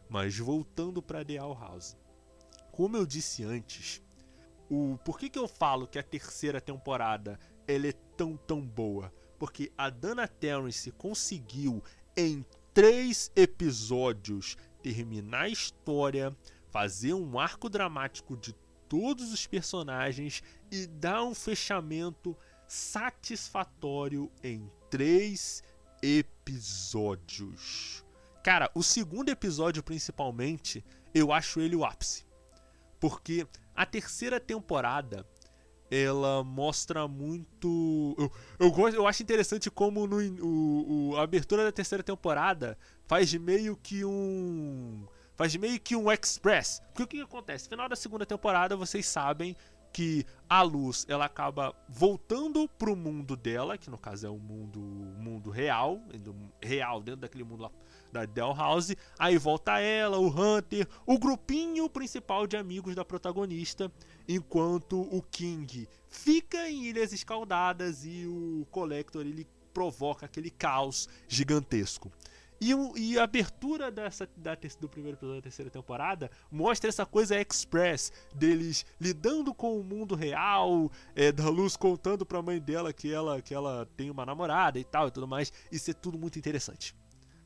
Mas 0.09 0.37
voltando 0.39 1.03
para 1.03 1.25
The 1.25 1.39
All 1.39 1.55
House. 1.55 1.97
Como 2.73 2.97
eu 2.97 3.07
disse 3.07 3.45
antes, 3.45 4.03
o 4.69 4.99
por 5.05 5.19
que, 5.19 5.29
que 5.29 5.39
eu 5.39 5.47
falo 5.47 5.87
que 5.87 5.99
a 5.99 6.03
terceira 6.03 6.61
temporada 6.61 7.39
ela 7.69 7.87
é 7.87 7.93
tão 8.17 8.37
tão 8.37 8.61
boa? 8.61 9.13
Porque 9.45 9.71
a 9.77 9.91
Dana 9.91 10.27
Terrence 10.27 10.91
conseguiu 10.93 11.85
em 12.17 12.43
três 12.73 13.31
episódios 13.37 14.57
terminar 14.83 15.43
a 15.43 15.49
história, 15.51 16.35
fazer 16.71 17.13
um 17.13 17.39
arco 17.39 17.69
dramático 17.69 18.39
de 18.39 18.55
todos 18.89 19.35
os 19.35 19.47
personagens 19.47 20.43
e 20.71 20.87
dar 20.87 21.23
um 21.25 21.35
fechamento 21.35 22.35
satisfatório 22.67 24.33
em 24.43 24.67
três 24.89 25.63
episódios. 26.03 27.63
Cara, 28.43 28.71
o 28.75 28.83
segundo 28.83 29.29
episódio 29.29 29.83
principalmente, 29.83 30.83
eu 31.15 31.31
acho 31.31 31.61
ele 31.61 31.77
o 31.77 31.85
ápice. 31.85 32.25
Porque 32.99 33.47
a 33.75 33.85
terceira 33.85 34.41
temporada 34.41 35.29
ela 35.91 36.43
mostra 36.43 37.07
muito. 37.07 38.15
Eu, 38.19 38.33
eu, 38.59 38.71
gosto, 38.71 38.97
eu 38.97 39.07
acho 39.07 39.23
interessante 39.23 39.71
como 39.71 40.07
no, 40.07 40.19
o, 40.43 41.11
o, 41.11 41.17
a 41.17 41.23
abertura 41.23 41.65
da 41.65 41.73
terceira 41.73 42.03
temporada 42.03 42.79
faz 43.07 43.29
de 43.29 43.39
meio 43.39 43.77
que 43.77 44.05
um. 44.05 45.07
Faz 45.37 45.51
de 45.51 45.59
meio 45.59 45.81
que 45.81 45.97
um 45.97 46.11
express. 46.11 46.81
Porque 46.95 47.03
o 47.03 47.07
que, 47.07 47.21
acontece? 47.21 47.69
Final 47.69 47.89
da 47.89 47.97
segunda 47.97 48.25
temporada, 48.25 48.77
vocês 48.77 49.05
sabem 49.05 49.57
que 49.95 50.27
a 50.49 50.61
luz 50.61 51.07
ela 51.09 51.25
acaba 51.25 51.73
voltando 51.89 52.69
pro 52.69 52.97
mundo 52.97 53.37
dela, 53.37 53.79
que 53.79 53.89
no 53.89 53.97
caso 53.97 54.27
é 54.27 54.29
o 54.29 54.37
mundo, 54.37 54.81
mundo 54.81 55.51
real, 55.51 56.03
real 56.61 57.01
dentro 57.01 57.21
daquele 57.21 57.45
mundo 57.45 57.63
lá 57.63 57.71
da 58.13 58.27
Dalhouse. 58.27 58.99
Aí 59.17 59.39
volta 59.39 59.79
ela, 59.79 60.19
o 60.19 60.27
Hunter, 60.27 60.89
o 61.07 61.17
grupinho 61.17 61.89
principal 61.89 62.45
de 62.45 62.57
amigos 62.57 62.97
da 62.97 63.05
protagonista, 63.05 63.91
enquanto 64.29 65.01
o 65.01 65.23
King 65.23 65.89
fica 66.09 66.69
em 66.69 66.87
Ilhas 66.87 67.13
Escaldadas 67.13 68.05
e 68.05 68.27
o 68.27 68.67
Collector 68.73 69.23
ele 69.23 69.47
provoca 69.73 70.27
aquele 70.27 70.51
caos 70.51 71.09
gigantesco. 71.29 72.11
E, 72.61 72.71
e, 72.97 73.19
a 73.19 73.25
abertura 73.25 73.91
dessa, 73.91 74.29
da, 74.37 74.57
do 74.81 74.89
primeiro 74.89 75.17
episódio 75.17 75.41
da 75.41 75.43
terceira 75.43 75.71
temporada 75.71 76.31
mostra 76.51 76.89
essa 76.89 77.05
coisa 77.05 77.41
express 77.41 78.13
deles 78.35 78.87
lidando 79.01 79.53
com 79.53 79.79
o 79.79 79.85
mundo 79.85 80.15
real, 80.15 80.91
é, 81.15 81.33
da 81.33 81.49
Luz 81.49 81.77
contando 81.77 82.25
pra 82.25 82.41
mãe 82.41 82.61
dela 82.61 82.93
que 82.93 83.13
ela, 83.13 83.43
que 83.43 83.53
ela 83.53 83.87
tem 83.97 84.11
uma 84.11 84.25
namorada 84.25 84.79
e 84.79 84.85
tal 84.85 85.09
e 85.09 85.11
tudo 85.11 85.27
mais. 85.27 85.53
Isso 85.71 85.91
é 85.91 85.95
tudo 85.95 86.19
muito 86.19 86.39
interessante, 86.39 86.95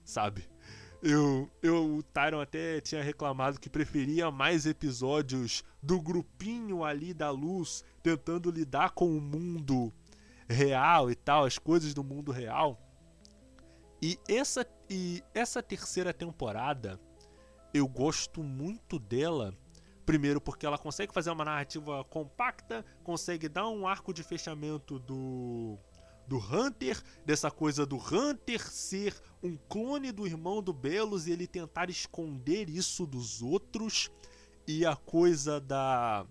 sabe? 0.05 0.49
Eu, 1.01 1.49
eu, 1.63 1.97
o 1.97 2.03
Tyron 2.03 2.41
até 2.41 2.81
tinha 2.81 3.03
reclamado 3.03 3.61
que 3.61 3.71
preferia 3.71 4.33
mais 4.33 4.67
episódios 4.67 5.63
do 5.81 6.01
grupinho 6.01 6.85
ali 6.85 7.15
da 7.15 7.31
luz 7.31 7.85
tentando 8.03 8.51
lidar 8.51 8.91
com 8.91 9.17
o 9.17 9.21
mundo 9.21 9.93
real 10.49 11.11
e 11.11 11.15
tal, 11.15 11.45
as 11.45 11.57
coisas 11.57 11.95
do 11.95 12.03
mundo 12.03 12.33
real. 12.33 12.81
E 14.03 14.19
essa, 14.29 14.67
e 14.89 15.23
essa 15.35 15.63
terceira 15.63 16.13
temporada, 16.13 17.01
eu 17.73 17.87
gosto 17.87 18.43
muito 18.43 18.99
dela. 18.99 19.55
Primeiro, 20.07 20.41
porque 20.41 20.65
ela 20.65 20.79
consegue 20.79 21.13
fazer 21.13 21.31
uma 21.31 21.45
narrativa 21.45 22.03
compacta, 22.05 22.85
consegue 23.05 23.49
dar 23.49 23.69
um 23.69 23.87
arco 23.87 24.15
de 24.15 24.23
fechamento 24.23 24.99
do, 24.99 25.79
do 26.27 26.39
Hunter, 26.39 27.03
dessa 27.27 27.51
coisa 27.51 27.85
do 27.85 27.97
Hunter 27.97 28.67
ser 28.71 29.15
um 29.43 29.57
clone 29.69 30.11
do 30.11 30.27
irmão 30.27 30.63
do 30.63 30.73
Belos 30.73 31.27
e 31.27 31.33
ele 31.33 31.47
tentar 31.47 31.91
esconder 31.91 32.71
isso 32.71 33.07
dos 33.07 33.43
outros, 33.43 34.11
e 34.67 34.87
a 34.87 34.97
coisa 34.97 35.61
da 35.61 36.27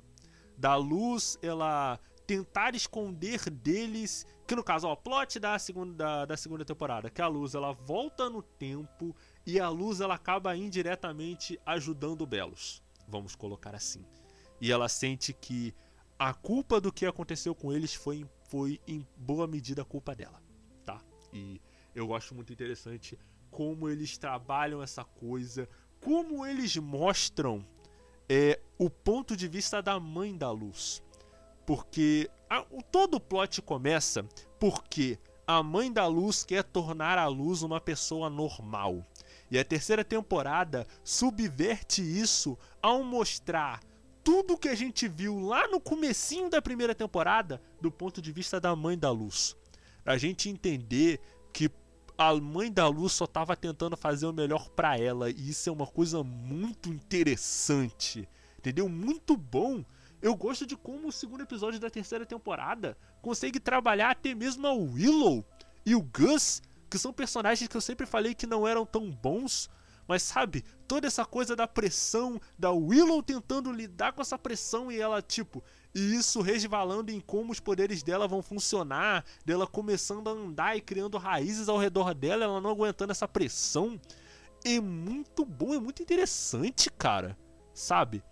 da 0.58 0.76
luz, 0.76 1.38
ela 1.42 2.00
tentar 2.28 2.76
esconder 2.76 3.50
deles, 3.50 4.28
que 4.46 4.56
no 4.56 4.64
caso, 4.64 4.86
ó, 4.86 4.96
plot 4.96 5.40
da 5.40 5.58
segunda 5.58 5.96
da, 5.96 6.26
da 6.26 6.38
segunda 6.38 6.66
temporada, 6.66 7.10
que 7.10 7.22
a 7.22 7.28
luz 7.28 7.56
ela 7.56 7.72
volta 7.72 8.30
no 8.30 8.44
tempo 8.44 9.16
e 9.46 9.60
a 9.60 9.70
luz 9.70 10.02
ela 10.02 10.16
acaba 10.16 10.56
indiretamente 10.56 11.58
ajudando 11.66 12.22
o 12.22 12.28
Belos, 12.28 12.84
vamos 13.08 13.34
colocar 13.34 13.74
assim. 13.74 14.06
E 14.60 14.72
ela 14.72 14.90
sente 14.90 15.32
que 15.32 15.74
a 16.20 16.34
culpa 16.34 16.82
do 16.82 16.92
que 16.92 17.06
aconteceu 17.06 17.56
com 17.56 17.72
eles 17.72 17.94
foi 17.94 18.26
foi 18.50 18.80
em 18.88 19.06
boa 19.16 19.46
medida 19.46 19.84
culpa 19.84 20.16
dela, 20.16 20.42
tá? 20.86 21.02
E 21.34 21.62
eu 21.94 22.08
gosto 22.08 22.34
muito 22.34 22.52
interessante 22.52 23.18
como 23.52 23.90
eles 23.90 24.18
trabalham 24.18 24.82
essa 24.82 25.04
coisa, 25.04 25.68
como 26.00 26.46
eles 26.46 26.76
mostram 26.78 27.66
é, 28.30 28.60
o 28.78 28.90
ponto 28.90 29.36
de 29.36 29.48
vista 29.48 29.82
da 29.82 30.00
mãe 30.00 30.38
da 30.38 30.52
luz. 30.52 31.02
Porque 31.68 32.30
a, 32.50 32.62
o, 32.72 32.82
todo 32.82 33.16
o 33.16 33.20
plot 33.20 33.62
começa 33.62 34.26
porque 34.58 35.20
a 35.46 35.62
mãe 35.62 35.92
da 35.92 36.08
luz 36.08 36.46
quer 36.46 36.64
tornar 36.64 37.18
a 37.18 37.28
luz 37.28 37.62
uma 37.62 37.82
pessoa 37.82 38.30
normal. 38.30 39.06
E 39.52 39.60
a 39.60 39.66
terceira 39.66 40.04
temporada 40.04 40.88
subverte 41.04 42.02
isso 42.02 42.58
ao 42.82 43.04
mostrar 43.04 43.82
tudo 44.24 44.58
que 44.58 44.70
a 44.70 44.76
gente 44.76 45.10
viu 45.10 45.40
lá 45.40 45.68
no 45.68 45.80
comecinho 45.80 46.50
da 46.50 46.62
primeira 46.62 46.96
temporada 46.96 47.62
do 47.82 47.92
ponto 47.92 48.22
de 48.22 48.32
vista 48.32 48.60
da 48.60 48.76
mãe 48.76 48.98
da 48.98 49.12
luz. 49.12 49.56
Pra 50.04 50.18
gente 50.18 50.50
entender 50.50 51.20
que 51.54 51.70
a 52.18 52.34
mãe 52.34 52.72
da 52.72 52.88
luz 52.88 53.12
só 53.12 53.26
estava 53.26 53.58
tentando 53.58 53.98
fazer 53.98 54.26
o 54.26 54.34
melhor 54.34 54.70
para 54.70 54.98
ela 54.98 55.30
e 55.30 55.50
isso 55.50 55.70
é 55.70 55.72
uma 55.72 55.86
coisa 55.86 56.24
muito 56.24 56.90
interessante, 56.90 58.28
entendeu? 58.58 58.88
Muito 58.88 59.36
bom. 59.36 59.84
Eu 60.22 60.36
gosto 60.36 60.66
de 60.66 60.76
como 60.76 61.08
o 61.08 61.12
segundo 61.12 61.44
episódio 61.44 61.80
da 61.80 61.90
terceira 61.90 62.26
temporada 62.26 62.98
consegue 63.22 63.60
trabalhar 63.60 64.12
até 64.12 64.34
mesmo 64.34 64.66
a 64.66 64.74
Willow 64.74 65.46
e 65.86 65.96
o 65.96 66.02
Gus, 66.02 66.62
que 66.90 66.98
são 66.98 67.14
personagens 67.14 67.68
que 67.68 67.78
eu 67.78 67.82
sempre 67.82 68.06
falei 68.06 68.34
que 68.34 68.48
não 68.48 68.68
eram 68.68 68.86
tão 68.86 69.12
bons, 69.12 69.70
mas 70.08 70.24
sabe, 70.24 70.64
toda 70.88 71.06
essa 71.06 71.26
coisa 71.26 71.56
da 71.56 71.68
pressão, 71.68 72.40
da 72.58 72.72
Willow 72.72 73.22
tentando 73.22 73.72
lidar 73.72 74.14
com 74.14 74.22
essa 74.22 74.40
pressão 74.40 74.92
e 74.92 75.00
ela, 75.00 75.22
tipo, 75.22 75.64
e 75.94 76.16
isso 76.16 76.42
resvalando 76.42 77.12
em 77.12 77.20
como 77.20 77.52
os 77.52 77.60
poderes 77.60 78.02
dela 78.02 78.28
vão 78.28 78.42
funcionar, 78.42 79.26
dela 79.46 79.68
começando 79.68 80.30
a 80.30 80.32
andar 80.32 80.78
e 80.78 80.82
criando 80.82 81.18
raízes 81.18 81.68
ao 81.70 81.78
redor 81.78 82.14
dela, 82.14 82.46
ela 82.46 82.62
não 82.62 82.70
aguentando 82.70 83.12
essa 83.12 83.28
pressão. 83.28 84.00
É 84.66 84.80
muito 84.80 85.46
bom, 85.46 85.74
é 85.74 85.80
muito 85.80 86.02
interessante, 86.02 86.90
cara. 86.90 87.38
sabe? 87.74 88.24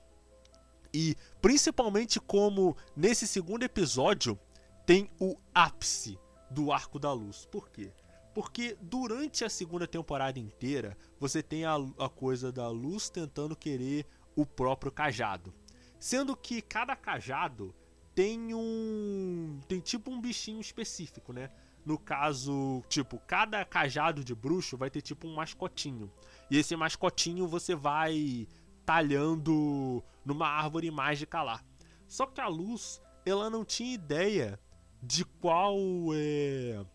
E 0.96 1.18
principalmente 1.42 2.22
como 2.22 2.78
nesse 2.96 3.28
segundo 3.28 3.64
episódio 3.64 4.40
tem 4.86 5.10
o 5.20 5.36
ápice 5.54 6.18
do 6.50 6.72
Arco 6.72 6.98
da 6.98 7.12
Luz. 7.12 7.46
Por 7.52 7.70
quê? 7.70 7.92
Porque 8.34 8.78
durante 8.82 9.44
a 9.44 9.50
segunda 9.50 9.86
temporada 9.86 10.40
inteira, 10.40 10.98
você 11.20 11.44
tem 11.44 11.66
a, 11.66 11.76
a 12.00 12.08
coisa 12.08 12.50
da 12.50 12.70
luz 12.70 13.10
tentando 13.10 13.58
querer 13.58 14.06
o 14.38 14.46
próprio 14.46 14.90
cajado. 14.90 15.54
Sendo 16.00 16.34
que 16.34 16.62
cada 16.62 16.96
cajado 16.96 17.76
tem 18.14 18.54
um. 18.54 19.60
tem 19.68 19.82
tipo 19.82 20.10
um 20.10 20.22
bichinho 20.22 20.62
específico, 20.62 21.34
né? 21.34 21.52
No 21.86 22.00
caso, 22.00 22.82
tipo, 22.88 23.20
cada 23.28 23.66
cajado 23.66 24.24
de 24.24 24.34
bruxo 24.34 24.78
vai 24.78 24.90
ter 24.90 25.02
tipo 25.02 25.28
um 25.28 25.36
mascotinho. 25.36 26.10
E 26.50 26.58
esse 26.58 26.74
mascotinho 26.74 27.48
você 27.50 27.76
vai 27.76 28.48
talhando 28.86 30.04
numa 30.24 30.48
árvore 30.48 30.92
mágica 30.92 31.42
lá. 31.42 31.64
Só 32.08 32.26
que 32.26 32.40
a 32.40 32.48
luz, 32.48 33.02
ela 33.26 33.50
não 33.50 33.66
tinha 33.66 33.94
ideia 33.94 34.60
de 35.02 35.26
qual 35.26 35.78
é, 36.14 36.86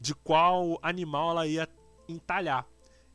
de 0.00 0.14
qual 0.14 0.78
animal 0.82 1.30
ela 1.32 1.46
ia 1.46 1.68
entalhar. 2.08 2.66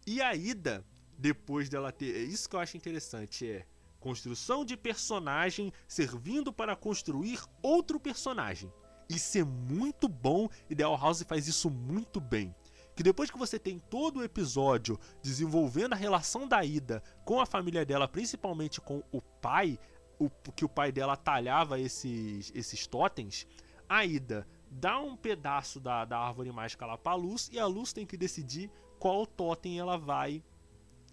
E 0.06 0.22
a 0.22 0.34
Ida, 0.36 0.86
depois 1.18 1.70
dela 1.70 1.92
ter. 1.92 2.16
É 2.16 2.20
isso 2.20 2.50
que 2.50 2.56
eu 2.56 2.60
acho 2.60 2.78
interessante: 2.78 3.50
é 3.50 3.66
construção 4.00 4.64
de 4.64 4.78
personagem 4.78 5.74
servindo 5.88 6.54
para 6.54 6.76
construir 6.76 7.42
outro 7.62 8.00
personagem. 8.00 8.72
Isso 9.10 9.38
é 9.38 9.44
muito 9.44 10.08
bom 10.08 10.50
e 10.70 10.76
The 10.76 10.84
House 10.84 11.24
faz 11.24 11.48
isso 11.48 11.70
muito 11.70 12.20
bem. 12.20 12.54
Que 12.98 13.04
depois 13.04 13.30
que 13.30 13.38
você 13.38 13.60
tem 13.60 13.78
todo 13.78 14.18
o 14.18 14.24
episódio 14.24 15.00
desenvolvendo 15.22 15.94
a 15.94 15.96
relação 15.96 16.48
da 16.48 16.66
Ida 16.66 17.04
com 17.24 17.40
a 17.40 17.46
família 17.46 17.86
dela, 17.86 18.08
principalmente 18.08 18.82
com 18.82 19.04
o 19.12 19.22
pai, 19.22 19.80
o, 20.18 20.32
que 20.56 20.66
o 20.66 20.70
pai 20.70 20.92
dela 20.92 21.16
talhava 21.16 21.80
esses, 21.80 22.52
esses 22.56 22.88
totens, 22.88 23.46
a 23.88 24.04
Ida 24.04 24.48
dá 24.72 25.00
um 25.00 25.16
pedaço 25.16 25.80
da, 25.80 26.06
da 26.06 26.18
árvore 26.18 26.52
mágica 26.52 26.88
lá 26.88 26.98
pra 26.98 27.14
luz 27.14 27.52
e 27.54 27.60
a 27.60 27.68
luz 27.68 27.94
tem 27.94 28.04
que 28.04 28.18
decidir 28.18 28.72
qual 28.98 29.28
totem 29.28 29.78
ela 29.78 29.96
vai 30.00 30.44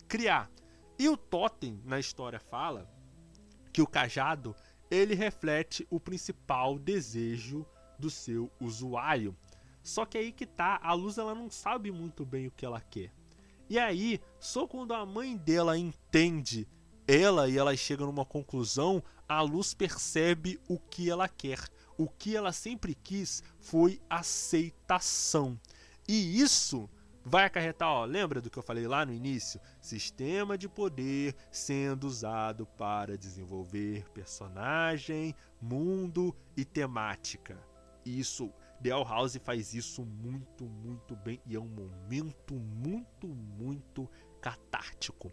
criar. 0.09 0.51
E 0.99 1.07
o 1.07 1.19
totem 1.19 1.83
na 1.85 2.01
história 2.01 2.41
fala 2.41 2.91
que 3.75 3.83
o 3.83 3.87
cajado 3.87 4.57
ele 4.91 5.15
reflete 5.15 5.87
o 5.91 6.01
principal 6.01 6.79
desejo 6.79 7.67
do 7.99 8.09
seu 8.09 8.51
usuário. 8.59 9.37
Só 9.85 10.05
que 10.05 10.19
aí 10.19 10.33
que 10.33 10.47
tá, 10.47 10.81
a 10.83 10.93
luz 10.93 11.17
ela 11.17 11.35
não 11.35 11.49
sabe 11.49 11.93
muito 11.93 12.25
bem 12.27 12.49
o 12.49 12.51
que 12.51 12.67
ela 12.67 12.81
quer. 12.81 13.13
E 13.71 13.79
aí, 13.79 14.21
só 14.41 14.67
quando 14.67 14.93
a 14.93 15.07
mãe 15.07 15.37
dela 15.37 15.79
entende 15.79 16.67
ela 17.07 17.49
e 17.49 17.57
ela 17.57 17.77
chega 17.77 18.05
numa 18.05 18.25
conclusão, 18.25 19.01
a 19.29 19.41
luz 19.41 19.75
percebe 19.75 20.59
o 20.69 20.79
que 20.79 21.09
ela 21.09 21.29
quer 21.29 21.61
o 21.97 22.09
que 22.09 22.37
ela 22.37 22.53
sempre 22.53 22.95
quis 22.95 23.43
foi 23.59 24.01
aceitação. 24.09 25.59
E 26.07 26.41
isso 26.41 26.89
vai 27.25 27.45
acarretar, 27.45 27.89
ó, 27.89 28.05
lembra 28.05 28.41
do 28.41 28.51
que 28.51 28.59
eu 28.59 28.63
falei 28.63 28.87
lá 28.87 29.07
no 29.07 29.13
início? 29.13 29.61
Sistema 29.81 30.59
de 30.59 30.69
poder 30.69 31.35
sendo 31.51 32.05
usado 32.07 32.67
para 32.67 33.17
desenvolver 33.17 34.09
personagem, 34.11 35.35
mundo 35.61 36.35
e 36.57 36.65
temática. 36.65 37.59
Isso, 38.05 38.53
The 38.85 38.91
House 38.91 39.39
faz 39.43 39.73
isso 39.73 40.05
muito, 40.05 40.67
muito 40.67 41.17
bem 41.17 41.41
e 41.47 41.57
é 41.57 41.59
um 41.59 41.67
momento 41.67 42.53
muito, 42.53 43.27
muito 43.27 44.07
catártico. 44.43 45.33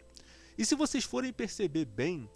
E 0.56 0.64
se 0.64 0.74
vocês 0.74 1.04
forem 1.04 1.34
perceber 1.34 1.84
bem, 1.84 2.30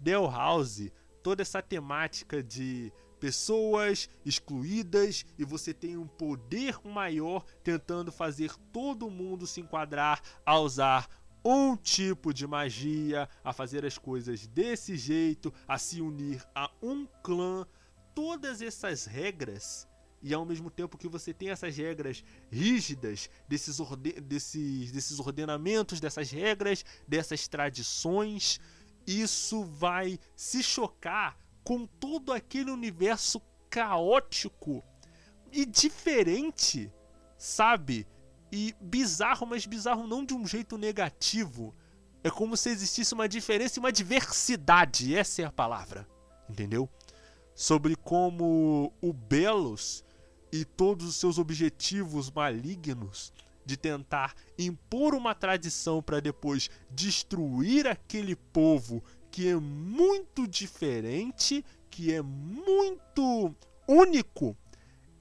The 0.00 0.12
House, 0.12 0.92
toda 1.24 1.42
essa 1.42 1.60
temática 1.60 2.40
de 2.40 2.92
pessoas 3.18 4.08
excluídas 4.24 5.26
e 5.36 5.44
você 5.44 5.74
tem 5.74 5.96
um 5.96 6.06
poder 6.06 6.78
maior 6.84 7.44
tentando 7.64 8.12
fazer 8.12 8.54
todo 8.72 9.10
mundo 9.10 9.48
se 9.48 9.60
enquadrar 9.60 10.22
a 10.46 10.56
usar 10.56 11.08
um 11.44 11.76
tipo 11.76 12.32
de 12.32 12.46
magia, 12.46 13.28
a 13.42 13.52
fazer 13.52 13.84
as 13.84 13.98
coisas 13.98 14.46
desse 14.46 14.96
jeito, 14.96 15.52
a 15.66 15.76
se 15.76 16.00
unir 16.00 16.46
a 16.54 16.70
um 16.80 17.08
clã. 17.24 17.66
Todas 18.14 18.62
essas 18.62 19.04
regras 19.04 19.89
e 20.22 20.34
ao 20.34 20.44
mesmo 20.44 20.70
tempo 20.70 20.98
que 20.98 21.08
você 21.08 21.32
tem 21.32 21.50
essas 21.50 21.76
regras 21.76 22.22
rígidas, 22.50 23.30
desses, 23.48 23.80
orde 23.80 24.20
desses, 24.20 24.92
desses 24.92 25.18
ordenamentos, 25.18 26.00
dessas 26.00 26.30
regras, 26.30 26.84
dessas 27.08 27.48
tradições, 27.48 28.60
isso 29.06 29.64
vai 29.64 30.18
se 30.36 30.62
chocar 30.62 31.38
com 31.64 31.86
todo 31.86 32.32
aquele 32.32 32.70
universo 32.70 33.40
caótico 33.70 34.84
e 35.52 35.64
diferente, 35.64 36.92
sabe? 37.38 38.06
E 38.52 38.74
bizarro, 38.80 39.46
mas 39.46 39.64
bizarro 39.64 40.06
não 40.06 40.24
de 40.24 40.34
um 40.34 40.46
jeito 40.46 40.76
negativo. 40.76 41.74
É 42.22 42.30
como 42.30 42.56
se 42.56 42.68
existisse 42.68 43.14
uma 43.14 43.28
diferença 43.28 43.78
e 43.78 43.80
uma 43.80 43.92
diversidade, 43.92 45.14
essa 45.14 45.42
é 45.42 45.44
a 45.44 45.52
palavra, 45.52 46.06
entendeu? 46.48 46.88
Sobre 47.54 47.96
como 47.96 48.92
o 49.00 49.12
Belos 49.12 50.04
e 50.52 50.64
todos 50.64 51.06
os 51.06 51.16
seus 51.16 51.38
objetivos 51.38 52.30
malignos 52.30 53.32
de 53.64 53.76
tentar 53.76 54.34
impor 54.58 55.14
uma 55.14 55.34
tradição 55.34 56.02
para 56.02 56.20
depois 56.20 56.68
destruir 56.90 57.86
aquele 57.86 58.34
povo 58.34 59.02
que 59.30 59.48
é 59.48 59.56
muito 59.56 60.46
diferente, 60.46 61.64
que 61.88 62.12
é 62.12 62.20
muito 62.20 63.54
único, 63.86 64.56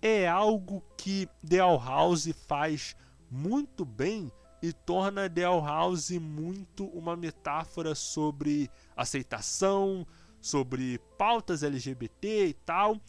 é 0.02 0.28
algo 0.28 0.84
que 0.98 1.28
The 1.48 1.58
House 1.58 2.30
faz 2.48 2.96
muito 3.30 3.86
bem 3.86 4.32
e 4.62 4.74
torna 4.74 5.30
The 5.30 5.44
House 5.44 6.12
muito 6.12 6.86
uma 6.86 7.16
metáfora 7.16 7.94
sobre 7.96 8.70
aceitação, 8.96 10.06
sobre 10.42 11.00
pautas 11.18 11.64
LGBT 11.64 12.48
e 12.48 12.54
tal. 12.54 13.00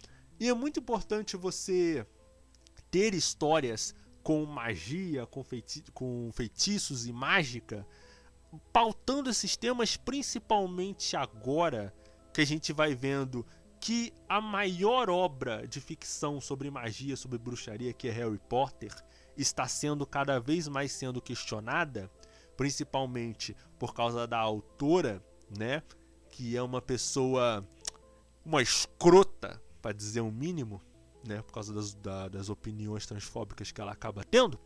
E 0.40 0.48
é 0.48 0.54
muito 0.54 0.80
importante 0.80 1.36
você 1.36 2.04
ter 2.90 3.12
histórias 3.14 3.94
com 4.22 4.44
magia, 4.46 5.26
com, 5.26 5.44
feiti 5.44 5.84
com 5.92 6.30
feitiços 6.32 7.06
e 7.06 7.12
mágica 7.12 7.86
pautando 8.72 9.30
esses 9.30 9.56
temas 9.56 9.96
principalmente 9.96 11.16
agora 11.16 11.94
que 12.32 12.40
a 12.40 12.44
gente 12.44 12.72
vai 12.72 12.94
vendo 12.94 13.46
que 13.80 14.12
a 14.28 14.40
maior 14.40 15.08
obra 15.08 15.66
de 15.66 15.80
ficção 15.80 16.40
sobre 16.40 16.70
magia, 16.70 17.16
sobre 17.16 17.38
bruxaria, 17.38 17.92
que 17.92 18.08
é 18.08 18.10
Harry 18.10 18.38
Potter, 18.38 18.94
está 19.36 19.66
sendo 19.66 20.06
cada 20.06 20.38
vez 20.38 20.68
mais 20.68 20.92
sendo 20.92 21.20
questionada, 21.20 22.10
principalmente 22.56 23.56
por 23.78 23.94
causa 23.94 24.26
da 24.26 24.38
autora, 24.38 25.24
né, 25.56 25.82
que 26.30 26.56
é 26.56 26.62
uma 26.62 26.82
pessoa 26.82 27.66
uma 28.44 28.62
escrota, 28.62 29.60
para 29.80 29.92
dizer 29.92 30.20
o 30.20 30.26
um 30.26 30.30
mínimo, 30.30 30.80
né, 31.26 31.42
por 31.42 31.52
causa 31.52 31.72
das, 31.72 31.94
da, 31.94 32.28
das 32.28 32.48
opiniões 32.48 33.06
transfóbicas 33.06 33.70
que 33.72 33.80
ela 33.80 33.92
acaba 33.92 34.24
tendo, 34.24 34.58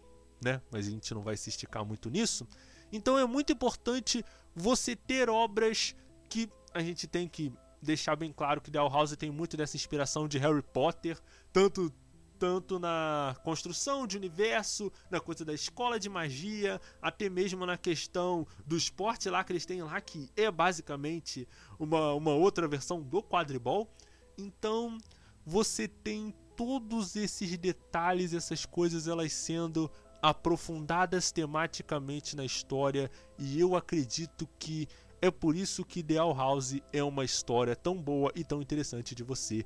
né, 0.42 0.60
mas 0.70 0.86
a 0.86 0.90
gente 0.90 1.12
não 1.14 1.22
vai 1.22 1.36
se 1.36 1.48
esticar 1.48 1.84
muito 1.84 2.10
nisso. 2.10 2.46
Então 2.92 3.18
é 3.18 3.26
muito 3.26 3.52
importante 3.52 4.24
você 4.54 4.94
ter 4.94 5.28
obras 5.28 5.94
que 6.28 6.48
a 6.72 6.80
gente 6.80 7.06
tem 7.06 7.28
que 7.28 7.52
deixar 7.82 8.16
bem 8.16 8.32
claro 8.32 8.60
que 8.60 8.70
The 8.70 8.78
House 8.78 9.16
tem 9.16 9.30
muito 9.30 9.56
dessa 9.56 9.76
inspiração 9.76 10.26
de 10.26 10.38
Harry 10.38 10.62
Potter, 10.62 11.18
tanto 11.52 11.92
tanto 12.38 12.78
na 12.78 13.36
construção 13.42 14.06
de 14.06 14.16
universo, 14.16 14.92
na 15.10 15.20
coisa 15.20 15.44
da 15.44 15.54
escola 15.54 15.98
de 15.98 16.08
magia, 16.08 16.80
até 17.00 17.30
mesmo 17.30 17.64
na 17.64 17.78
questão 17.78 18.46
do 18.66 18.76
esporte 18.76 19.30
lá 19.30 19.42
que 19.44 19.52
eles 19.52 19.64
têm 19.64 19.82
lá, 19.82 20.00
que 20.00 20.30
é 20.36 20.50
basicamente 20.50 21.48
uma, 21.78 22.12
uma 22.12 22.32
outra 22.32 22.66
versão 22.68 23.00
do 23.00 23.22
quadribol. 23.22 23.88
Então 24.36 24.98
você 25.44 25.86
tem 25.86 26.34
todos 26.56 27.16
esses 27.16 27.56
detalhes, 27.58 28.32
essas 28.32 28.64
coisas 28.64 29.08
elas 29.08 29.32
sendo 29.32 29.90
aprofundadas 30.22 31.30
tematicamente 31.30 32.34
na 32.34 32.44
história 32.44 33.10
e 33.38 33.60
eu 33.60 33.76
acredito 33.76 34.48
que 34.58 34.88
é 35.20 35.30
por 35.30 35.54
isso 35.54 35.84
que 35.84 36.00
Ideal 36.00 36.34
House 36.34 36.80
é 36.92 37.02
uma 37.02 37.24
história 37.24 37.76
tão 37.76 38.00
boa 38.00 38.32
e 38.34 38.44
tão 38.44 38.62
interessante 38.62 39.14
de 39.14 39.22
você 39.22 39.64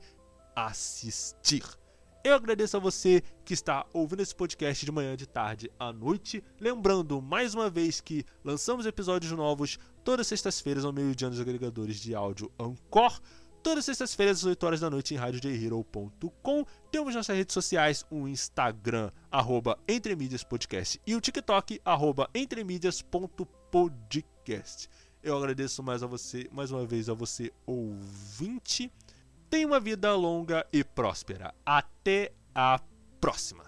assistir. 0.55 1.65
Eu 2.25 2.35
agradeço 2.35 2.77
a 2.77 2.81
você 2.81 3.23
que 3.45 3.55
está 3.55 3.87
ouvindo 3.93 4.21
esse 4.21 4.35
podcast 4.35 4.85
de 4.85 4.91
manhã, 4.91 5.17
de 5.17 5.27
tarde, 5.27 5.71
à 5.79 5.93
noite. 5.93 6.43
Lembrando 6.61 7.23
mais 7.23 7.55
uma 7.55 7.71
vez 7.71 8.01
que 8.01 8.25
lançamos 8.45 8.85
episódios 8.85 9.33
novos 9.33 9.79
todas 10.03 10.21
as 10.21 10.29
sextas-feiras 10.29 10.85
ao 10.85 10.93
meio-dia 10.93 11.29
nos 11.29 11.41
agregadores 11.41 11.97
de 11.97 12.15
áudio 12.15 12.53
Anchor 12.59 13.21
todas 13.63 13.81
as 13.81 13.97
sextas-feiras 13.97 14.39
às 14.39 14.45
8 14.45 14.67
horas 14.67 14.81
da 14.81 14.91
noite 14.91 15.15
em 15.15 15.17
radiojhero.com. 15.17 16.65
Temos 16.91 17.15
nossas 17.15 17.37
redes 17.37 17.55
sociais, 17.55 18.05
o 18.11 18.27
Instagram, 18.27 19.13
arroba 19.31 19.79
Entremídias 19.87 20.43
Podcast, 20.43 21.01
e 21.07 21.15
o 21.15 21.21
TikTok, 21.21 21.81
arroba 21.85 22.29
entremídias.podcast. 22.35 24.89
Eu 25.23 25.37
agradeço 25.37 25.83
mais 25.83 26.03
a 26.03 26.07
você, 26.07 26.49
mais 26.51 26.71
uma 26.71 26.87
vez 26.87 27.09
a 27.09 27.15
você 27.15 27.53
ouvinte. 27.67 28.93
Tenha 29.51 29.67
uma 29.67 29.81
vida 29.81 30.15
longa 30.15 30.67
e 30.73 30.85
próspera. 30.85 31.55
Até 31.65 32.33
a 32.55 32.81
próxima. 33.21 33.68